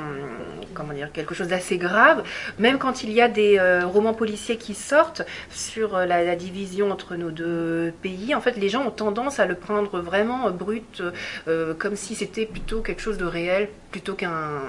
comment 0.72 0.94
dire, 0.94 1.12
quelque 1.12 1.34
chose 1.34 1.48
d'assez 1.48 1.76
grave, 1.76 2.22
même 2.58 2.78
quand 2.78 3.04
il 3.04 3.12
y 3.12 3.20
a 3.20 3.28
des 3.28 3.58
euh, 3.58 3.86
romans 3.86 4.14
policiers 4.14 4.56
qui 4.56 4.72
sortent 4.72 5.20
sur 5.50 5.94
euh, 5.94 6.06
la, 6.06 6.24
la, 6.24 6.34
division 6.34 6.90
entre 6.90 7.16
nos 7.16 7.30
deux 7.30 7.92
pays, 8.00 8.34
en 8.34 8.40
fait, 8.40 8.56
les 8.56 8.70
gens 8.70 8.86
ont 8.86 8.90
tendance 8.90 9.38
à 9.38 9.44
le 9.44 9.54
prendre 9.54 10.00
vraiment 10.00 10.50
brut, 10.50 11.02
euh, 11.46 11.74
comme 11.74 11.94
si 11.94 12.14
c'était 12.14 12.46
plutôt 12.46 12.80
quelque 12.80 13.02
chose 13.02 13.18
de 13.18 13.26
réel, 13.26 13.68
plutôt 13.90 14.14
qu'un 14.14 14.62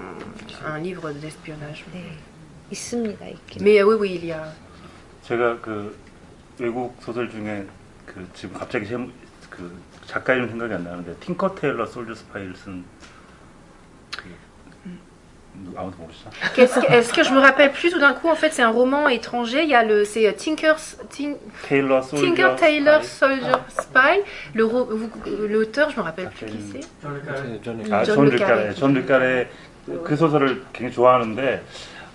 un 0.67 0.79
livre 0.79 1.11
d'espionnage. 1.11 1.85
Mais 3.61 3.81
oui, 3.81 3.95
oui, 3.97 4.19
il 4.21 4.25
y 4.25 4.33
a. 4.33 4.43
제가 5.25 5.59
그 5.59 5.97
외국 6.59 7.01
소설 7.01 7.29
중에 7.29 7.65
그 8.12 8.26
지금 8.34 8.58
갑자기 8.58 8.86
제, 8.86 8.96
그 9.48 9.72
작가 10.06 10.34
이름 10.34 10.48
생각이 10.48 10.74
안 10.74 10.82
나는데 10.84 11.14
틴커 11.20 11.54
테일러 11.54 11.86
솔저 11.86 12.14
스파이를 12.14 12.54
쓴 12.56 12.84
그, 14.16 14.28
아무도 15.76 15.96
모르시죠? 15.98 16.30
Est-ce 16.56 16.80
que, 16.80 17.14
que 17.14 17.22
je 17.24 17.32
me 17.32 17.40
rappelle 17.40 17.70
plus 17.72 17.90
tout 17.90 17.98
d'un 18.00 18.14
coup 18.14 18.28
En 18.28 18.34
fait, 18.34 18.50
c'est 18.52 18.62
un 18.62 18.70
roman 18.70 19.08
étranger. 19.08 19.62
Il 19.62 19.68
y 19.68 19.74
a 19.74 19.82
le, 19.84 20.04
c'est 20.04 20.32
Tinker, 20.34 20.74
Tin, 21.10 21.34
Taylor 21.68 22.02
Soldier 22.02 22.26
Tinker 22.28 22.56
Taylor 22.56 23.04
Soldier 23.04 23.56
Spy. 23.68 24.22
Le, 24.54 24.64
l'auteur, 25.48 25.90
je 25.90 25.96
me 25.98 26.02
rappelle 26.02 26.30
plus 26.30 26.46
qui 26.46 26.58
c'est. 26.72 27.92
아, 27.92 28.02
존 28.04 28.26
르카레. 28.30 28.74
존 28.74 28.94
르카레 28.94 29.48
그 30.04 30.16
소설을 30.16 30.62
굉장히 30.72 30.94
좋아하는데 30.94 31.62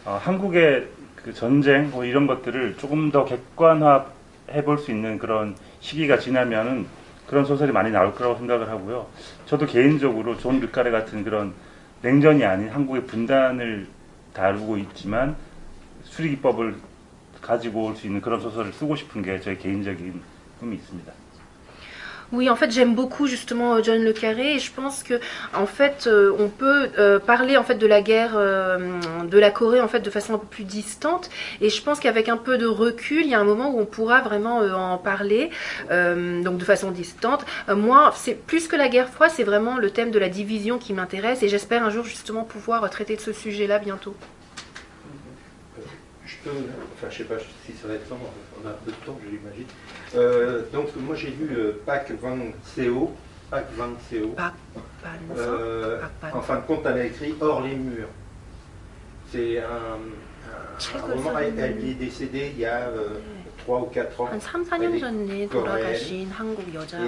어, 0.06 0.20
한국의 0.24 0.88
그 1.16 1.34
전쟁 1.34 1.89
뭐 1.91 2.06
이런 2.06 2.26
것들을 2.28 2.78
조금 2.78 3.12
더 3.12 3.26
객관화해 3.26 4.64
볼 4.66 4.78
수 4.78 4.91
있는 4.91 5.18
그런 5.18 5.56
시기가 5.86 6.17
지나면은 6.17 6.88
그런 7.27 7.45
소설이 7.45 7.71
많이 7.71 7.91
나올 7.91 8.15
거라고 8.15 8.38
생각을 8.38 8.69
하고요. 8.69 9.07
저도 9.45 9.67
개인적으로 9.67 10.36
존 10.38 10.59
르카레 10.59 10.89
같은 10.89 11.23
그런 11.23 11.53
냉전이 12.01 12.43
아닌 12.43 12.69
한국의 12.69 13.05
분단을 13.05 13.88
다루고 14.33 14.77
있지만 14.79 15.36
수리 16.03 16.29
기법을 16.31 16.75
가지고 17.39 17.86
올 17.86 17.95
수 17.95 18.07
있는 18.07 18.19
그런 18.19 18.41
소설을 18.41 18.73
쓰고 18.73 18.95
싶은 18.95 19.21
게 19.21 19.39
저의 19.39 19.59
개인적인 19.59 20.21
꿈이 20.59 20.75
있습니다. 20.77 21.13
Oui, 22.32 22.49
en 22.49 22.55
fait, 22.55 22.71
j'aime 22.71 22.95
beaucoup 22.95 23.28
justement 23.28 23.82
John 23.84 24.03
le 24.03 24.13
Carré 24.13 24.55
et 24.55 24.59
je 24.59 24.71
pense 24.71 25.03
que 25.03 25.19
en 25.53 25.65
fait, 25.65 26.09
on 26.39 26.49
peut 26.49 26.89
parler 27.26 27.57
en 27.57 27.63
fait 27.63 27.76
de 27.76 27.88
la 27.88 28.01
guerre 28.01 28.37
de 28.37 29.39
la 29.39 29.51
Corée 29.51 29.82
en 29.82 29.87
fait 29.87 30.00
de 30.00 30.09
façon 30.09 30.33
un 30.36 30.37
peu 30.37 30.47
plus 30.47 30.63
distante 30.63 31.29
et 31.62 31.70
je 31.70 31.82
pense 31.82 32.00
qu'avec 32.00 32.29
un 32.29 32.37
peu 32.37 32.58
de 32.58 32.66
recul, 32.66 33.21
il 33.21 33.29
y 33.29 33.36
a 33.36 33.39
un 33.39 33.43
moment 33.43 33.71
où 33.71 33.79
on 33.79 33.86
pourra 33.86 34.21
vraiment 34.21 34.59
en 34.59 34.97
parler 34.97 35.50
donc 35.89 36.58
de 36.58 36.66
façon 36.66 36.91
distante. 36.91 37.45
moi, 37.70 38.12
c'est 38.16 38.36
plus 38.36 38.67
que 38.67 38.75
la 38.75 38.89
guerre 38.89 39.09
froide, 39.09 39.32
c'est 39.33 39.43
vraiment 39.43 39.78
le 39.78 39.89
thème 39.91 40.12
de 40.12 40.20
la 40.20 40.29
division 40.29 40.78
qui 40.78 40.93
m'intéresse 40.93 41.43
et 41.43 41.50
j'espère 41.50 41.83
un 41.83 41.89
jour 41.89 42.05
justement 42.05 42.43
pouvoir 42.43 42.89
traiter 42.89 43.16
de 43.16 43.21
ce 43.21 43.33
sujet-là 43.33 43.79
bientôt 43.79 44.16
enfin 46.93 47.08
je 47.09 47.17
sais 47.17 47.24
pas 47.24 47.36
si 47.66 47.74
ça 47.74 47.88
va 47.88 47.96
être 47.96 48.09
long, 48.09 48.17
on 48.63 48.67
a 48.67 48.72
un 48.72 48.76
peu 48.86 48.92
de 48.92 49.05
temps, 49.05 49.17
je 49.24 49.30
l'imagine. 49.30 49.66
Euh, 50.16 50.63
donc 50.72 50.96
moi 50.97 51.16
j'ai 51.16 51.30
lu 51.30 51.50
euh, 51.58 51.82
Pac 51.86 52.12
Van 52.22 52.38
Seo, 52.63 53.13
Pac 53.50 53.66
Van 53.76 53.93
Seo. 54.09 54.36
Euh, 55.38 56.01
en 56.34 56.42
fin 56.42 56.58
de 56.58 56.62
compte, 56.62 56.82
elle 56.86 56.97
a 56.97 57.05
écrit 57.05 57.36
Hors 57.39 57.62
les 57.62 57.76
murs. 57.76 58.08
C'est 59.32 59.59
un, 59.59 60.00
roman, 61.00 61.38
elle, 61.39 61.59
est 61.59 61.93
décédée 61.93 62.51
il 62.55 62.62
y 62.62 62.66
a 62.66 62.88
euh, 62.88 63.20
3 63.59 63.82
ou 63.82 63.86
4 63.86 64.22
ans. 64.22 64.30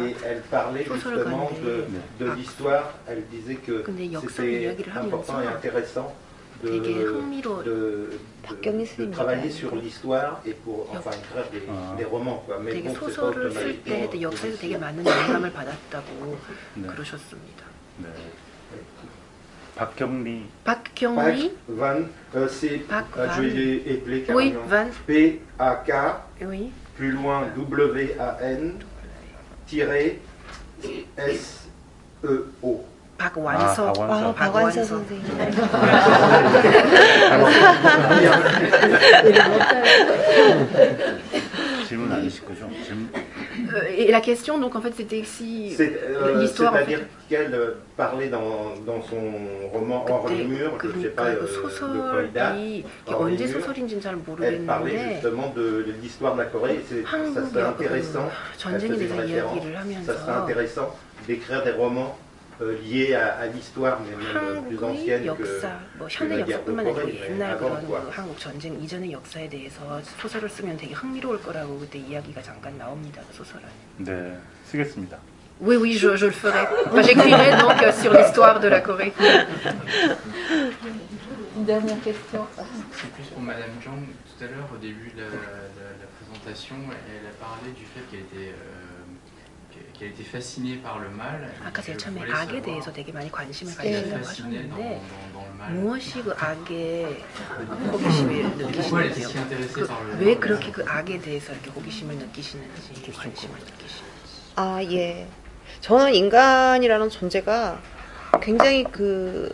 Et 0.07 0.15
elle 0.25 0.41
parlait 0.41 0.85
justement 0.91 1.51
de, 1.63 2.25
de 2.25 2.31
l'histoire. 2.31 2.93
Elle 3.07 3.23
disait 3.27 3.55
que 3.55 3.83
c'était 4.29 4.75
important 4.95 5.41
et 5.41 5.47
intéressant 5.47 6.13
de, 6.62 6.70
de, 6.70 6.78
de, 7.64 8.10
de, 8.98 9.12
travailler 9.12 9.50
sur 9.50 9.74
l'histoire 9.74 10.40
et 10.46 10.52
pour 10.52 10.88
enfin 10.92 11.10
écrire 11.10 11.44
des, 11.50 11.62
des 11.98 12.04
romans 12.04 12.42
quoi. 12.46 12.58
Mais 12.62 12.74
bon, 12.80 12.94
c'est 12.94 13.16
pas 13.16 13.28
automatiquement. 13.28 14.22
역사에서 14.22 14.58
되게 14.58 14.78
많은 14.78 15.04
영감을 15.04 15.52
받았다고 15.52 16.38
그러셨습니다. 16.86 17.64
네. 17.98 18.08
박경리. 19.74 20.46
박경리. 20.64 21.56
Van, 21.66 22.04
euh, 22.36 22.46
c'est, 22.46 22.82
euh, 22.92 23.28
je 23.36 23.42
vais 23.42 23.76
épeler 23.86 24.22
carrément. 24.22 24.36
Oui, 24.36 24.68
Van. 24.68 24.86
P-A-K. 25.06 25.92
Oui. 26.42 26.70
Plus 26.94 27.10
loin, 27.10 27.48
W-A-N. 27.56 28.78
tiré 29.72 30.20
S-E-O. 31.16 32.84
박완서. 33.18 33.92
아, 33.98 34.34
박완서 34.34 34.84
선생님. 34.84 35.24
질문 41.86 42.10
아니실 42.12 42.44
거죠? 42.44 42.68
질문. 42.84 43.10
Et 43.96 44.10
la 44.10 44.20
question, 44.20 44.58
donc 44.58 44.74
en 44.76 44.80
fait, 44.80 44.92
c'était 44.96 45.22
si 45.24 45.76
euh, 45.78 46.40
l'histoire. 46.40 46.72
C'est-à-dire 46.74 47.00
qu'elle 47.28 47.54
euh, 47.54 47.74
parlait 47.96 48.28
dans, 48.28 48.74
dans 48.86 49.00
son 49.02 49.20
roman 49.72 50.04
Hors 50.08 50.28
les 50.28 50.44
murs, 50.44 50.72
je 50.82 50.88
ne 50.88 51.02
sais 51.02 51.08
pas 51.10 51.26
euh, 51.26 51.42
de 51.42 52.10
quoi 52.10 52.22
il 52.24 52.32
date. 52.32 52.56
Elle 54.42 54.64
parlait 54.64 55.12
justement 55.14 55.52
de, 55.54 55.62
de 55.86 55.94
l'histoire 56.02 56.34
de 56.34 56.40
la 56.40 56.46
Corée. 56.46 56.80
Ça 56.90 57.46
serait 57.50 57.62
intéressant. 57.62 58.28
Ça 58.58 58.70
serait 60.18 60.32
intéressant 60.32 60.96
d'écrire 61.26 61.62
des 61.62 61.72
romans 61.72 62.16
euh, 62.60 62.78
lié 62.82 63.14
à, 63.14 63.38
à 63.38 63.46
l'histoire 63.46 63.98
mais 64.00 64.14
même 64.16 64.64
plus 64.64 64.78
ancienne 64.84 65.24
역사, 65.24 65.68
que, 65.68 65.98
뭐 65.98 66.08
현대 66.08 66.40
역사뿐만 66.40 66.86
아니고 66.86 67.14
옛날 67.24 67.58
그런 67.58 68.10
한국 68.10 68.38
전쟁 68.38 68.80
이전의 68.80 69.12
역사에 69.12 69.48
대해서 69.48 70.00
소설을 70.20 70.48
쓰면 70.48 70.76
되게 70.76 70.94
흥미로울 70.94 71.42
거라고 71.42 71.78
그때 71.78 71.98
이야기가 71.98 72.42
잠깐 72.42 72.76
나옵니다. 72.78 73.22
그 73.28 73.36
소설은. 73.36 73.64
네, 73.98 74.38
쓰겠습니다. 74.66 75.18
Oui, 75.60 75.76
oui, 75.76 75.92
je, 75.92 76.16
je 76.16 76.26
le 76.26 76.32
ferai. 76.32 76.66
Enfin, 76.86 77.02
J'écrirai 77.02 77.56
donc 77.56 77.78
sur 78.02 78.12
l'histoire 78.12 78.58
de 78.58 78.66
la 78.66 78.80
Corée. 78.80 79.12
Une 81.56 81.64
dernière 81.64 82.00
question. 82.02 82.44
C'est 82.92 83.12
plus 83.12 83.24
pour 83.32 83.42
Madame 83.42 83.70
Jong. 83.80 84.02
Tout 84.26 84.44
à 84.44 84.48
l'heure, 84.48 84.68
au 84.74 84.78
début 84.78 85.12
de 85.14 85.20
la, 85.22 85.28
la, 85.28 85.94
la, 86.02 86.08
présentation, 86.18 86.74
elle 87.06 87.26
a 87.28 87.34
parlé 87.38 87.70
du 87.78 87.84
fait 87.84 88.02
qu'elle 88.10 88.26
était 88.26 88.50
euh, 88.50 88.75
아까 91.63 91.81
제일 91.81 91.97
처음에 91.97 92.21
악에 92.31 92.61
대해서 92.61 92.93
되게 92.93 93.11
많이 93.11 93.31
관심을 93.31 93.75
가진다고 93.75 94.25
하셨는데 94.25 95.01
무엇이 95.71 96.21
그 96.21 96.31
악에 96.37 97.23
호기심을 97.91 98.57
느끼시는지요? 98.57 99.29
왜 100.19 100.35
그렇게 100.35 100.71
그 100.71 100.83
악에 100.87 101.19
대해서 101.19 101.53
이렇게 101.53 101.71
호기심을 101.71 102.15
느끼시는지 102.15 103.11
관심을 103.11 103.55
느끼시는지? 103.59 104.03
아 104.55 104.83
예, 104.83 105.27
저는 105.81 106.13
인간이라는 106.13 107.09
존재가 107.09 107.81
굉장히 108.41 108.83
그 108.83 109.51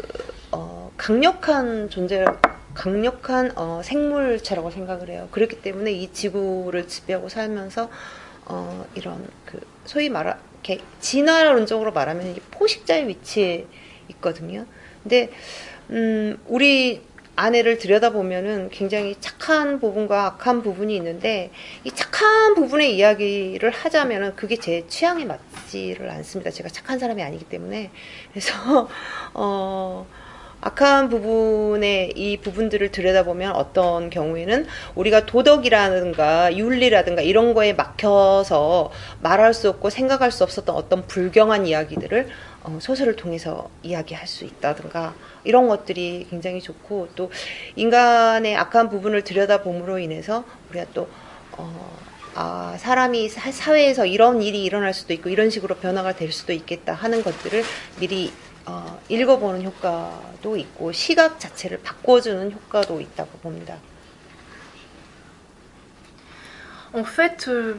어, 0.51 0.91
강력한 0.97 1.89
존재. 1.89 2.25
강력한 2.73 3.51
어, 3.55 3.81
생물체라고 3.83 4.71
생각을 4.71 5.09
해요. 5.09 5.27
그렇기 5.29 5.61
때문에 5.61 5.91
이 5.91 6.11
지구를 6.11 6.87
지배하고 6.87 7.29
살면서 7.29 7.87
어, 8.45 8.85
이런 8.95 9.27
그 9.45 9.59
소위 9.85 10.09
말하 10.09 10.37
이렇게 10.63 10.81
진화론적으로 10.99 11.91
말하면 11.91 12.35
포식자의 12.51 13.07
위치에 13.07 13.67
있거든요. 14.09 14.65
근데 15.03 15.29
음, 15.89 16.37
우리 16.47 17.01
아내를 17.35 17.79
들여다보면은 17.79 18.69
굉장히 18.69 19.15
착한 19.19 19.79
부분과 19.79 20.25
악한 20.25 20.61
부분이 20.61 20.95
있는데 20.95 21.51
이 21.83 21.91
착한 21.91 22.53
부분의 22.53 22.95
이야기를 22.95 23.71
하자면은 23.71 24.35
그게 24.35 24.55
제 24.55 24.85
취향에 24.87 25.25
맞지를 25.25 26.09
않습니다. 26.11 26.51
제가 26.51 26.69
착한 26.69 26.99
사람이 26.99 27.23
아니기 27.23 27.45
때문에 27.45 27.89
그래서 28.31 28.87
어. 29.33 30.05
악한 30.65 31.09
부분의 31.09 32.13
이 32.15 32.37
부분들을 32.37 32.89
들여다보면 32.91 33.51
어떤 33.51 34.09
경우에는 34.09 34.65
우리가 34.95 35.25
도덕이라든가 35.25 36.55
윤리라든가 36.55 37.21
이런 37.21 37.53
거에 37.53 37.73
막혀서 37.73 38.91
말할 39.21 39.53
수 39.53 39.67
없고 39.67 39.89
생각할 39.89 40.31
수 40.31 40.45
없었던 40.45 40.73
어떤 40.73 41.05
불경한 41.05 41.67
이야기들을 41.67 42.29
어, 42.63 42.77
소설을 42.79 43.17
통해서 43.17 43.69
이야기할 43.83 44.25
수 44.25 44.45
있다든가 44.45 45.13
이런 45.43 45.67
것들이 45.67 46.27
굉장히 46.29 46.61
좋고 46.61 47.09
또 47.15 47.29
인간의 47.75 48.55
악한 48.55 48.89
부분을 48.89 49.25
들여다봄으로 49.25 49.99
인해서 49.99 50.45
우리가 50.69 50.85
또 50.93 51.09
어, 51.57 51.97
아, 52.35 52.77
사람이 52.79 53.27
사회에서 53.27 54.05
이런 54.05 54.41
일이 54.41 54.63
일어날 54.63 54.93
수도 54.93 55.11
있고 55.11 55.29
이런 55.29 55.49
식으로 55.49 55.75
변화가 55.75 56.15
될 56.15 56.31
수도 56.31 56.53
있겠다 56.53 56.93
하는 56.93 57.21
것들을 57.21 57.63
미리 57.99 58.31
어, 58.65 58.99
읽어보는 59.09 59.63
효과도 59.63 60.55
있고 60.57 60.91
시각 60.91 61.39
자체를 61.39 61.81
바꿔주는 61.81 62.51
효과도 62.51 63.01
있다고 63.01 63.37
봅니다. 63.39 63.77
En 66.93 67.03
fait, 67.03 67.49
euh, 67.49 67.75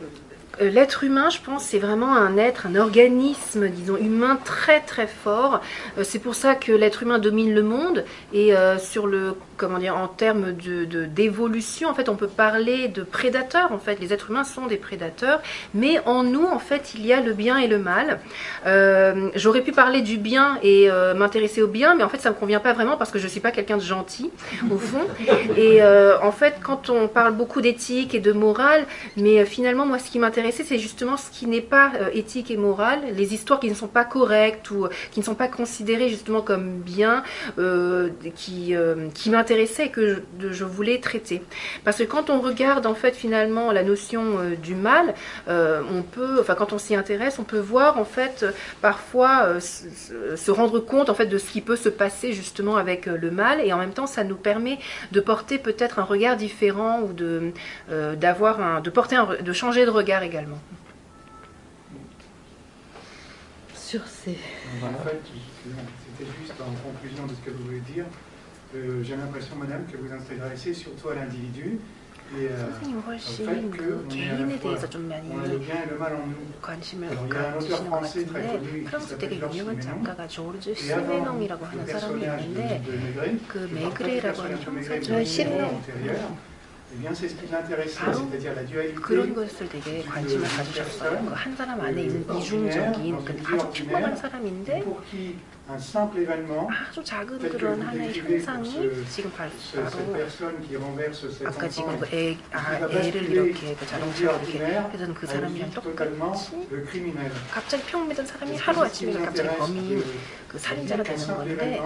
l'être 0.60 1.04
humain, 1.04 1.30
je 1.30 1.38
pense, 1.40 1.64
c'est 1.64 1.78
vraiment 1.78 2.14
un 2.16 2.36
être, 2.36 2.66
un 2.66 2.76
organisme, 2.76 3.68
disons, 3.68 3.96
humain 3.96 4.38
très 4.44 4.80
très 4.80 5.06
fort. 5.06 5.60
Euh, 5.98 6.02
c'est 6.04 6.18
pour 6.18 6.34
ça 6.34 6.54
que 6.54 6.72
l'être 6.72 7.02
humain 7.02 7.18
domine 7.18 7.54
le 7.54 7.62
monde 7.62 8.04
et 8.32 8.54
euh, 8.54 8.78
sur 8.78 9.06
le, 9.06 9.34
comment 9.56 9.78
dire, 9.78 9.96
en 9.96 10.08
termes 10.08 10.52
de 10.52 10.84
d'évolution, 11.04 11.88
en 11.88 11.94
fait, 11.94 12.08
on 12.08 12.16
peut 12.16 12.28
parler 12.28 12.88
de 12.88 13.02
prédateurs. 13.02 13.72
En 13.72 13.78
fait, 13.78 14.00
les 14.00 14.12
êtres 14.12 14.30
humains 14.30 14.44
sont 14.44 14.66
des 14.66 14.76
prédateurs, 14.76 15.40
mais 15.74 16.00
en 16.06 16.22
nous, 16.22 16.44
en 16.44 16.58
fait, 16.58 16.94
il 16.94 17.04
y 17.06 17.12
a 17.12 17.20
le 17.20 17.32
bien 17.32 17.58
et 17.58 17.68
le 17.68 17.78
mal. 17.78 18.20
J'aurais 19.34 19.62
pu 19.62 19.72
parler 19.72 20.02
du 20.02 20.16
bien 20.16 20.58
et 20.62 20.88
m'intéresser 21.16 21.62
au 21.62 21.66
bien, 21.66 21.94
mais 21.94 22.04
en 22.04 22.08
fait, 22.08 22.18
ça 22.20 22.30
me 22.30 22.34
convient 22.34 22.60
pas 22.60 22.72
vraiment 22.72 22.96
parce 22.96 23.10
que 23.10 23.18
je 23.18 23.28
suis 23.28 23.40
pas 23.40 23.50
quelqu'un 23.50 23.76
de 23.76 23.82
gentil 23.82 24.30
au 24.70 24.78
fond. 24.78 25.04
Et 25.56 25.82
en 25.82 26.32
fait, 26.32 26.56
quand 26.62 26.90
on 26.90 27.08
parle 27.08 27.34
beaucoup 27.34 27.60
d'éthique 27.60 28.14
et 28.14 28.20
de 28.20 28.32
morale, 28.32 28.86
mais 29.16 29.44
finalement, 29.44 29.86
moi, 29.86 29.98
ce 29.98 30.10
qui 30.10 30.18
m'intéresse 30.18 30.43
c'est 30.52 30.78
justement 30.78 31.16
ce 31.16 31.30
qui 31.30 31.46
n'est 31.46 31.60
pas 31.60 31.92
euh, 32.00 32.10
éthique 32.12 32.50
et 32.50 32.56
moral, 32.56 33.00
les 33.14 33.34
histoires 33.34 33.60
qui 33.60 33.68
ne 33.68 33.74
sont 33.74 33.88
pas 33.88 34.04
correctes 34.04 34.70
ou 34.70 34.84
euh, 34.84 34.88
qui 35.10 35.20
ne 35.20 35.24
sont 35.24 35.34
pas 35.34 35.48
considérées 35.48 36.08
justement 36.08 36.42
comme 36.42 36.78
bien, 36.78 37.22
euh, 37.58 38.10
qui, 38.34 38.74
m'intéressaient 39.30 39.86
et 39.86 39.90
que 39.90 40.22
je, 40.38 40.64
voulais 40.64 40.98
traiter. 40.98 41.42
Parce 41.84 41.98
que 41.98 42.04
quand 42.04 42.30
on 42.30 42.40
regarde 42.40 42.86
en 42.86 42.94
fait 42.94 43.14
finalement 43.14 43.72
la 43.72 43.82
notion 43.82 44.38
du 44.62 44.74
mal, 44.74 45.14
on 45.48 46.02
peut, 46.02 46.38
enfin 46.40 46.54
quand 46.54 46.72
on 46.72 46.78
s'y 46.78 46.94
intéresse, 46.94 47.38
on 47.38 47.44
peut 47.44 47.58
voir 47.58 47.98
en 47.98 48.04
fait 48.04 48.44
parfois 48.80 49.60
se 49.60 50.50
rendre 50.50 50.80
compte 50.80 51.10
en 51.10 51.14
fait 51.14 51.26
de 51.26 51.38
ce 51.38 51.50
qui 51.50 51.60
peut 51.60 51.76
se 51.76 51.88
passer 51.88 52.32
justement 52.32 52.76
avec 52.76 53.06
le 53.06 53.30
mal 53.30 53.60
et 53.60 53.72
en 53.72 53.78
même 53.78 53.92
temps 53.92 54.06
ça 54.06 54.24
nous 54.24 54.36
permet 54.36 54.78
de 55.12 55.20
porter 55.20 55.58
peut-être 55.58 55.98
un 55.98 56.04
regard 56.04 56.36
différent 56.36 57.00
ou 57.00 57.12
de 57.12 57.52
un, 57.90 58.80
de 58.80 58.90
porter 58.90 59.16
de 59.42 59.52
changer 59.52 59.84
de 59.84 59.90
regard 59.90 60.22
également 60.22 60.33
sur 63.74 64.06
ces... 64.06 64.38
En 64.82 65.04
fait, 65.04 65.20
c'était 65.22 66.30
juste 66.40 66.60
en 66.60 66.72
conclusion 66.88 67.26
de 67.26 67.34
ce 67.34 67.40
que 67.40 67.50
vous 67.50 67.64
voulez 67.64 67.80
dire. 67.80 68.06
Euh, 68.74 69.02
j'ai 69.04 69.16
l'impression, 69.16 69.54
madame, 69.56 69.84
que 69.86 69.96
vous 69.96 70.12
intéressez 70.12 70.74
surtout 70.74 71.10
à 71.10 71.14
l'individu. 71.14 71.78
Et 72.36 72.48
euh, 72.48 72.72
fait 74.78 74.88
a 75.38 75.46
le 75.46 75.58
bien 75.58 75.74
et 75.84 75.90
le 75.90 75.98
mal 75.98 76.14
en 76.14 76.26
nous. 76.26 76.46
Alors, 77.12 77.26
il 77.28 77.34
y 77.34 77.36
a 77.36 77.50
un 77.50 77.58
auteur 77.58 77.84
français 77.84 78.24
très 78.24 78.46
connu 78.46 78.84
qui 78.84 79.06
s'appelle 79.06 79.38
Georges 79.38 79.56
le 81.72 81.84
personnage 81.84 82.46
de, 82.48 82.90
de 82.90 83.66
Maigret, 83.74 84.18
de 84.18 84.70
Maigret 84.74 85.14
그런 88.94 89.34
것을 89.34 89.68
되게 89.68 90.02
관심을 90.02 90.48
가지셨어요. 90.48 91.20
뭐 91.22 91.30
그한 91.30 91.56
사람 91.56 91.80
안에 91.80 92.02
있는 92.02 92.36
이중적인, 92.36 93.14
아주 93.16 93.70
평범한 93.72 94.16
사람인데 94.16 94.84
아주 96.70 97.02
작은 97.02 97.38
그런 97.38 97.80
하나의 97.80 98.12
현상이 98.12 99.04
지금 99.08 99.32
바로 99.32 99.50
아까 101.46 101.68
지금 101.68 101.98
그 101.98 102.06
애, 102.14 102.36
아, 102.52 102.74
애를 102.90 103.30
이렇게 103.30 103.74
그 103.74 103.86
자동차로 103.86 104.46
이렇게 104.46 104.58
해서 104.98 105.14
그 105.14 105.26
사람이랑 105.26 105.70
똑같이 105.70 106.10
갑자기 107.50 107.82
평범했던 107.84 108.26
사람이 108.26 108.56
하루아침에 108.58 109.12
갑자기 109.24 109.56
범인 109.56 110.04
그 110.48 110.58
살인자가 110.58 111.02
되는 111.02 111.26
건데 111.26 111.80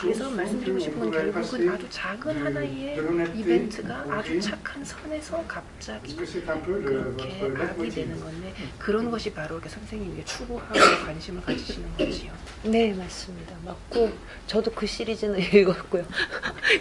그래서 0.00 0.30
말씀드리고 0.30 0.78
싶은 0.78 0.98
건 1.00 1.10
결국은 1.10 1.68
아주 1.70 1.86
작은 1.90 2.46
하나의 2.46 2.96
이벤트가 3.34 4.06
아주 4.10 4.40
착한 4.40 4.84
선에서 4.84 5.44
갑자기 5.48 6.14
그렇게 6.16 7.52
악이 7.58 7.90
되는 7.90 8.20
건데 8.20 8.54
그런 8.78 9.10
것이 9.10 9.32
바로 9.32 9.56
이렇게 9.56 9.68
선생님이 9.68 10.24
추구하고 10.24 10.72
관심을 11.04 11.42
가지시는 11.42 11.96
거지요. 11.98 12.32
네 12.62 12.94
맞습니다. 12.94 13.23
맞고 13.65 14.09
저도 14.47 14.71
그 14.71 14.85
시리즈는 14.87 15.39
읽었고요. 15.39 16.03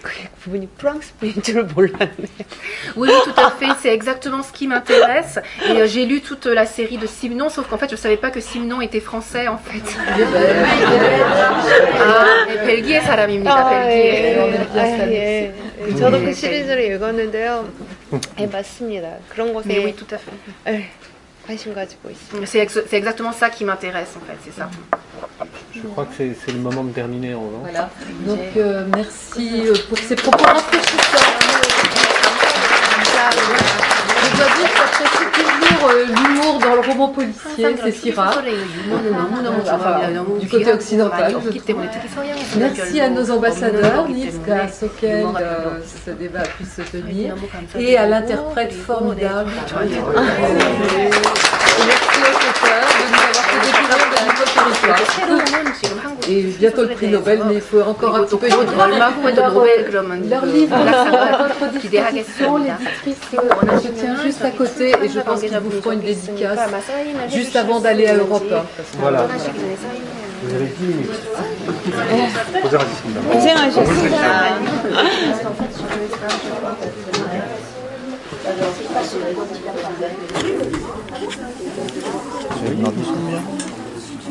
그게 0.02 0.28
부분이 0.40 0.68
프랑스 0.78 1.12
분인 1.18 1.42
줄 1.42 1.64
몰랐네. 1.64 2.26
Oui, 2.96 3.08
tout 3.24 3.34
à 3.36 3.50
fait. 3.50 3.68
C'est 3.80 3.92
exactement 3.92 4.42
ce 4.42 4.52
qui 4.52 4.66
m'intéresse. 4.66 5.38
Et 5.66 5.72
euh, 5.80 5.86
j'ai 5.86 6.06
lu 6.06 6.20
toute 6.22 6.46
la 6.46 6.64
série 6.66 6.96
de 6.98 7.06
Simon, 7.06 7.48
sauf 7.50 7.68
qu'en 7.68 7.76
fait, 7.78 7.90
je 7.90 7.96
savais 7.96 8.16
pas 8.16 8.30
que 8.30 8.40
Simon 8.40 8.80
était 8.80 9.00
français, 9.00 9.48
en 9.48 9.58
fait. 9.58 9.82
아, 11.98 12.44
네, 12.46 12.64
벨기에 12.66 13.00
사람입니다. 13.00 13.52
아, 13.54 13.70
벨기에. 13.70 14.34
예, 14.36 14.58
아, 14.78 15.08
예. 15.08 15.54
저도 15.98 16.20
그 16.20 16.32
시리즈를 16.32 16.84
읽었는데요. 16.92 17.68
예, 18.38 18.46
맞습니다. 18.46 19.16
그런 19.28 19.52
것에 19.52 19.68
Mais 19.68 19.84
oui, 19.84 19.94
tout 19.94 20.08
à 20.14 20.18
fait. 20.18 20.32
예, 20.66 20.88
관심 21.46 21.74
가지고 21.74 22.10
있습니다. 22.10 22.46
C'est 22.46 22.60
ex- 22.60 22.84
c'est 22.88 22.96
exactement 22.96 23.32
ça 23.32 23.50
qui 23.50 23.64
m'intéresse, 23.64 24.16
en 24.16 24.20
fait, 24.24 24.36
c'est 24.44 24.52
ça. 24.54 24.70
Je 25.73 25.81
crois 25.81 26.05
que 26.05 26.11
c'est 26.17 26.51
le 26.51 26.59
moment 26.59 26.83
de 26.83 26.91
terminer 26.91 27.33
en. 27.33 27.43
Voilà. 27.61 27.89
Donc 28.25 28.39
euh, 28.57 28.85
merci 28.95 29.67
euh, 29.67 29.73
pour 29.89 29.97
ces 29.97 30.15
propos 30.15 30.43
rafraîchissants 30.43 31.33
je 34.33 34.37
dois 34.37 34.47
dire 34.55 34.69
que 34.69 34.77
j'apprécie 34.77 35.25
toujours 35.33 35.89
euh, 35.89 36.05
l'humour 36.05 36.59
dans 36.59 36.75
le 36.75 36.81
roman 36.81 37.07
policier, 37.09 37.75
c'est 37.83 37.91
si 37.91 38.11
rare. 38.11 38.41
du 40.39 40.47
côté 40.47 40.73
occidental, 40.73 41.35
Merci 42.57 43.01
à 43.01 43.09
nos 43.09 43.29
ambassadeurs, 43.31 44.07
Livka, 44.07 44.67
Sokel, 44.67 45.25
ce 46.05 46.11
débat 46.11 46.41
a 46.41 46.47
pu 46.47 46.63
se 46.65 46.81
tenir, 46.81 47.35
et 47.77 47.97
à 47.97 48.07
l'interprète 48.07 48.73
formidable. 48.73 49.51
Merci 51.85 52.19
aux 52.21 52.37
auteurs 52.49 52.89
de 52.99 53.05
nous 53.09 53.23
avoir 53.27 53.45
fait 53.45 53.59
découvrir 53.65 53.97
de 54.09 54.17
nouveaux 54.25 54.49
territoires. 54.53 55.03
Et 56.29 56.43
bientôt 56.43 56.83
le 56.83 56.89
prix 56.89 57.07
Nobel, 57.07 57.41
mais 57.47 57.55
il 57.55 57.61
faut 57.61 57.81
encore 57.81 58.15
un 58.15 58.23
petit 58.23 58.37
peu 58.37 58.47
de 58.49 58.55
leur, 58.55 60.03
leur 60.29 60.45
livre, 60.45 60.77
votre 61.59 61.71
disposition, 61.73 62.57
l'éditrice, 62.57 63.17
euh, 63.33 63.39
je 63.83 63.89
tiens 63.89 64.15
juste 64.23 64.43
à 64.43 64.51
côté 64.51 64.89
et 64.89 65.09
je 65.09 65.19
pense 65.19 65.41
qu'ils 65.41 65.57
vous 65.57 65.71
feront 65.71 65.91
une 65.91 66.01
dédicace 66.01 66.59
juste 67.31 67.55
avant 67.55 67.79
d'aller 67.79 68.07
à 68.07 68.15
Europe. 68.15 68.43
Voilà. 68.99 69.27
Vous 70.43 70.53
avez 70.55 70.67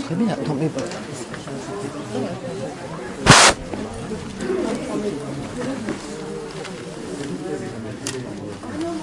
Très 0.05 0.15
bien, 0.15 0.33
attends, 0.35 0.55
pas. 0.55 0.83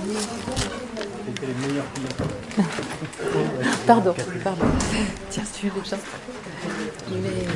Thank 0.09 0.47
you 0.47 0.48
les 1.49 1.67
meilleurs 1.67 1.85
pilotes. 1.85 2.15
Pardon, 3.87 4.13
pardon. 4.43 4.65
Tiens, 5.29 5.43
tu 5.59 5.67
veux 5.67 5.71
Mais 7.11 7.47